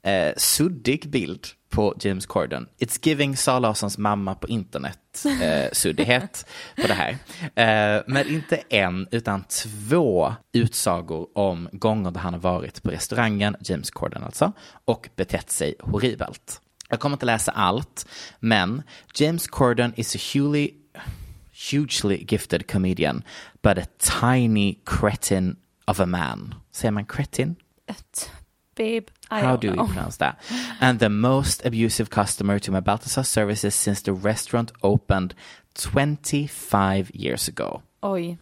eh, 0.06 0.34
suddig 0.38 1.10
bild 1.10 1.48
på 1.70 1.96
James 2.00 2.26
Corden. 2.26 2.68
It's 2.80 3.00
giving 3.02 3.38
Sara 3.38 3.60
Larssons 3.60 3.98
mamma 3.98 4.36
på 4.36 4.48
internet 4.48 5.26
eh, 5.42 5.72
suddighet 5.72 6.46
på 6.82 6.88
det 6.88 6.94
här. 6.94 7.18
Eh, 7.42 8.04
men 8.08 8.28
inte 8.28 8.56
en, 8.70 9.08
utan 9.12 9.44
två 9.44 10.34
utsagor 10.54 11.28
om 11.38 11.70
gånger 11.72 12.12
där 12.12 12.20
han 12.20 12.34
har 12.34 12.42
varit 12.42 12.84
på 12.84 12.92
restaurangen, 12.92 13.56
James 13.60 13.92
Corden 13.92 14.24
alltså, 14.24 14.52
och 14.86 15.10
betett 15.16 15.52
sig 15.52 15.76
horribelt. 15.80 16.62
Jag 16.90 17.00
kommer 17.00 17.16
inte 17.16 17.26
läsa 17.26 17.52
allt, 17.52 18.08
men 18.40 18.84
James 19.16 19.48
Corden 19.48 19.94
is 19.96 20.16
a 20.16 20.20
hugely, 20.34 20.72
hugely 21.72 22.26
gifted 22.30 22.72
comedian, 22.72 23.24
but 23.62 23.78
a 23.78 23.86
tiny 24.22 24.80
cretin 24.86 25.56
of 25.86 26.00
a 26.00 26.06
man. 26.06 26.56
Säger 26.72 26.92
man 26.92 27.06
cretin? 27.06 27.56
Ett, 27.88 28.32
babe, 28.76 29.08
I 29.32 29.42
How 29.42 29.56
do 29.56 29.68
you 29.68 29.74
know. 29.74 29.88
pronounce 29.88 30.18
that? 30.18 30.36
And 30.80 31.00
the 31.00 31.10
most 31.10 31.66
abusive 31.66 32.10
customer 32.10 32.60
to 32.60 32.72
my 32.72 32.82
Balthazar 32.82 33.24
services 33.24 33.76
since 33.76 34.02
the 34.02 34.12
restaurant 34.14 34.72
opened 34.82 35.34
25 35.76 37.12
years 37.14 37.48
ago. 37.48 37.82
Oj. 38.02 38.38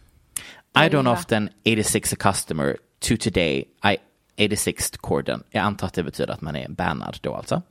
I 0.75 0.89
don't 0.89 1.07
often 1.07 1.49
86 1.65 2.13
a 2.13 2.15
customer 2.15 2.77
to 2.99 3.15
today 3.17 3.65
I 3.83 3.97
86 4.37 4.91
Corden. 4.97 5.43
Jag 5.51 5.61
antar 5.61 5.87
att 5.87 5.93
det 5.93 6.03
betyder 6.03 6.33
att 6.33 6.41
man 6.41 6.55
är 6.55 6.69
bannad 6.69 7.17
då 7.21 7.35
alltså. 7.35 7.61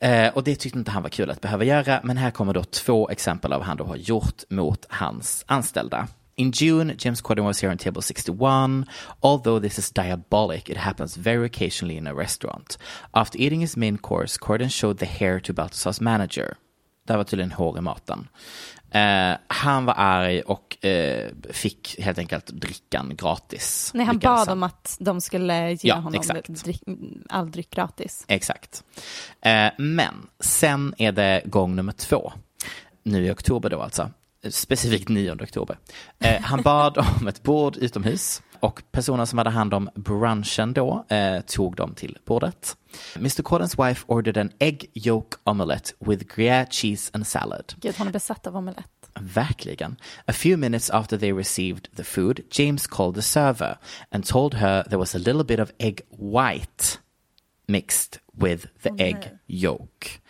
Eh, 0.00 0.28
och 0.34 0.44
det 0.44 0.56
tyckte 0.56 0.78
inte 0.78 0.90
han 0.90 1.02
var 1.02 1.10
kul 1.10 1.30
att 1.30 1.40
behöva 1.40 1.64
göra, 1.64 2.00
men 2.02 2.16
här 2.16 2.30
kommer 2.30 2.52
då 2.54 2.64
två 2.64 3.08
exempel 3.10 3.52
av 3.52 3.58
vad 3.58 3.66
han 3.66 3.76
då 3.76 3.84
har 3.84 3.96
gjort 3.96 4.42
mot 4.50 4.86
hans 4.88 5.44
anställda. 5.46 6.08
In 6.36 6.50
June, 6.52 6.94
James 6.96 7.22
Corden 7.22 7.44
was 7.44 7.60
here 7.60 7.70
on 7.70 7.78
table 7.78 8.02
61. 8.02 8.86
Although 9.22 9.60
this 9.60 9.78
is 9.78 9.90
diabolic, 9.90 10.68
it 10.68 10.76
happens 10.76 11.16
very 11.16 11.46
occasionally 11.46 11.96
in 11.96 12.06
a 12.06 12.14
restaurant. 12.14 12.76
After 13.12 13.38
eating 13.38 13.60
his 13.60 13.76
main 13.76 13.98
course, 13.98 14.36
Corden 14.38 14.70
showed 14.70 14.98
the 14.98 15.06
hair 15.06 15.40
to 15.40 15.52
Balthazar's 15.52 16.00
manager. 16.00 16.56
Det 17.06 17.16
var 17.16 17.24
tydligen 17.24 17.52
hår 17.52 17.78
i 17.78 17.80
maten. 17.80 18.28
Eh, 18.90 19.36
han 19.46 19.84
var 19.84 19.94
arg 19.94 20.42
och 20.42 20.84
eh, 20.84 21.30
fick 21.50 22.00
helt 22.00 22.18
enkelt 22.18 22.46
drickan 22.46 23.16
gratis. 23.16 23.90
Nej, 23.94 24.06
han 24.06 24.18
bad 24.18 24.48
om 24.48 24.62
att 24.62 24.96
de 25.00 25.20
skulle 25.20 25.72
ge 25.72 25.78
Ja, 25.82 25.94
honom 25.94 26.22
dryck, 26.48 26.82
all 27.28 27.50
dryck 27.50 27.70
gratis. 27.70 28.24
Exakt. 28.28 28.84
Eh, 29.40 29.68
men 29.78 30.26
sen 30.40 30.94
är 30.98 31.12
det 31.12 31.42
gång 31.44 31.76
nummer 31.76 31.92
två. 31.92 32.32
Nu 33.02 33.26
i 33.26 33.30
oktober 33.30 33.70
då 33.70 33.80
alltså. 33.80 34.10
Specifikt 34.50 35.08
9 35.08 35.32
oktober. 35.32 35.78
Eh, 36.18 36.40
han 36.42 36.62
bad 36.62 36.98
om 36.98 37.28
ett 37.28 37.42
bord 37.42 37.76
utomhus 37.76 38.42
och 38.60 38.82
personen 38.92 39.26
som 39.26 39.38
hade 39.38 39.50
hand 39.50 39.74
om 39.74 39.90
brunchen 39.94 40.72
då 40.72 41.04
eh, 41.08 41.40
tog 41.40 41.76
dem 41.76 41.94
till 41.94 42.18
bordet. 42.24 42.76
Mr 43.16 43.42
Cordens 43.42 43.78
wife 43.78 44.04
ordered 44.06 44.38
an 44.38 44.50
egg 44.58 44.90
yolk 44.94 45.34
omelette 45.44 45.92
with 46.00 46.36
gruyere 46.36 46.66
cheese 46.70 47.10
and 47.14 47.26
salad. 47.26 47.74
Gud, 47.76 47.94
hon 47.98 48.08
är 48.08 48.12
besatt 48.12 48.46
av 48.46 48.56
omelett. 48.56 48.86
Verkligen. 49.20 49.96
A 50.26 50.32
few 50.32 50.56
minutes 50.56 50.90
after 50.90 51.18
they 51.18 51.32
received 51.32 51.96
the 51.96 52.04
food, 52.04 52.40
James 52.50 52.86
called 52.86 53.14
the 53.14 53.22
server 53.22 53.76
and 54.10 54.26
told 54.26 54.54
her 54.54 54.82
there 54.82 54.98
was 54.98 55.14
a 55.14 55.18
little 55.18 55.44
bit 55.44 55.60
of 55.60 55.70
egg 55.78 56.00
white 56.10 56.98
mixed 57.68 58.20
with 58.36 58.66
the 58.82 58.90
oh, 58.90 58.96
egg 58.98 59.38
yolk. 59.46 60.20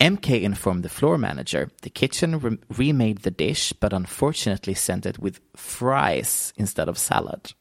MK 0.00 0.42
informed 0.42 0.84
the 0.84 0.88
floor 0.88 1.18
manager 1.18 1.70
the 1.82 1.90
kitchen 1.90 2.38
re- 2.38 2.58
remade 2.76 3.18
the 3.18 3.30
dish, 3.30 3.72
but 3.72 3.92
unfortunately 3.92 4.74
sent 4.74 5.06
it 5.06 5.18
with 5.18 5.40
fries 5.56 6.52
instead 6.56 6.88
of 6.88 6.98
salad. 6.98 7.52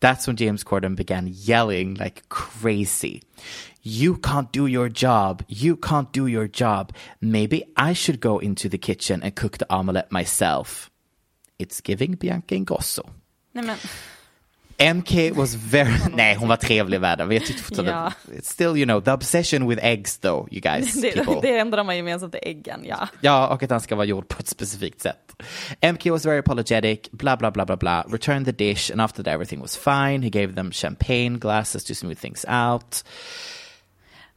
That's 0.00 0.26
when 0.26 0.36
James 0.36 0.64
Corden 0.64 0.96
began 0.96 1.28
yelling 1.30 1.94
like 1.94 2.28
crazy. 2.28 3.22
You 3.82 4.16
can't 4.16 4.52
do 4.52 4.66
your 4.66 4.88
job. 4.88 5.42
You 5.48 5.76
can't 5.76 6.12
do 6.12 6.26
your 6.26 6.48
job. 6.48 6.92
Maybe 7.20 7.64
I 7.76 7.92
should 7.92 8.20
go 8.20 8.38
into 8.38 8.68
the 8.68 8.78
kitchen 8.78 9.22
and 9.22 9.34
cook 9.34 9.58
the 9.58 9.72
omelette 9.72 10.12
myself. 10.12 10.90
It's 11.58 11.80
giving 11.80 12.12
Bianca 12.12 12.54
Ingrosso. 12.54 13.10
Nej, 13.52 13.64
men, 13.64 13.78
MK 14.80 15.36
was 15.36 15.54
very... 15.54 15.98
Nej, 16.14 16.34
hon 16.34 16.48
var 16.48 16.56
trevlig 16.56 17.00
världen. 17.00 17.28
Men 17.28 17.36
jag 17.36 17.46
tyckte 17.46 17.62
fortfarande... 17.62 17.92
Ja. 17.92 18.12
Still, 18.42 18.76
you 18.76 18.84
know, 18.84 19.00
the 19.00 19.12
obsession 19.12 19.68
with 19.68 19.84
eggs 19.84 20.18
though, 20.18 20.48
you 20.52 20.60
guys, 20.60 20.94
det, 21.02 21.12
people. 21.12 21.40
det 21.42 21.58
enda 21.58 21.76
de 21.76 21.86
har 21.86 21.94
gemensamt 21.94 22.34
är 22.34 22.48
äggen, 22.48 22.84
ja. 22.84 23.08
Ja, 23.20 23.48
och 23.48 23.62
att 23.62 23.70
han 23.70 23.80
ska 23.80 23.96
vara 23.96 24.06
gjord 24.06 24.28
på 24.28 24.36
ett 24.40 24.48
specifikt 24.48 25.00
sätt. 25.00 25.42
MK 25.92 26.06
was 26.06 26.26
very 26.26 26.38
apologetic, 26.38 27.00
blah, 27.10 27.38
blah, 27.38 27.52
blah, 27.52 27.66
blah, 27.66 27.78
blah. 27.78 28.04
Returned 28.12 28.46
the 28.46 28.64
dish, 28.64 28.90
and 28.90 29.00
after 29.00 29.22
that 29.22 29.34
everything 29.34 29.60
was 29.60 29.76
fine. 29.76 30.22
He 30.22 30.30
gave 30.30 30.54
them 30.54 30.72
champagne 30.72 31.38
glasses 31.38 31.84
to 31.84 31.94
smooth 31.94 32.18
things 32.18 32.44
out. 32.48 33.04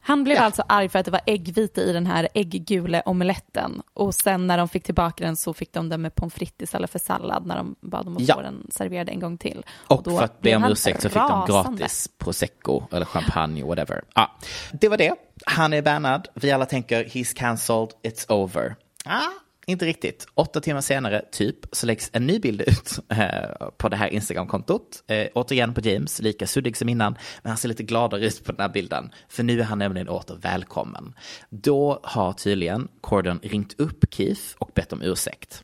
Han 0.05 0.23
blev 0.23 0.37
Ja. 0.37 0.43
alltså 0.43 0.63
arg 0.69 0.89
för 0.89 0.99
att 0.99 1.05
det 1.05 1.11
var 1.11 1.21
äggvita 1.25 1.81
i 1.81 1.93
den 1.93 2.05
här 2.05 2.27
ägggula 2.33 3.01
omeletten. 3.01 3.81
Och 3.93 4.15
sen 4.15 4.47
när 4.47 4.57
de 4.57 4.69
fick 4.69 4.83
tillbaka 4.83 5.23
den 5.25 5.35
så 5.35 5.53
fick 5.53 5.73
de 5.73 5.89
den 5.89 6.01
med 6.01 6.15
pommes 6.15 6.33
frites 6.33 6.63
istället 6.63 6.89
för 6.91 6.99
sallad 6.99 7.45
när 7.45 7.55
de 7.55 7.75
bad 7.81 8.07
om 8.07 8.17
att 8.17 8.23
Ja. 8.27 8.35
få 8.35 8.41
den 8.41 8.67
serverad 8.71 9.09
en 9.09 9.19
gång 9.19 9.37
till. 9.37 9.63
Och, 9.87 10.03
då 10.03 10.17
för 10.17 10.23
att 10.23 10.41
be 10.41 10.55
om 10.55 10.63
ursäkt 10.65 11.01
så 11.01 11.09
fick 11.09 11.21
de 11.21 11.45
gratis 11.47 12.09
prosecco 12.17 12.83
eller 12.91 13.05
champagne, 13.05 13.63
whatever. 13.63 14.01
Ja, 14.15 14.31
det 14.73 14.89
var 14.89 14.97
det. 14.97 15.15
Han 15.45 15.73
är 15.73 15.81
bannad. 15.81 16.27
Vi 16.33 16.51
alla 16.51 16.65
tänker 16.65 17.03
he's 17.05 17.35
cancelled, 17.35 17.89
it's 18.03 18.31
over. 18.31 18.75
Ah, 19.05 19.19
inte 19.65 19.85
riktigt. 19.85 20.27
Åtta 20.33 20.61
timmar 20.61 20.81
senare, 20.81 21.25
typ, 21.31 21.57
så 21.71 21.85
läggs 21.85 22.09
en 22.13 22.27
ny 22.27 22.39
bild 22.39 22.61
ut 22.61 22.99
eh, 23.09 23.67
på 23.77 23.89
det 23.89 23.95
här 23.95 24.07
Instagram-kontot. 24.07 25.03
Eh, 25.07 25.27
återigen 25.33 25.73
på 25.73 25.81
James, 25.81 26.21
lika 26.21 26.47
suddig 26.47 26.77
som 26.77 26.89
innan, 26.89 27.17
men 27.41 27.49
han 27.49 27.57
ser 27.57 27.69
lite 27.69 27.83
gladare 27.83 28.25
ut 28.25 28.43
på 28.43 28.51
den 28.51 28.61
här 28.61 28.69
bilden. 28.69 29.11
För 29.29 29.43
nu 29.43 29.59
är 29.59 29.63
han 29.63 29.79
nämligen 29.79 30.09
åter 30.09 30.35
välkommen. 30.35 31.13
Då 31.49 31.99
har 32.03 32.33
tydligen 32.33 32.87
Corden 33.01 33.39
ringt 33.43 33.79
upp 33.79 34.05
Keith 34.13 34.41
och 34.57 34.71
bett 34.75 34.93
om 34.93 35.01
ursäkt. 35.01 35.63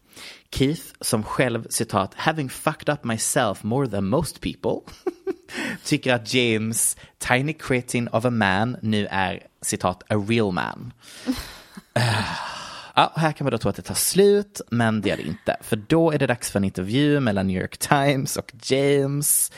Keith, 0.51 0.83
som 1.01 1.23
själv 1.23 1.67
citat, 1.69 2.13
having 2.13 2.49
fucked 2.49 2.93
up 2.93 3.03
myself 3.03 3.63
more 3.63 3.87
than 3.87 4.05
most 4.05 4.41
people, 4.41 4.93
tycker 5.83 6.13
att 6.13 6.33
James 6.33 6.97
tiny 7.17 7.53
cretin 7.53 8.07
of 8.07 8.25
a 8.25 8.29
man 8.29 8.77
nu 8.81 9.07
är 9.11 9.47
citat 9.61 10.03
a 10.09 10.15
real 10.15 10.51
man. 10.51 10.93
Ja, 12.99 13.11
här 13.15 13.31
kan 13.31 13.45
man 13.45 13.51
då 13.51 13.57
tro 13.57 13.69
att 13.69 13.75
det 13.75 13.81
tar 13.81 13.95
slut, 13.95 14.61
men 14.69 15.01
det 15.01 15.09
är 15.11 15.17
det 15.17 15.23
inte. 15.23 15.57
För 15.61 15.75
då 15.75 16.11
är 16.11 16.17
det 16.19 16.27
dags 16.27 16.51
för 16.51 16.59
en 16.59 16.63
intervju 16.63 17.19
mellan 17.19 17.47
New 17.47 17.61
York 17.61 17.77
Times 17.77 18.37
och 18.37 18.51
James. 18.63 19.51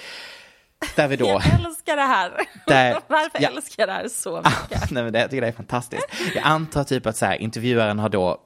Där 0.95 1.07
vi 1.07 1.15
då... 1.15 1.25
Jag 1.27 1.35
älskar 1.65 1.95
det 1.95 2.01
här. 2.01 2.31
Där- 2.67 2.99
Varför 3.07 3.41
ja. 3.41 3.49
älskar 3.49 3.81
jag 3.81 3.89
det 3.89 3.93
här 3.93 4.07
så 4.07 4.37
Ah, 4.37 4.51
mycket? 4.69 4.91
Nej, 4.91 5.03
men 5.03 5.13
det, 5.13 5.19
jag 5.19 5.29
tycker 5.29 5.41
det 5.41 5.47
är 5.47 5.51
fantastiskt. 5.51 6.07
Jag 6.35 6.43
antar 6.43 6.83
typ 6.83 7.05
att 7.05 7.17
så 7.17 7.25
här, 7.25 7.35
intervjuaren 7.35 7.99
har 7.99 8.09
då 8.09 8.37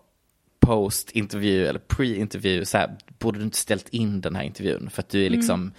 post-intervju 0.59 1.67
eller 1.67 1.79
pre-intervju, 1.79 2.65
så 2.65 2.77
här, 2.77 2.95
borde 3.19 3.39
du 3.39 3.43
inte 3.45 3.57
ställt 3.57 3.89
in 3.89 4.21
den 4.21 4.35
här 4.35 4.43
intervjun 4.43 4.89
för 4.89 5.01
att 5.01 5.09
du 5.09 5.25
är 5.25 5.29
liksom 5.29 5.71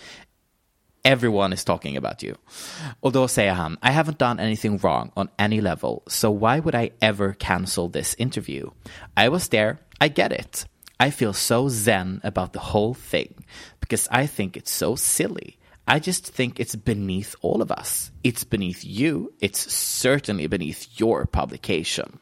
Everyone 1.07 1.53
is 1.53 1.65
talking 1.65 1.97
about 1.97 2.23
you. 2.23 2.35
Och 3.01 3.13
då 3.13 3.29
säger 3.29 3.53
han, 3.53 3.79
I 3.83 3.91
haven't 3.91 4.19
done 4.19 4.43
anything 4.43 4.79
wrong 4.79 5.13
on 5.15 5.29
any 5.39 5.61
level, 5.61 6.03
so 6.09 6.31
why 6.31 6.61
would 6.61 6.75
I 6.75 6.91
ever 7.01 7.33
cancel 7.33 7.89
this 7.93 8.15
interview? 8.19 8.71
I 9.17 9.29
was 9.29 9.49
there, 9.49 9.77
I 10.01 10.09
get 10.09 10.33
it. 10.33 10.67
I 10.99 11.11
feel 11.11 11.33
so 11.33 11.69
zen 11.69 12.21
about 12.25 12.53
the 12.53 12.59
whole 12.59 12.95
thing 12.95 13.45
because 13.81 14.09
I 14.11 14.27
think 14.27 14.57
it's 14.57 14.73
so 14.73 14.97
silly. 14.97 15.59
I 15.87 16.01
just 16.01 16.27
think 16.27 16.59
it's 16.59 16.75
beneath 16.75 17.37
all 17.41 17.63
of 17.63 17.71
us. 17.71 18.11
It's 18.25 18.43
beneath 18.43 18.85
you. 18.85 19.33
It's 19.41 19.73
certainly 19.73 20.49
beneath 20.49 20.89
your 20.99 21.27
publication. 21.27 22.19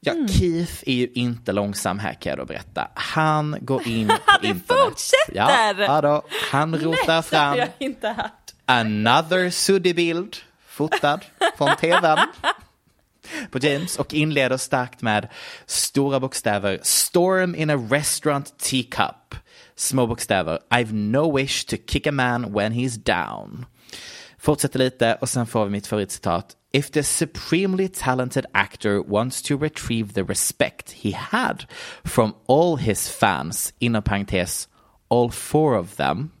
Ja, 0.00 0.12
Keith 0.28 0.82
är 0.86 0.92
ju 0.94 1.08
inte 1.14 1.52
långsam 1.52 1.98
här 1.98 2.12
kan 2.14 2.30
jag 2.30 2.38
då 2.38 2.44
berätta. 2.44 2.88
Han 2.94 3.56
går 3.60 3.88
in 3.88 4.08
på 4.26 4.38
Det 4.42 4.48
internet. 4.48 4.84
fortsätter! 4.84 5.82
Ja, 5.84 6.00
då. 6.00 6.22
Han 6.50 6.74
rotar 6.78 7.06
Det 7.06 7.12
har 7.12 7.22
fram 7.22 7.56
jag 7.58 7.68
inte 7.78 8.08
hört. 8.08 8.52
another 8.64 9.50
suddig 9.50 9.96
bild 9.96 10.36
fotad 10.68 11.20
från 11.58 11.76
tvn 11.76 12.18
på 13.50 13.58
James 13.58 13.96
och 13.96 14.14
inleder 14.14 14.56
starkt 14.56 15.02
med 15.02 15.28
stora 15.66 16.20
bokstäver 16.20 16.78
Storm 16.82 17.54
in 17.54 17.70
a 17.70 17.76
restaurant 17.90 18.58
teacup. 18.58 19.34
Små 19.76 20.06
bokstäver 20.06 20.58
I've 20.70 20.92
no 20.92 21.36
wish 21.36 21.64
to 21.64 21.76
kick 21.88 22.06
a 22.06 22.12
man 22.12 22.52
when 22.52 22.72
he's 22.72 22.98
down. 22.98 23.66
Fortsätter 24.38 24.78
lite 24.78 25.14
och 25.20 25.28
sen 25.28 25.46
får 25.46 25.64
vi 25.64 25.70
mitt 25.70 25.86
favoritcitat. 25.86 26.46
If 26.72 26.90
the 26.90 27.02
supremely 27.02 27.88
talented 27.88 28.46
actor 28.54 29.00
wants 29.00 29.42
to 29.42 29.56
retrieve 29.56 30.12
the 30.12 30.24
respect 30.24 30.90
he 30.90 31.12
had 31.12 31.64
from 32.04 32.34
all 32.46 32.76
his 32.76 33.08
fans, 33.08 33.72
inom 33.80 34.02
parentes, 34.02 34.68
all 35.08 35.30
four 35.30 35.76
of 35.76 35.96
them, 35.96 36.32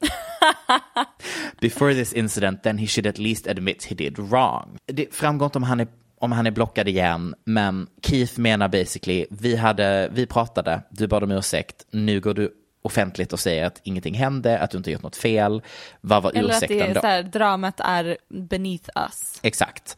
before 1.60 1.94
this 1.94 2.12
incident, 2.12 2.62
then 2.62 2.78
he 2.78 2.86
should 2.86 3.06
at 3.06 3.18
least 3.18 3.46
admit 3.46 3.84
he 3.84 3.94
did 3.94 4.18
wrong. 4.18 4.78
Det 4.86 5.14
framgår 5.14 5.46
inte 5.46 5.58
om 5.58 5.62
han 5.62 5.80
är 5.80 5.88
om 6.20 6.32
han 6.32 6.46
är 6.46 6.50
blockad 6.50 6.88
igen, 6.88 7.34
men 7.44 7.86
Keith 8.02 8.38
menar 8.40 8.68
basically, 8.68 9.26
vi, 9.30 9.56
hade, 9.56 10.08
vi 10.12 10.26
pratade, 10.26 10.82
du 10.90 11.06
bad 11.06 11.22
om 11.22 11.30
ursäkt, 11.30 11.86
nu 11.90 12.20
går 12.20 12.34
du 12.34 12.52
offentligt 12.82 13.32
och 13.32 13.40
säger 13.40 13.64
att 13.64 13.80
ingenting 13.84 14.14
hände, 14.14 14.58
att 14.58 14.70
du 14.70 14.78
inte 14.78 14.90
gjort 14.90 15.02
något 15.02 15.16
fel. 15.16 15.62
Vad 16.00 16.22
var 16.22 16.30
Eller 16.30 16.54
att 16.54 16.60
det 16.60 16.66
ursäkten 16.66 16.90
är 16.90 17.22
då? 17.22 17.24
så 17.24 17.38
dramat 17.38 17.80
är 17.80 18.18
beneath 18.28 18.90
us. 18.96 19.40
Exakt. 19.42 19.96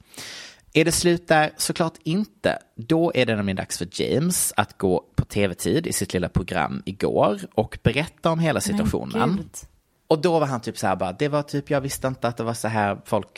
Är 0.72 0.85
det 0.85 0.93
slut 0.93 1.28
där? 1.28 1.51
Såklart 1.57 1.95
inte. 2.03 2.59
Då 2.76 3.12
är 3.14 3.26
det 3.26 3.37
nämligen 3.37 3.57
dags 3.57 3.78
för 3.78 3.89
James 3.93 4.53
att 4.57 4.78
gå 4.78 5.05
på 5.14 5.24
tv-tid 5.24 5.87
i 5.87 5.93
sitt 5.93 6.12
lilla 6.12 6.28
program 6.28 6.83
igår 6.87 7.41
och 7.55 7.78
berätta 7.83 8.31
om 8.31 8.39
hela 8.39 8.61
situationen. 8.61 9.51
Och 10.09 10.22
då 10.22 10.39
var 10.39 10.47
han 10.47 10.61
typ 10.61 10.78
så 10.78 10.87
här 10.87 10.97
bara, 10.97 11.12
det 11.12 11.28
var 11.28 11.43
typ, 11.43 11.70
jag 11.70 11.81
visste 11.81 12.09
inte 12.09 12.28
att 12.28 12.37
det 12.37 12.43
var 12.43 12.55
så 12.55 12.68
här 12.68 13.01
folk 13.05 13.28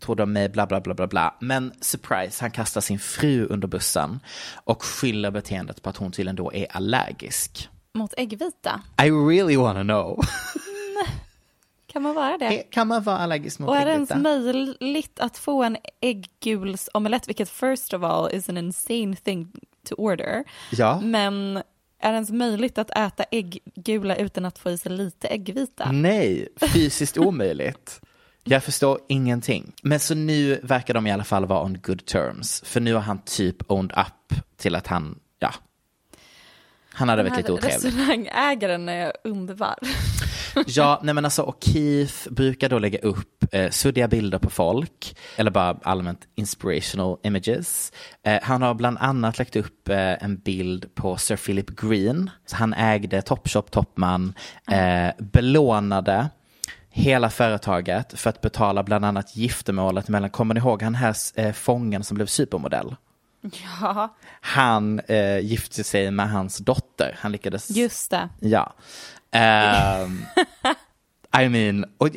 trodde 0.00 0.22
om 0.22 0.32
mig, 0.32 0.48
bla 0.48 0.66
bla 0.66 0.80
bla 0.80 0.94
bla 0.94 1.06
bla. 1.06 1.34
Men 1.40 1.72
surprise, 1.80 2.44
han 2.44 2.50
kastar 2.50 2.80
sin 2.80 2.98
fru 2.98 3.46
under 3.46 3.68
bussen 3.68 4.20
och 4.54 4.82
skyller 4.82 5.30
beteendet 5.30 5.82
på 5.82 5.90
att 5.90 5.96
hon 5.96 6.12
tydligen 6.12 6.36
då 6.36 6.52
är 6.52 6.66
allergisk. 6.76 7.68
Mot 7.96 8.14
äggvita. 8.16 8.80
I 9.02 9.10
really 9.10 9.56
wanna 9.56 9.82
know. 9.82 10.20
Kan 11.86 12.02
man 12.02 12.14
vara 12.14 12.38
det? 12.38 12.62
kan 12.70 12.86
man 12.88 13.02
vara 13.02 13.18
allergisk 13.18 13.58
mot 13.58 13.68
Och 13.68 13.76
är 13.76 13.86
det 13.86 13.92
ens 13.92 14.10
äggvita? 14.10 14.28
möjligt 14.28 15.20
att 15.20 15.38
få 15.38 15.62
en 15.62 15.76
äggulsomelett, 16.00 17.28
vilket 17.28 17.48
first 17.50 17.94
of 17.94 18.02
all 18.02 18.32
is 18.32 18.48
an 18.48 18.56
insane 18.58 19.16
thing 19.16 19.52
to 19.88 19.94
order. 19.94 20.44
Ja. 20.72 21.00
Men 21.00 21.56
är 22.00 22.10
det 22.10 22.14
ens 22.14 22.30
möjligt 22.30 22.78
att 22.78 22.90
äta 22.90 23.24
äggula 23.30 24.16
utan 24.16 24.44
att 24.44 24.58
få 24.58 24.70
i 24.70 24.78
sig 24.78 24.92
lite 24.92 25.28
äggvita? 25.28 25.92
Nej, 25.92 26.48
fysiskt 26.72 27.18
omöjligt. 27.18 28.00
Jag 28.44 28.64
förstår 28.64 29.00
ingenting. 29.08 29.72
Men 29.82 30.00
så 30.00 30.14
nu 30.14 30.60
verkar 30.62 30.94
de 30.94 31.06
i 31.06 31.12
alla 31.12 31.24
fall 31.24 31.46
vara 31.46 31.62
on 31.64 31.78
good 31.82 32.06
terms. 32.06 32.62
För 32.64 32.80
nu 32.80 32.94
har 32.94 33.00
han 33.00 33.18
typ 33.24 33.70
owned 33.70 33.92
up 33.98 34.40
till 34.56 34.74
att 34.74 34.86
han. 34.86 35.18
Han 36.96 37.08
hade 37.08 37.22
varit 37.22 37.36
lite 37.36 37.52
otrevlig. 37.52 37.86
Restaurangägaren 37.86 38.88
är 38.88 39.12
underbar. 39.24 39.74
Ja, 40.66 41.00
nej 41.02 41.14
men 41.14 41.24
alltså 41.24 41.42
och 41.42 41.58
Keith 41.60 42.30
brukar 42.30 42.68
då 42.68 42.78
lägga 42.78 42.98
upp 42.98 43.44
eh, 43.52 43.70
suddiga 43.70 44.08
bilder 44.08 44.38
på 44.38 44.50
folk, 44.50 45.16
eller 45.36 45.50
bara 45.50 45.78
allmänt 45.82 46.20
inspirational 46.34 47.18
images. 47.22 47.92
Eh, 48.22 48.38
han 48.42 48.62
har 48.62 48.74
bland 48.74 48.98
annat 48.98 49.38
lagt 49.38 49.56
upp 49.56 49.88
eh, 49.88 50.24
en 50.24 50.36
bild 50.36 50.94
på 50.94 51.16
Sir 51.16 51.36
Philip 51.36 51.80
Green. 51.80 52.30
Så 52.46 52.56
han 52.56 52.74
ägde 52.74 53.22
Topshop, 53.22 53.70
Topman, 53.70 54.34
eh, 54.70 55.08
belånade 55.18 56.28
hela 56.90 57.30
företaget 57.30 58.18
för 58.20 58.30
att 58.30 58.40
betala 58.40 58.82
bland 58.82 59.04
annat 59.04 59.36
giftermålet 59.36 60.08
mellan, 60.08 60.30
kommer 60.30 60.54
ni 60.54 60.60
ihåg 60.60 60.82
han 60.82 60.94
här 60.94 61.16
eh, 61.34 61.52
fången 61.52 62.04
som 62.04 62.14
blev 62.14 62.26
supermodell? 62.26 62.96
Ja, 63.52 64.16
Han 64.40 65.00
eh, 65.00 65.38
gifte 65.38 65.84
sig 65.84 66.10
med 66.10 66.30
hans 66.30 66.58
dotter. 66.58 67.16
Han 67.20 67.32
lyckades... 67.32 67.70
just 67.70 68.10
det. 68.10 68.28
Ja. 68.40 68.72
Ehm, 69.30 70.26
I 71.42 71.48
mean, 71.48 71.84
och 71.98 72.08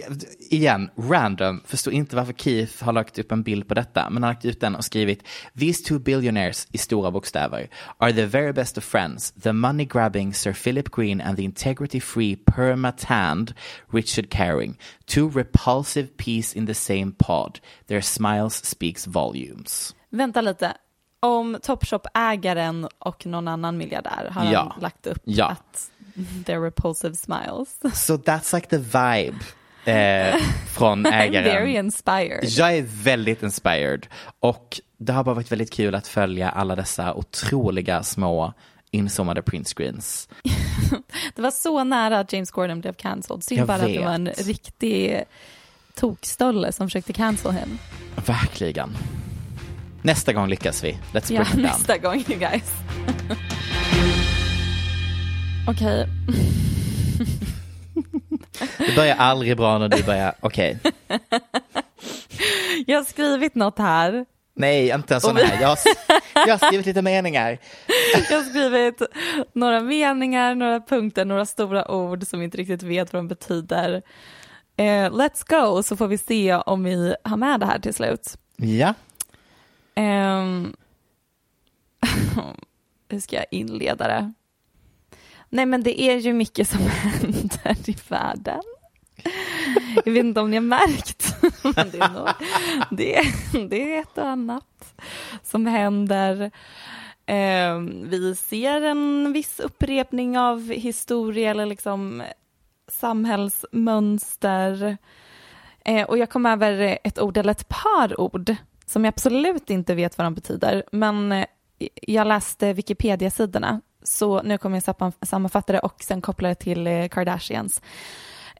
igen, 0.50 0.90
random, 0.98 1.62
förstår 1.66 1.94
inte 1.94 2.16
varför 2.16 2.34
Keith 2.34 2.84
har 2.84 2.94
lagt 2.94 3.20
upp 3.20 3.32
en 3.32 3.44
bild 3.44 3.68
på 3.68 3.74
detta, 3.74 4.10
men 4.10 4.24
han 4.24 4.24
har 4.24 4.34
lagt 4.34 4.46
ut 4.46 4.60
den 4.60 4.76
och 4.76 4.86
skrivit 4.86 5.24
These 5.60 5.84
two 5.84 6.00
billionaires 6.00 6.68
i 6.72 6.78
stora 6.78 7.12
bokstäver 7.12 7.70
are 7.98 8.14
the 8.14 8.26
very 8.26 8.54
best 8.54 8.78
of 8.78 8.84
friends, 8.84 9.32
the 9.32 9.54
money 9.54 9.86
grabbing 9.86 10.34
Sir 10.34 10.54
Philip 10.54 10.92
Green 10.92 11.22
and 11.22 11.38
the 11.38 11.44
integrity 11.44 12.00
free 12.00 12.36
perma 12.36 12.92
tanned 12.92 13.54
Richard 13.92 14.30
Caring, 14.30 14.78
two 15.06 15.30
repulsive 15.30 16.08
peas 16.18 16.54
in 16.54 16.68
the 16.68 16.74
same 16.74 17.12
pod, 17.18 17.60
their 17.88 18.02
smiles 18.02 18.66
speaks 18.66 19.08
volumes. 19.08 19.96
Vänta 20.10 20.42
lite. 20.42 20.74
Om 21.20 21.58
Topshop-ägaren 21.64 22.88
och 23.00 23.26
någon 23.26 23.48
annan 23.48 23.78
miljardär 23.78 24.30
har 24.34 24.52
Ja. 24.52 24.60
han 24.74 24.82
lagt 24.82 25.08
upp 25.08 25.22
Ja. 25.24 25.46
att 25.46 25.90
they're 26.16 26.64
repulsive 26.64 27.16
smiles. 27.16 27.80
So 28.06 28.14
that's 28.18 28.56
like 28.56 28.68
the 28.68 28.78
vibe 28.78 29.38
eh, 29.86 30.36
från 30.74 31.06
I'm 31.06 31.14
ägaren. 31.14 31.44
very 31.44 31.76
inspired. 31.76 32.44
Jag 32.46 32.78
är 32.78 32.86
väldigt 33.04 33.44
inspired 33.44 34.08
och 34.40 34.82
det 34.98 35.14
har 35.14 35.24
bara 35.24 35.36
varit 35.36 35.52
väldigt 35.52 35.72
kul 35.74 35.96
att 35.96 36.08
följa 36.08 36.50
alla 36.50 36.76
dessa 36.76 37.14
otroliga 37.14 38.04
små 38.04 38.54
inzoomade 38.92 39.42
printscreens. 39.42 40.30
Det 41.36 41.42
var 41.42 41.52
så 41.52 41.84
nära 41.84 42.20
att 42.20 42.34
James 42.34 42.52
Gordon 42.52 42.82
blev 42.82 42.94
cancelled. 42.94 43.44
Synd 43.44 43.60
Jag 43.60 43.68
bara 43.68 43.76
att 43.78 43.82
det 43.86 44.00
var 44.06 44.14
en 44.14 44.28
riktig 44.30 45.24
tokstolle 45.96 46.72
som 46.72 46.88
försökte 46.88 47.14
cancel 47.14 47.52
him. 47.52 47.78
Verkligen. 48.26 48.98
Nästa 50.02 50.34
gång 50.34 50.48
lyckas 50.50 50.84
vi. 50.84 50.98
Let's 51.14 51.28
bring 51.28 51.38
Ja, 51.38 51.44
it 51.44 51.52
down. 51.52 51.62
nästa 51.62 51.98
gång 51.98 52.16
you 52.30 52.40
guys. 52.40 52.64
Okej, 55.68 56.08
Det 58.78 58.96
börjar 58.96 59.16
aldrig 59.16 59.58
bra 59.58 59.78
när 59.78 59.90
du 59.90 60.04
börjar, 60.04 60.34
okej. 60.40 60.78
jag 62.88 62.98
har 62.98 63.04
skrivit 63.04 63.56
något 63.56 63.80
här. 63.80 64.26
Nej, 64.56 64.90
inte 64.90 65.16
en 65.16 65.22
sån 65.22 65.38
här. 65.38 65.62
Jag 65.62 65.68
har, 65.68 65.78
jag 66.34 66.58
har 66.58 66.68
skrivit 66.68 66.86
lite 66.86 67.02
meningar. 67.02 67.58
Jag 68.30 68.38
har 68.38 68.44
skrivit 68.44 69.02
några 69.54 69.80
meningar, 69.82 70.56
några 70.56 70.80
punkter, 70.80 71.26
några 71.26 71.46
stora 71.46 71.92
ord 71.92 72.28
som 72.28 72.40
vi 72.40 72.46
inte 72.46 72.58
riktigt 72.58 72.84
vet 72.84 73.14
vad 73.14 73.20
de 73.20 73.28
betyder. 73.28 74.02
Eh, 74.78 74.84
let's 75.12 75.44
go, 75.48 75.84
så 75.84 75.98
får 75.98 76.08
vi 76.08 76.18
se 76.18 76.56
om 76.56 76.84
vi 76.84 77.16
har 77.24 77.38
med 77.38 77.60
det 77.60 77.66
här 77.66 77.80
till 77.80 77.94
slut. 77.94 78.38
Ja. 78.58 78.94
Um, 80.00 80.74
hur 83.10 83.20
ska 83.20 83.36
jag 83.36 83.46
inleda 83.52 84.08
det? 84.08 84.34
Nej 85.50 85.66
men 85.66 85.84
det 85.84 86.02
är 86.02 86.18
ju 86.18 86.34
mycket 86.34 86.70
som 86.70 86.80
händer 86.88 87.90
i 87.90 87.96
världen. 88.08 88.62
Jag 90.06 90.12
vet 90.14 90.24
inte 90.26 90.40
om 90.42 90.50
ni 90.52 90.58
har 90.58 90.62
märkt, 90.62 91.36
men 91.64 91.90
det 91.92 92.00
är, 92.00 92.14
nog, 92.14 92.28
det, 92.92 93.18
är- 93.18 93.68
det 93.70 93.96
är 93.96 94.02
ett 94.02 94.18
och 94.18 94.28
annat 94.28 94.94
som 95.44 95.66
händer. 95.66 96.52
Eh, 97.26 97.80
vi 98.04 98.36
ser 98.36 98.82
en 98.82 99.34
viss 99.34 99.60
upprepning 99.60 100.40
av 100.40 100.70
historia 100.72 101.52
eller 101.52 101.66
liksom 101.66 102.24
samhällsmönster. 102.88 104.98
Eh, 105.86 106.08
och 106.10 106.18
jag 106.18 106.30
kom 106.30 106.46
över 106.46 106.98
ett 107.04 107.20
ord 107.20 107.38
eller 107.38 107.52
ett 107.52 107.70
par 107.70 108.22
ord 108.22 108.56
som 108.90 109.06
jag 109.06 109.12
absolut 109.12 109.70
inte 109.70 109.96
vet 109.96 110.18
vad 110.18 110.26
de 110.26 110.34
betyder. 110.34 110.84
Men 110.92 111.32
eh, 111.32 111.46
jag 112.02 112.28
läste 112.28 112.74
Wikipedia-sidorna, 112.74 113.82
så 114.04 114.42
nu 114.42 114.58
kommer 114.58 114.84
jag 114.86 115.14
sammanfatta 115.22 115.74
det 115.74 115.80
och 115.80 116.04
sen 116.04 116.22
koppla 116.22 116.50
det 116.50 116.56
till 116.56 116.88
eh, 116.88 117.08
Kardashians. 117.08 117.82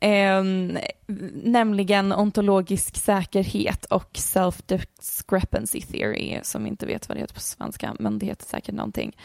Eh, 0.02 0.44
nämligen 1.44 2.14
ontologisk 2.14 2.98
säkerhet 2.98 3.86
och 3.86 4.10
self-discrepancy 4.14 5.82
theory, 5.82 6.40
som 6.44 6.68
inte 6.68 6.86
vet 6.86 7.10
vad 7.10 7.18
det 7.18 7.22
heter 7.22 7.34
på 7.34 7.42
svenska, 7.42 7.96
men 8.00 8.20
det 8.20 8.26
heter 8.26 8.46
säkert 8.46 8.76
någonting. 8.76 9.16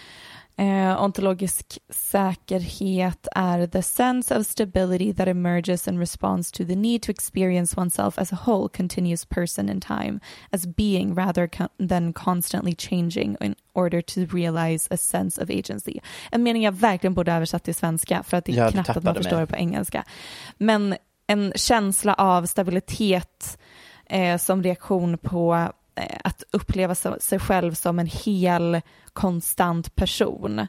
Eh, 0.56 1.02
ontologisk 1.02 1.78
säkerhet 1.88 3.28
är 3.32 3.66
the 3.66 3.82
sense 3.82 4.36
of 4.38 4.46
stability 4.46 5.14
that 5.14 5.28
emerges 5.28 5.88
in 5.88 5.98
response 5.98 6.56
to 6.56 6.64
the 6.64 6.76
need 6.76 7.02
to 7.02 7.10
experience 7.10 7.80
oneself 7.80 8.18
as 8.18 8.32
a 8.32 8.38
whole 8.46 8.68
continuous 8.68 9.24
person 9.24 9.68
in 9.68 9.80
time 9.80 10.20
as 10.50 10.66
being 10.66 11.14
rather 11.14 11.48
con- 11.48 11.88
than 11.88 12.12
constantly 12.12 12.74
changing 12.78 13.36
in 13.40 13.54
order 13.72 14.02
to 14.02 14.20
realize 14.20 14.88
a 14.90 14.96
sense 14.96 15.42
of 15.42 15.50
agency. 15.50 16.00
En 16.30 16.42
mening 16.42 16.62
jag 16.62 16.72
verkligen 16.72 17.14
borde 17.14 17.32
översatt 17.32 17.64
till 17.64 17.74
svenska 17.74 18.22
för 18.22 18.36
att 18.36 18.44
det 18.44 18.58
är 18.58 18.70
knappt 18.70 18.90
att 18.90 19.04
man 19.04 19.14
förstår 19.14 19.40
det 19.40 19.46
på 19.46 19.56
engelska. 19.56 20.04
Men 20.58 20.96
en 21.26 21.52
känsla 21.56 22.14
av 22.14 22.46
stabilitet 22.46 23.58
eh, 24.06 24.38
som 24.38 24.62
reaktion 24.62 25.18
på 25.18 25.72
att 26.24 26.42
uppleva 26.50 26.94
sig 26.94 27.38
själv 27.38 27.74
som 27.74 27.98
en 27.98 28.06
hel 28.06 28.80
konstant 29.12 29.94
person. 29.94 30.66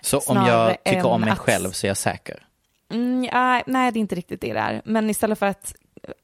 Så 0.00 0.18
om 0.18 0.36
jag 0.46 0.84
tycker 0.84 1.06
om 1.06 1.20
mig 1.20 1.30
att- 1.30 1.38
själv 1.38 1.70
så 1.70 1.86
är 1.86 1.88
jag 1.88 1.96
säker. 1.96 2.46
Mm, 2.92 3.24
ja, 3.24 3.62
nej, 3.66 3.92
det 3.92 3.98
är 3.98 4.00
inte 4.00 4.14
riktigt 4.14 4.40
det 4.40 4.52
där. 4.52 4.82
Men 4.84 5.10
istället 5.10 5.38
för 5.38 5.46
att 5.46 5.74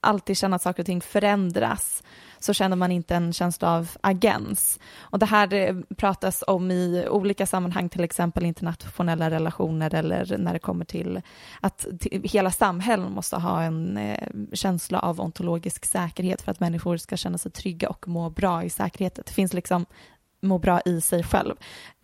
alltid 0.01 0.37
känna 0.39 0.57
att 0.57 0.63
saker 0.63 0.83
och 0.83 0.87
ting 0.87 1.01
förändras 1.01 2.03
så 2.45 2.53
känner 2.53 2.77
man 2.77 2.93
inte 2.93 3.15
en 3.15 3.33
känsla 3.33 3.71
av 3.77 3.91
agens. 4.01 4.81
Och 5.01 5.19
det 5.19 5.27
här 5.27 5.55
eh, 5.55 5.77
pratas 5.97 6.45
om 6.47 6.71
i 6.71 7.07
olika 7.11 7.47
sammanhang, 7.47 7.89
till 7.89 8.05
exempel 8.05 8.45
internationella 8.45 9.31
relationer 9.31 9.95
eller 9.95 10.39
när 10.39 10.53
det 10.53 10.59
kommer 10.59 10.85
till 10.85 11.21
att 11.61 11.87
hela 12.25 12.51
samhällen 12.51 13.13
måste 13.13 13.37
ha 13.37 13.63
en 13.63 13.97
eh, 13.97 14.29
känsla 14.53 14.99
av 14.99 15.21
ontologisk 15.21 15.87
säkerhet 15.87 16.43
för 16.43 16.51
att 16.51 16.61
människor 16.61 16.97
ska 16.97 17.17
känna 17.17 17.39
sig 17.39 17.53
trygga 17.53 17.89
och 17.89 18.09
må 18.09 18.31
bra 18.31 18.65
i 18.65 18.71
säkerhet. 18.71 19.15
Det 19.15 19.33
finns 19.33 19.53
liksom 19.53 19.87
må 20.43 20.59
bra 20.59 20.81
i 20.81 21.01
sig 21.01 21.23
själv, 21.23 21.55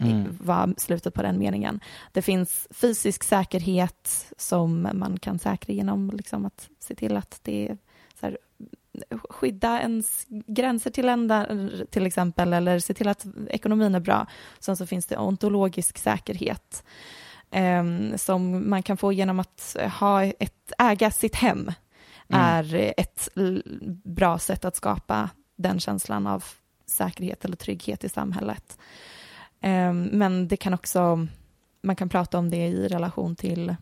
Mm. 0.00 0.38
var 0.40 0.74
slutet 0.76 1.14
på 1.14 1.22
den 1.22 1.38
meningen. 1.38 1.80
Det 2.12 2.22
finns 2.22 2.68
fysisk 2.70 3.24
säkerhet 3.24 4.32
som 4.36 4.88
man 4.92 5.18
kan 5.18 5.38
säkra 5.38 5.74
genom 5.74 6.10
liksom 6.10 6.44
att 6.44 6.68
se 6.78 6.94
till 6.94 7.16
att 7.16 7.40
det 7.42 7.68
är 7.68 7.78
så 8.20 8.26
här, 8.26 8.38
skydda 9.30 9.80
ens 9.80 10.26
gränser 10.46 10.90
till 10.90 11.06
länder 11.06 11.86
till 11.90 12.06
exempel 12.06 12.52
eller 12.52 12.78
se 12.78 12.94
till 12.94 13.08
att 13.08 13.26
ekonomin 13.48 13.94
är 13.94 14.00
bra. 14.00 14.26
Sen 14.58 14.76
så 14.76 14.86
finns 14.86 15.06
det 15.06 15.16
ontologisk 15.16 15.98
säkerhet 15.98 16.84
eh, 17.50 17.84
som 18.16 18.70
man 18.70 18.82
kan 18.82 18.96
få 18.96 19.12
genom 19.12 19.40
att 19.40 19.76
ha 20.00 20.24
ett, 20.24 20.72
äga 20.78 21.10
sitt 21.10 21.34
hem 21.34 21.72
är 22.30 22.92
ett 22.96 23.28
l- 23.36 23.62
bra 24.04 24.38
sätt 24.38 24.64
att 24.64 24.76
skapa 24.76 25.30
den 25.56 25.80
känslan 25.80 26.26
av 26.26 26.44
säkerhet 26.86 27.44
eller 27.44 27.56
trygghet 27.56 28.04
i 28.04 28.08
samhället. 28.08 28.78
Eh, 29.60 29.92
Men 29.92 30.48
det 30.48 30.56
kan 30.56 30.74
också, 30.74 31.26
man 31.82 31.96
kan 31.96 32.08
prata 32.08 32.38
om 32.38 32.50
det 32.50 32.66
i 32.66 32.88
relation 32.88 33.36
till 33.36 33.76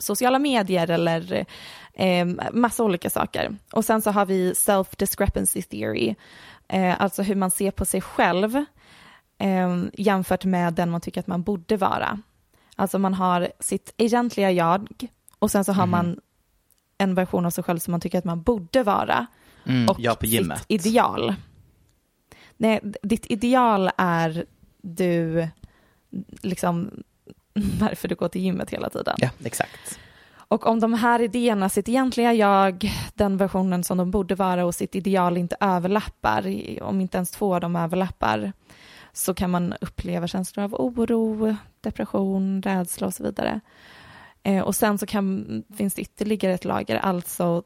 sociala 0.00 0.38
medier 0.38 0.90
eller 0.90 1.46
eh, 1.92 2.26
massa 2.52 2.84
olika 2.84 3.10
saker. 3.10 3.56
Och 3.72 3.84
sen 3.84 4.02
så 4.02 4.10
har 4.10 4.26
vi 4.26 4.52
self-discrepancy 4.52 5.62
theory, 5.62 6.14
eh, 6.68 7.00
alltså 7.02 7.22
hur 7.22 7.34
man 7.34 7.50
ser 7.50 7.70
på 7.70 7.84
sig 7.84 8.00
själv 8.00 8.56
eh, 9.38 9.76
jämfört 9.92 10.44
med 10.44 10.74
den 10.74 10.90
man 10.90 11.00
tycker 11.00 11.20
att 11.20 11.26
man 11.26 11.42
borde 11.42 11.76
vara. 11.76 12.20
Alltså 12.76 12.98
man 12.98 13.14
har 13.14 13.52
sitt 13.60 13.94
egentliga 13.96 14.50
jag 14.50 14.88
och 15.38 15.50
sen 15.50 15.64
så 15.64 15.72
har 15.72 15.86
man 15.86 16.20
en 16.98 17.14
version 17.14 17.46
av 17.46 17.50
sig 17.50 17.64
själv 17.64 17.78
som 17.78 17.90
man 17.92 18.00
tycker 18.00 18.18
att 18.18 18.24
man 18.24 18.42
borde 18.42 18.82
vara 18.82 19.26
Mm, 19.68 19.88
och 19.88 20.24
gymmet. 20.24 20.58
sitt 20.58 20.66
ideal. 20.68 21.34
Nej, 22.56 22.80
ditt 23.02 23.26
ideal 23.30 23.90
är 23.96 24.44
du, 24.82 25.48
liksom 26.42 26.90
varför 27.80 28.08
du 28.08 28.14
går 28.14 28.28
till 28.28 28.40
gymmet 28.40 28.70
hela 28.70 28.90
tiden. 28.90 29.14
Ja, 29.18 29.30
exakt. 29.44 29.98
Och 30.48 30.66
om 30.66 30.80
de 30.80 30.94
här 30.94 31.22
idéerna, 31.22 31.68
sitt 31.68 31.88
egentliga 31.88 32.32
jag, 32.34 32.92
den 33.14 33.36
versionen 33.36 33.84
som 33.84 33.98
de 33.98 34.10
borde 34.10 34.34
vara 34.34 34.66
och 34.66 34.74
sitt 34.74 34.94
ideal 34.94 35.36
inte 35.36 35.56
överlappar, 35.60 36.54
om 36.82 37.00
inte 37.00 37.16
ens 37.16 37.30
två 37.30 37.54
av 37.54 37.60
dem 37.60 37.76
överlappar, 37.76 38.52
så 39.12 39.34
kan 39.34 39.50
man 39.50 39.74
uppleva 39.80 40.26
känslor 40.26 40.64
av 40.64 40.74
oro, 40.74 41.56
depression, 41.80 42.62
rädsla 42.62 43.06
och 43.06 43.14
så 43.14 43.22
vidare. 43.22 43.60
Eh, 44.42 44.62
och 44.62 44.76
sen 44.76 44.98
så 44.98 45.06
kan, 45.06 45.62
finns 45.76 45.94
det 45.94 46.02
ytterligare 46.02 46.54
ett 46.54 46.64
lager, 46.64 46.96
alltså 46.96 47.62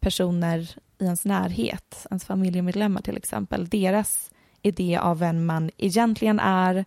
personer 0.00 0.58
i 0.98 1.04
ens 1.04 1.24
närhet, 1.24 2.06
ens 2.10 2.24
familjemedlemmar 2.24 3.02
till 3.02 3.16
exempel, 3.16 3.68
deras 3.68 4.30
idé 4.62 4.98
av 5.02 5.18
vem 5.18 5.46
man 5.46 5.70
egentligen 5.76 6.40
är, 6.40 6.84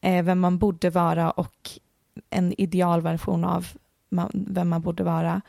Eh, 0.00 0.24
vem 0.24 0.40
man 0.40 0.58
borde 0.58 0.90
vara 0.90 1.30
och 1.30 1.70
en 2.30 2.60
idealversion 2.60 3.44
av 3.44 3.66
vem 4.32 4.68
man 4.68 4.82
borde 4.82 5.04
vara. 5.04 5.40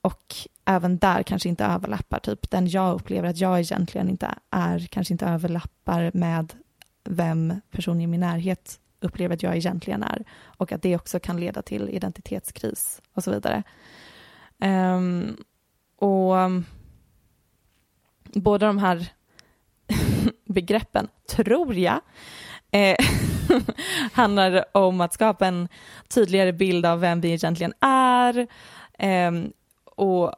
Och 0.00 0.34
även 0.64 0.98
där 0.98 1.22
kanske 1.22 1.48
inte 1.48 1.64
överlappar, 1.64 2.18
typ 2.18 2.50
den 2.50 2.68
jag 2.68 2.94
upplever 2.94 3.28
att 3.28 3.38
jag 3.38 3.60
egentligen 3.60 4.08
inte 4.08 4.34
är, 4.50 4.78
kanske 4.78 5.14
inte 5.14 5.26
överlappar 5.26 6.10
med 6.14 6.52
vem 7.04 7.60
personen 7.70 8.00
i 8.00 8.06
min 8.06 8.20
närhet 8.20 8.80
upplever 9.00 9.34
att 9.34 9.42
jag 9.42 9.56
egentligen 9.56 10.02
är 10.02 10.24
och 10.42 10.72
att 10.72 10.82
det 10.82 10.96
också 10.96 11.20
kan 11.20 11.40
leda 11.40 11.62
till 11.62 11.88
identitetskris 11.88 13.02
och 13.14 13.24
så 13.24 13.30
vidare. 13.30 13.62
Um, 14.58 15.36
och 15.96 16.38
mm, 16.38 16.64
båda 18.34 18.66
de 18.66 18.78
här 18.78 19.12
begreppen, 20.44 21.08
tror 21.28 21.74
jag, 21.74 22.00
eh, 22.74 22.96
handlar 24.12 24.64
om 24.72 25.00
att 25.00 25.14
skapa 25.14 25.46
en 25.46 25.68
tydligare 26.08 26.52
bild 26.52 26.86
av 26.86 27.00
vem 27.00 27.20
vi 27.20 27.32
egentligen 27.32 27.72
är 27.80 28.46
eh, 28.98 29.32
och 29.84 30.32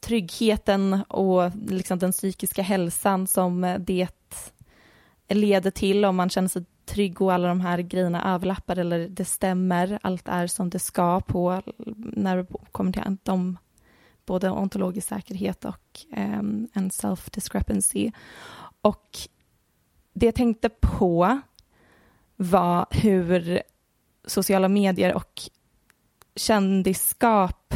tryggheten 0.00 1.02
och 1.08 1.50
liksom 1.68 1.98
den 1.98 2.12
psykiska 2.12 2.62
hälsan 2.62 3.26
som 3.26 3.76
det 3.78 4.08
leder 5.28 5.70
till 5.70 6.04
om 6.04 6.16
man 6.16 6.30
känner 6.30 6.48
sig 6.48 6.64
trygg 6.84 7.22
och 7.22 7.32
alla 7.32 7.48
de 7.48 7.60
här 7.60 7.78
grejerna 7.78 8.34
överlappar 8.34 8.76
eller 8.76 9.08
det 9.08 9.24
stämmer, 9.24 9.98
allt 10.02 10.28
är 10.28 10.46
som 10.46 10.70
det 10.70 10.78
ska 10.78 11.20
på 11.20 11.62
när 11.96 12.36
det 12.36 12.46
kommer 12.72 12.92
till 12.92 13.16
de 13.22 13.58
både 14.26 14.50
ontologisk 14.50 15.08
säkerhet 15.08 15.64
och 15.64 16.00
um, 16.16 16.68
en 16.72 16.90
self-discrepancy. 16.90 18.12
Och 18.80 19.18
det 20.12 20.26
jag 20.26 20.34
tänkte 20.34 20.68
på 20.68 21.40
var 22.36 22.86
hur 22.90 23.62
sociala 24.26 24.68
medier 24.68 25.14
och 25.14 25.40
kändisskap 26.36 27.74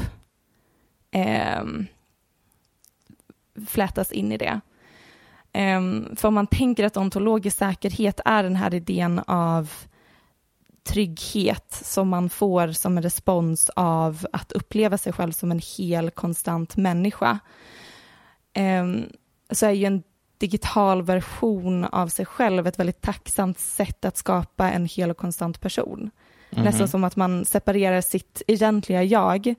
eh, 1.11 1.65
flätas 3.67 4.13
in 4.13 4.33
i 4.33 4.37
det. 4.37 4.61
Eh, 5.53 5.81
för 6.17 6.29
om 6.29 6.35
man 6.35 6.47
tänker 6.47 6.85
att 6.85 6.97
ontologisk 6.97 7.59
säkerhet 7.59 8.21
är 8.25 8.43
den 8.43 8.57
här 8.57 8.75
idén 8.75 9.21
av 9.27 9.73
trygghet 10.85 11.81
som 11.85 12.09
man 12.09 12.31
får 12.31 12.73
som 12.73 12.97
en 12.97 13.03
respons 13.03 13.71
av 13.77 14.27
att 14.33 14.53
uppleva 14.53 14.99
sig 14.99 15.13
själv 15.13 15.33
som 15.33 15.51
en 15.51 15.61
hel, 15.77 16.11
konstant 16.11 16.77
människa, 16.77 17.39
eh, 18.53 18.85
så 19.51 19.67
är 19.67 19.71
ju 19.71 19.85
en 19.85 20.03
digital 20.45 21.03
version 21.03 21.85
av 21.85 22.09
sig 22.09 22.27
själv 22.27 22.67
ett 22.67 22.79
väldigt 22.79 23.01
tacksamt 23.01 23.59
sätt 23.59 24.05
att 24.05 24.17
skapa 24.17 24.71
en 24.71 24.87
hel 24.87 25.11
och 25.11 25.17
konstant 25.17 25.61
person. 25.61 26.11
Mm. 26.51 26.65
Nästan 26.65 26.89
som 26.89 27.05
att 27.05 27.17
man 27.17 27.45
separerar 27.45 28.01
sitt 28.01 28.43
egentliga 28.47 29.03
jag, 29.03 29.55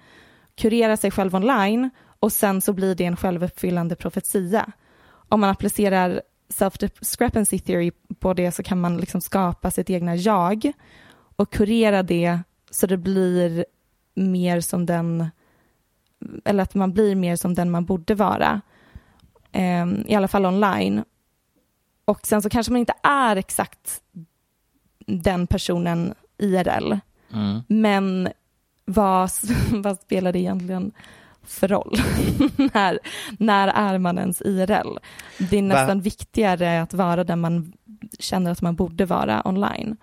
kurerar 0.55 0.95
sig 0.95 1.11
själv 1.11 1.35
online 1.35 1.89
och 2.19 2.31
sen 2.31 2.61
så 2.61 2.73
blir 2.73 2.95
det 2.95 3.05
en 3.05 3.17
självuppfyllande 3.17 3.95
profetia 3.95 4.71
om 5.29 5.39
man 5.39 5.49
applicerar 5.49 6.21
self-discrepancy 6.49 7.59
theory 7.59 7.91
på 8.19 8.33
det 8.33 8.51
så 8.51 8.63
kan 8.63 8.81
man 8.81 8.97
liksom 8.97 9.21
skapa 9.21 9.71
sitt 9.71 9.89
egna 9.89 10.15
jag 10.15 10.71
och 11.35 11.53
kurera 11.53 12.03
det 12.03 12.39
så 12.71 12.87
det 12.87 12.97
blir 12.97 13.65
mer 14.15 14.61
som 14.61 14.85
den, 14.85 15.29
eller 16.45 16.63
att 16.63 16.75
man 16.75 16.93
blir 16.93 17.15
mer 17.15 17.35
som 17.35 17.53
den 17.53 17.71
man 17.71 17.85
borde 17.85 18.15
vara, 18.15 18.61
i 20.07 20.15
alla 20.15 20.27
fall 20.27 20.45
online. 20.45 21.03
Och 22.05 22.27
sen 22.27 22.41
så 22.41 22.49
kanske 22.49 22.71
man 22.71 22.79
inte 22.79 22.93
är 23.03 23.35
exakt 23.35 24.01
den 25.07 25.47
personen 25.47 26.13
IRL, 26.37 26.93
mm. 27.33 27.63
men 27.67 28.29
vad, 28.85 29.31
vad 29.71 29.99
spelar 29.99 30.31
det 30.31 30.39
egentligen 30.39 30.91
för 31.43 31.67
roll? 31.67 31.97
när, 32.73 32.99
när 33.39 33.67
är 33.67 33.97
man 33.97 34.17
ens 34.17 34.41
IRL? 34.41 34.97
Det 35.37 35.57
är 35.57 35.61
nästan 35.61 35.97
Va? 35.97 36.03
viktigare 36.03 36.81
att 36.81 36.93
vara 36.93 37.23
där 37.23 37.35
man 37.35 37.73
känner 38.19 38.51
att 38.51 38.61
man 38.61 38.75
borde 38.75 39.05
vara 39.05 39.47
online. 39.47 39.97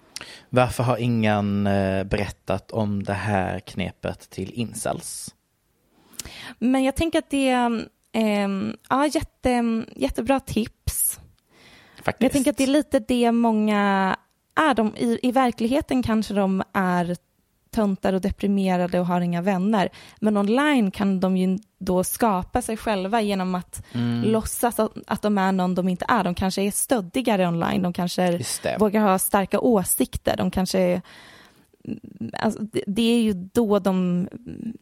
Varför 0.49 0.83
har 0.83 0.97
ingen 0.97 1.67
eh, 1.67 2.05
berättat 2.05 2.71
om 2.71 3.03
det 3.03 3.13
här 3.13 3.61
knepet 3.61 4.31
till 4.31 4.53
incels? 4.53 5.35
Men 6.59 6.85
jag 6.85 6.97
tänker 6.97 7.19
att 7.19 7.31
det 7.31 7.71
eh, 8.13 8.49
ja, 8.89 9.07
jätte, 9.07 9.85
jättebra 9.97 10.41
tips. 10.41 11.21
Faktiskt. 12.03 12.23
Jag 12.23 12.33
tänker 12.33 12.51
att 12.51 12.57
det 12.57 12.65
är 12.65 12.69
lite 12.69 12.99
det 12.99 13.33
många 13.33 14.17
är. 14.55 14.75
De, 14.75 14.97
i, 14.97 15.19
I 15.23 15.33
verkligheten 15.33 16.03
kanske 16.03 16.35
de 16.35 16.63
är 16.73 17.17
töntar 17.75 18.13
och 18.13 18.21
deprimerade 18.21 19.01
och 19.01 19.07
har 19.07 19.21
inga 19.21 19.43
vänner. 19.43 19.89
Men 20.21 20.37
online 20.37 20.91
kan 20.91 21.21
de 21.21 21.37
ju 21.37 21.59
då 21.79 22.05
skapa 22.05 22.63
sig 22.63 22.77
själva 22.77 23.21
genom 23.21 23.55
att 23.55 23.83
mm. 23.93 24.23
låtsas 24.23 24.81
att, 24.81 24.93
att 25.07 25.23
de 25.23 25.39
är 25.39 25.53
någon 25.53 25.75
de 25.75 25.89
inte 25.89 26.05
är. 26.09 26.25
De 26.25 26.35
kanske 26.35 26.63
är 26.63 26.71
stöddigare 26.71 27.49
online, 27.49 27.83
de 27.83 27.93
kanske 27.93 28.41
vågar 28.79 29.01
ha 29.01 29.19
starka 29.19 29.61
åsikter, 29.61 30.37
de 30.37 30.51
kanske 30.51 30.79
är 30.79 31.03
Alltså, 32.33 32.61
det 32.87 33.03
är 33.03 33.23
ju 33.23 33.33
då 33.33 33.79
de, 33.79 34.29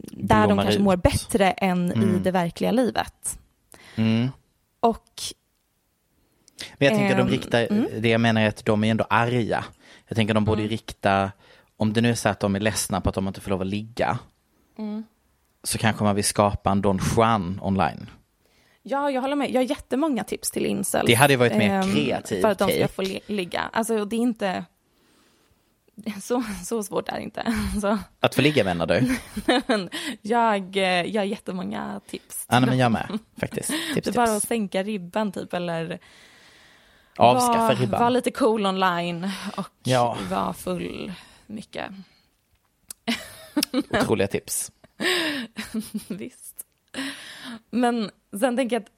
där 0.00 0.48
de 0.48 0.58
kanske 0.58 0.74
ut. 0.74 0.80
mår 0.80 0.96
bättre 0.96 1.50
än 1.50 1.92
mm. 1.92 2.16
i 2.16 2.18
det 2.18 2.30
verkliga 2.30 2.70
livet. 2.70 3.38
Mm. 3.96 4.28
Och... 4.80 5.22
Men 6.78 6.88
jag 6.88 6.98
tänker 6.98 7.18
ähm, 7.18 7.26
de 7.26 7.32
riktar, 7.32 7.66
mm. 7.70 7.86
det 7.98 8.08
jag 8.08 8.20
menar 8.20 8.42
är 8.42 8.48
att 8.48 8.64
de 8.64 8.84
är 8.84 8.90
ändå 8.90 9.06
arga. 9.10 9.64
Jag 10.08 10.16
tänker 10.16 10.34
de 10.34 10.44
borde 10.44 10.62
mm. 10.62 10.70
rikta 10.70 11.30
om 11.76 11.92
det 11.92 12.00
nu 12.00 12.10
är 12.10 12.14
så 12.14 12.28
att 12.28 12.40
de 12.40 12.56
är 12.56 12.60
ledsna 12.60 13.00
på 13.00 13.08
att 13.08 13.14
de 13.14 13.28
inte 13.28 13.40
får 13.40 13.50
lov 13.50 13.60
att 13.60 13.66
ligga, 13.66 14.18
mm. 14.78 15.04
så 15.62 15.78
kanske 15.78 16.04
man 16.04 16.14
vill 16.14 16.24
skapa 16.24 16.70
en 16.70 16.82
Don 16.82 17.00
Juan 17.16 17.60
online. 17.62 18.10
Ja, 18.82 19.10
jag 19.10 19.20
håller 19.20 19.36
med. 19.36 19.50
Jag 19.50 19.60
har 19.60 19.66
jättemånga 19.66 20.24
tips 20.24 20.50
till 20.50 20.66
incels. 20.66 21.06
Det 21.06 21.14
hade 21.14 21.36
varit 21.36 21.56
mer 21.56 21.82
um, 21.82 21.94
kreativt. 21.94 22.40
För 22.40 22.48
att 22.48 22.58
de 22.58 22.70
ska 22.70 22.88
få 22.88 23.02
li 23.02 23.20
ligga. 23.26 23.60
Alltså 23.72 24.04
det 24.04 24.16
är 24.16 24.20
inte... 24.20 24.64
Så, 26.22 26.44
så 26.64 26.82
svårt 26.82 27.08
är 27.08 27.16
det 27.16 27.22
inte. 27.22 27.54
Så. 27.80 27.98
Att 28.20 28.34
få 28.34 28.42
ligga 28.42 28.64
menar 28.64 28.86
du? 28.86 29.18
jag, 30.22 30.76
jag 31.06 31.20
har 31.20 31.26
jättemånga 31.26 32.00
tips. 32.06 32.46
Ja, 32.48 32.60
men 32.60 32.78
jag 32.78 32.92
med 32.92 33.18
faktiskt. 33.40 33.68
Tips, 33.94 34.04
det 34.04 34.10
är 34.10 34.12
bara 34.12 34.36
att 34.36 34.42
sänka 34.42 34.82
ribban 34.82 35.32
typ 35.32 35.54
eller 35.54 36.00
Avskaffa 37.16 37.68
var, 37.68 37.74
ribban. 37.74 38.00
Var 38.00 38.10
lite 38.10 38.30
cool 38.30 38.66
online 38.66 39.30
och 39.56 39.68
ja. 39.82 40.18
var 40.30 40.52
full 40.52 41.12
mycket. 41.46 41.90
Otroliga 43.72 44.28
tips. 44.28 44.72
Visst. 46.08 46.66
Men 47.70 48.10
sen 48.40 48.56
tänker 48.56 48.76
jag 48.76 48.82
att 48.82 48.90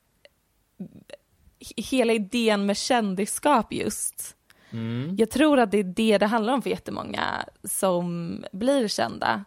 hela 1.77 2.13
idén 2.13 2.67
med 2.67 2.77
kändisskap 2.77 3.73
just, 3.73 4.37
mm. 4.73 5.17
jag 5.19 5.31
tror 5.31 5.59
att 5.59 5.71
det 5.71 5.79
är 5.79 5.85
det 5.85 6.19
det 6.19 6.27
handlar 6.27 6.53
om 6.53 6.63
för 6.63 6.71
jättemånga 6.71 7.45
som 7.65 8.37
blir 8.53 8.89
kända. 8.89 9.45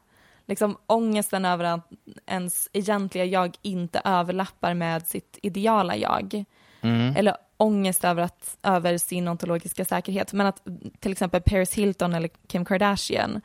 Liksom 0.47 0.77
ångesten 0.87 1.45
över 1.45 1.63
att 1.63 1.89
ens 2.25 2.69
egentliga 2.73 3.25
jag 3.25 3.55
inte 3.61 4.01
överlappar 4.03 4.73
med 4.73 5.07
sitt 5.07 5.39
ideala 5.41 5.95
jag. 5.95 6.43
Mm. 6.81 7.15
Eller 7.15 7.37
ångest 7.57 8.03
över, 8.03 8.23
att, 8.23 8.57
över 8.63 8.97
sin 8.97 9.27
ontologiska 9.27 9.85
säkerhet. 9.85 10.33
Men 10.33 10.47
att 10.47 10.63
till 10.99 11.11
exempel 11.11 11.41
Paris 11.41 11.73
Hilton 11.73 12.13
eller 12.13 12.29
Kim 12.47 12.65
Kardashian, 12.65 13.41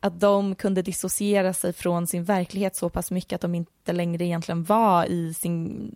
att 0.00 0.20
de 0.20 0.54
kunde 0.54 0.82
dissociera 0.82 1.52
sig 1.52 1.72
från 1.72 2.06
sin 2.06 2.24
verklighet 2.24 2.76
så 2.76 2.88
pass 2.88 3.10
mycket 3.10 3.32
att 3.32 3.40
de 3.40 3.54
inte 3.54 3.92
längre 3.92 4.24
egentligen 4.24 4.64
var 4.64 5.04
i 5.04 5.34
sin 5.34 5.90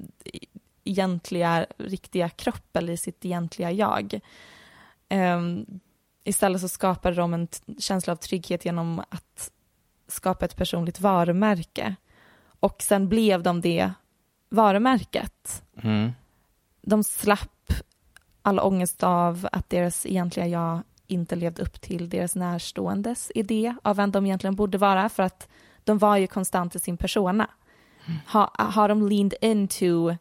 egentliga, 0.84 1.66
riktiga 1.78 2.28
kropp 2.28 2.76
eller 2.76 2.92
i 2.92 2.96
sitt 2.96 3.24
egentliga 3.24 3.72
jag. 3.72 4.20
Um, 5.10 5.80
istället 6.24 6.60
så 6.60 6.68
skapade 6.68 7.16
de 7.16 7.34
en 7.34 7.48
känsla 7.78 8.12
av 8.12 8.16
trygghet 8.16 8.64
genom 8.64 9.00
att 9.08 9.50
skapa 10.08 10.44
ett 10.44 10.56
personligt 10.56 11.00
varumärke. 11.00 11.94
Och 12.60 12.82
sen 12.82 13.08
blev 13.08 13.42
de 13.42 13.60
det 13.60 13.92
varumärket. 14.48 15.62
Mm 15.82 16.12
de 16.88 17.04
slapp 17.04 17.72
all 18.42 18.60
ångest 18.60 19.02
av 19.02 19.48
att 19.52 19.70
deras 19.70 20.06
egentliga 20.06 20.46
jag 20.46 20.82
inte 21.06 21.36
levde 21.36 21.62
upp 21.62 21.80
till 21.80 22.08
deras 22.08 22.34
närståendes 22.34 23.32
idé 23.34 23.74
av 23.82 23.96
vem 23.96 24.10
de 24.10 24.26
egentligen 24.26 24.56
borde 24.56 24.78
vara 24.78 25.08
för 25.08 25.22
att 25.22 25.48
de 25.84 25.98
var 25.98 26.16
ju 26.16 26.26
konstant 26.26 26.74
i 26.74 26.78
sin 26.78 26.96
persona. 26.96 27.50
Ha, 28.32 28.50
har 28.54 28.88
de 28.88 29.08
leaned 29.08 29.34
into 29.40 30.16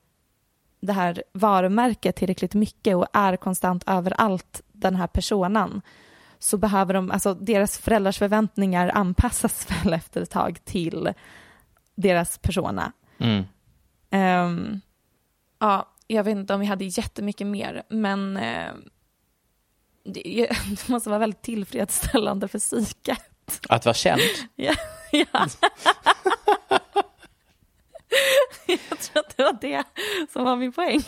det 0.79 0.93
här 0.93 1.23
varumärket 1.33 2.15
tillräckligt 2.15 2.53
mycket 2.53 2.95
och 2.95 3.07
är 3.13 3.35
konstant 3.35 3.83
överallt 3.87 4.61
den 4.77 4.95
här 4.95 5.07
personen 5.07 5.81
så 6.39 6.57
behöver 6.57 6.93
de, 6.93 7.11
alltså 7.11 7.33
deras 7.33 7.77
föräldrars 7.77 8.17
förväntningar 8.17 8.91
anpassas 8.93 9.67
väl 9.83 9.93
efter 9.93 10.21
ett 10.21 10.29
tag 10.29 10.59
till 10.65 11.13
deras 11.95 12.37
persona. 12.37 12.91
Mm. 13.17 13.43
Um, 14.11 14.81
ja, 15.59 15.89
jag 16.07 16.23
vet 16.23 16.37
inte 16.37 16.53
om 16.53 16.63
jag 16.63 16.69
hade 16.69 16.85
jättemycket 16.85 17.47
mer, 17.47 17.83
men 17.89 18.37
uh, 18.37 18.73
det, 20.03 20.21
det, 20.69 20.87
måste 20.87 21.09
vara 21.09 21.19
väldigt 21.19 21.41
tillfredsställande 21.41 22.47
för 22.47 22.59
psyket. 22.59 23.61
Att 23.69 23.85
vara 23.85 23.93
känd? 23.93 24.21
ja. 24.55 24.73
ja. 25.11 25.47
jag 28.67 28.99
tror 28.99 29.19
att 29.19 29.37
det 29.37 29.43
var 29.43 29.57
det 29.61 29.83
som 30.33 30.43
var 30.43 30.55
min 30.55 30.71
poäng. 30.71 31.03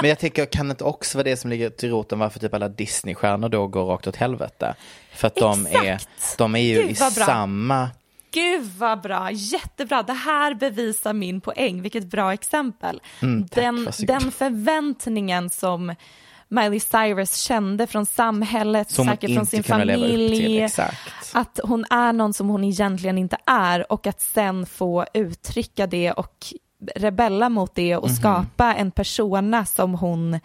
Men 0.00 0.08
jag 0.08 0.18
tänker, 0.18 0.46
kan 0.46 0.68
det 0.68 0.80
också 0.80 1.18
vara 1.18 1.24
det 1.24 1.36
som 1.36 1.50
ligger 1.50 1.70
till 1.70 1.90
roten 1.90 2.18
varför 2.18 2.40
typ 2.40 2.54
alla 2.54 2.68
Disney-stjärnor 2.68 3.48
då 3.48 3.66
går 3.66 3.84
rakt 3.84 4.06
åt 4.06 4.16
helvete? 4.16 4.74
För 5.14 5.26
att 5.26 5.36
de 5.36 5.66
är, 5.66 6.00
de 6.38 6.54
är 6.54 6.58
ju 6.58 6.82
Gud, 6.82 6.90
i 6.90 6.94
samma... 6.94 7.90
Gud 8.30 8.70
vad 8.78 9.00
bra, 9.00 9.30
jättebra. 9.30 10.02
Det 10.02 10.12
här 10.12 10.54
bevisar 10.54 11.12
min 11.12 11.40
poäng, 11.40 11.82
vilket 11.82 12.04
bra 12.04 12.32
exempel. 12.32 13.00
Mm, 13.22 13.48
tack, 13.48 13.64
den, 13.64 13.88
den 13.98 14.32
förväntningen 14.32 15.50
som 15.50 15.94
Miley 16.48 16.80
Cyrus 16.80 17.36
kände 17.36 17.86
från 17.86 18.06
samhället, 18.06 18.90
som 18.90 19.06
säkert 19.06 19.34
från 19.34 19.46
sin 19.46 19.62
familj. 19.62 20.68
Att 21.32 21.60
hon 21.62 21.84
är 21.90 22.12
någon 22.12 22.34
som 22.34 22.48
hon 22.48 22.64
egentligen 22.64 23.18
inte 23.18 23.36
är 23.46 23.92
och 23.92 24.06
att 24.06 24.20
sen 24.20 24.66
få 24.66 25.06
uttrycka 25.14 25.86
det 25.86 26.12
och 26.12 26.46
rebella 26.96 27.48
mot 27.48 27.74
det 27.74 27.96
och 27.96 28.08
mm 28.08 28.16
-hmm. 28.16 28.20
skapa 28.20 28.74
en 28.74 28.90
persona 28.90 29.64
som 29.64 29.94
hon 29.94 30.40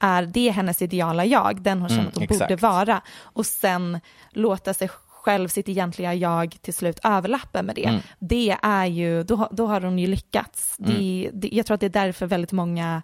är, 0.00 0.26
det 0.26 0.48
är 0.48 0.52
hennes 0.52 0.82
ideala 0.82 1.24
jag, 1.24 1.62
den 1.62 1.80
hon 1.80 1.88
känner 1.88 2.00
mm, 2.00 2.08
att 2.08 2.14
hon 2.14 2.24
exakt. 2.24 2.40
borde 2.40 2.56
vara. 2.56 3.00
Och 3.22 3.46
sen 3.46 4.00
låta 4.30 4.74
sig 4.74 4.88
själv, 5.22 5.48
sitt 5.48 5.68
egentliga 5.68 6.14
jag 6.14 6.56
till 6.60 6.74
slut 6.74 7.00
överlappa 7.04 7.62
med 7.62 7.74
det. 7.74 7.84
Mm. 7.84 8.00
Det 8.18 8.56
är 8.62 8.86
ju, 8.86 9.22
då, 9.22 9.48
då 9.52 9.66
har 9.66 9.80
hon 9.80 9.98
ju 9.98 10.06
lyckats. 10.06 10.78
Mm. 10.78 10.92
Det, 10.92 11.30
det, 11.32 11.48
jag 11.52 11.66
tror 11.66 11.74
att 11.74 11.80
det 11.80 11.86
är 11.86 12.04
därför 12.06 12.26
väldigt 12.26 12.52
många 12.52 13.02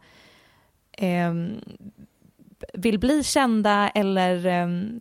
eh, 0.93 1.35
vill 2.75 2.99
bli 2.99 3.25
kända 3.25 3.89
eller 3.89 4.63
um, 4.63 5.01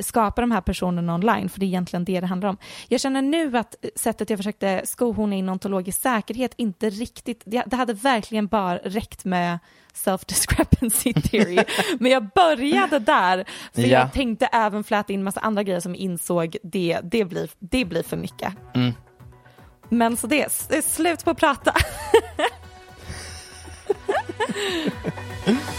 skapa 0.00 0.40
de 0.40 0.50
här 0.50 0.60
personerna 0.60 1.14
online, 1.14 1.48
för 1.48 1.60
det 1.60 1.66
är 1.66 1.68
egentligen 1.68 2.04
det 2.04 2.20
det 2.20 2.26
handlar 2.26 2.48
om. 2.48 2.56
Jag 2.88 3.00
känner 3.00 3.22
nu 3.22 3.58
att 3.58 3.74
sättet 3.94 4.30
jag 4.30 4.38
försökte 4.38 4.82
skohorna 4.84 5.34
in 5.34 5.48
ontologisk 5.48 6.02
säkerhet 6.02 6.54
inte 6.56 6.90
riktigt, 6.90 7.42
det, 7.44 7.72
hade 7.72 7.92
verkligen 7.92 8.46
bara 8.46 8.78
räckt 8.78 9.24
med 9.24 9.58
self-discrepancy 9.94 11.12
theory, 11.30 11.64
men 11.98 12.12
jag 12.12 12.28
började 12.28 12.98
där, 12.98 13.44
för 13.74 13.82
ja. 13.82 13.88
jag 13.88 14.12
tänkte 14.12 14.46
även 14.46 14.84
fläta 14.84 15.12
in 15.12 15.24
massa 15.24 15.40
andra 15.40 15.62
grejer 15.62 15.80
som 15.80 15.94
insåg 15.94 16.56
det, 16.62 17.00
det 17.02 17.24
blir, 17.24 17.50
det 17.58 17.84
blir 17.84 18.02
för 18.02 18.16
mycket. 18.16 18.54
Mm. 18.74 18.92
Men 19.88 20.16
så 20.16 20.26
det, 20.26 20.66
det 20.68 20.76
är 20.76 20.82
slut 20.82 21.24
på 21.24 21.30
att 21.30 21.38
prata. 21.38 21.74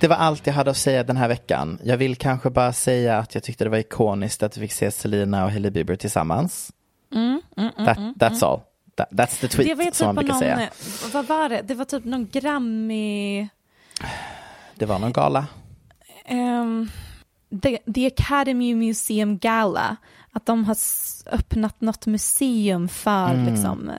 Det 0.00 0.08
var 0.08 0.16
allt 0.16 0.46
jag 0.46 0.54
hade 0.54 0.70
att 0.70 0.76
säga 0.76 1.04
den 1.04 1.16
här 1.16 1.28
veckan. 1.28 1.78
Jag 1.84 1.96
vill 1.96 2.16
kanske 2.16 2.50
bara 2.50 2.72
säga 2.72 3.18
att 3.18 3.34
jag 3.34 3.44
tyckte 3.44 3.64
det 3.64 3.70
var 3.70 3.78
ikoniskt 3.78 4.42
att 4.42 4.56
vi 4.56 4.60
fick 4.60 4.72
se 4.72 4.90
Selina 4.90 5.44
och 5.44 5.50
Hailey 5.50 5.70
Bieber 5.70 5.96
tillsammans. 5.96 6.72
Mm, 7.12 7.42
mm, 7.56 7.70
mm, 7.76 7.86
That, 7.86 7.98
mm, 7.98 8.14
that's 8.14 8.46
all. 8.46 8.60
That, 8.96 9.10
that's 9.10 9.40
the 9.40 9.48
tweet 9.48 9.68
det 9.68 9.74
var 9.74 9.84
typ 9.84 9.94
som 9.94 10.06
man 10.06 10.14
brukar 10.14 10.32
någon, 10.32 10.40
säga. 10.40 10.70
Vad 11.12 11.26
var 11.26 11.48
det? 11.48 11.62
Det 11.62 11.74
var 11.74 11.84
typ 11.84 12.04
någon 12.04 12.28
Grammy... 12.32 13.48
Det 14.74 14.86
var 14.86 14.98
någon 14.98 15.12
gala. 15.12 15.46
Um, 16.30 16.90
the, 17.62 17.78
the 17.94 18.06
Academy 18.06 18.74
Museum 18.74 19.38
Gala. 19.38 19.96
Att 20.32 20.46
de 20.46 20.64
har 20.64 20.76
öppnat 21.26 21.80
något 21.80 22.06
museum 22.06 22.88
för 22.88 23.30
mm. 23.30 23.52
liksom, 23.52 23.90
eh, 23.90 23.94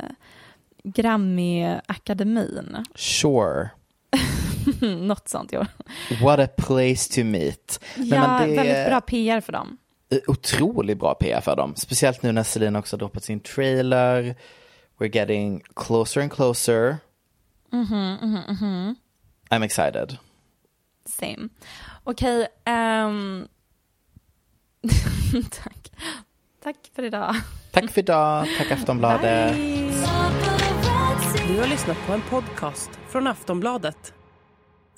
Grammy-akademin. 0.83 2.85
Sure. 2.95 3.69
Något 5.07 5.30
sånt, 5.30 5.51
ja. 5.51 5.66
What 6.22 6.39
a 6.39 6.47
place 6.57 7.14
to 7.16 7.24
meet. 7.24 7.80
Ja, 7.95 8.28
men 8.28 8.49
det 8.49 8.55
väldigt 8.55 8.88
bra 8.88 9.01
PR 9.01 9.41
för 9.41 9.51
dem. 9.51 9.78
Otroligt 10.28 10.99
bra 10.99 11.14
PR 11.14 11.41
för 11.41 11.55
dem. 11.55 11.76
Speciellt 11.76 12.24
nu 12.24 12.32
när 12.32 12.43
Selina 12.43 12.80
också 12.80 12.97
droppat 12.97 13.24
sin 13.24 13.39
trailer. 13.39 14.36
We're 14.97 15.16
getting 15.16 15.64
closer 15.76 16.22
and 16.22 16.32
closer. 16.32 16.97
Mm 17.74 17.86
-hmm, 17.86 18.24
mm 18.24 18.36
-hmm, 18.36 18.47
mm 18.47 18.55
-hmm. 18.57 18.95
I'm 19.49 19.64
excited. 19.64 20.18
Same. 21.05 21.49
Okej, 22.03 22.47
okay, 22.64 23.03
um... 23.05 23.47
tack. 25.64 25.91
Tack 26.64 26.78
för 26.95 27.03
idag. 27.03 27.36
Tack 27.72 27.91
för 27.91 27.99
idag. 27.99 28.47
Tack 28.57 28.72
Aftonbladet. 28.72 29.55
Bye. 29.55 29.91
Du 31.47 31.59
har 31.59 31.68
lyssnat 31.68 31.97
på 32.07 32.14
en 32.14 32.22
podcast 32.22 32.89
från 33.09 33.28
Aftonbladet. 33.28 34.14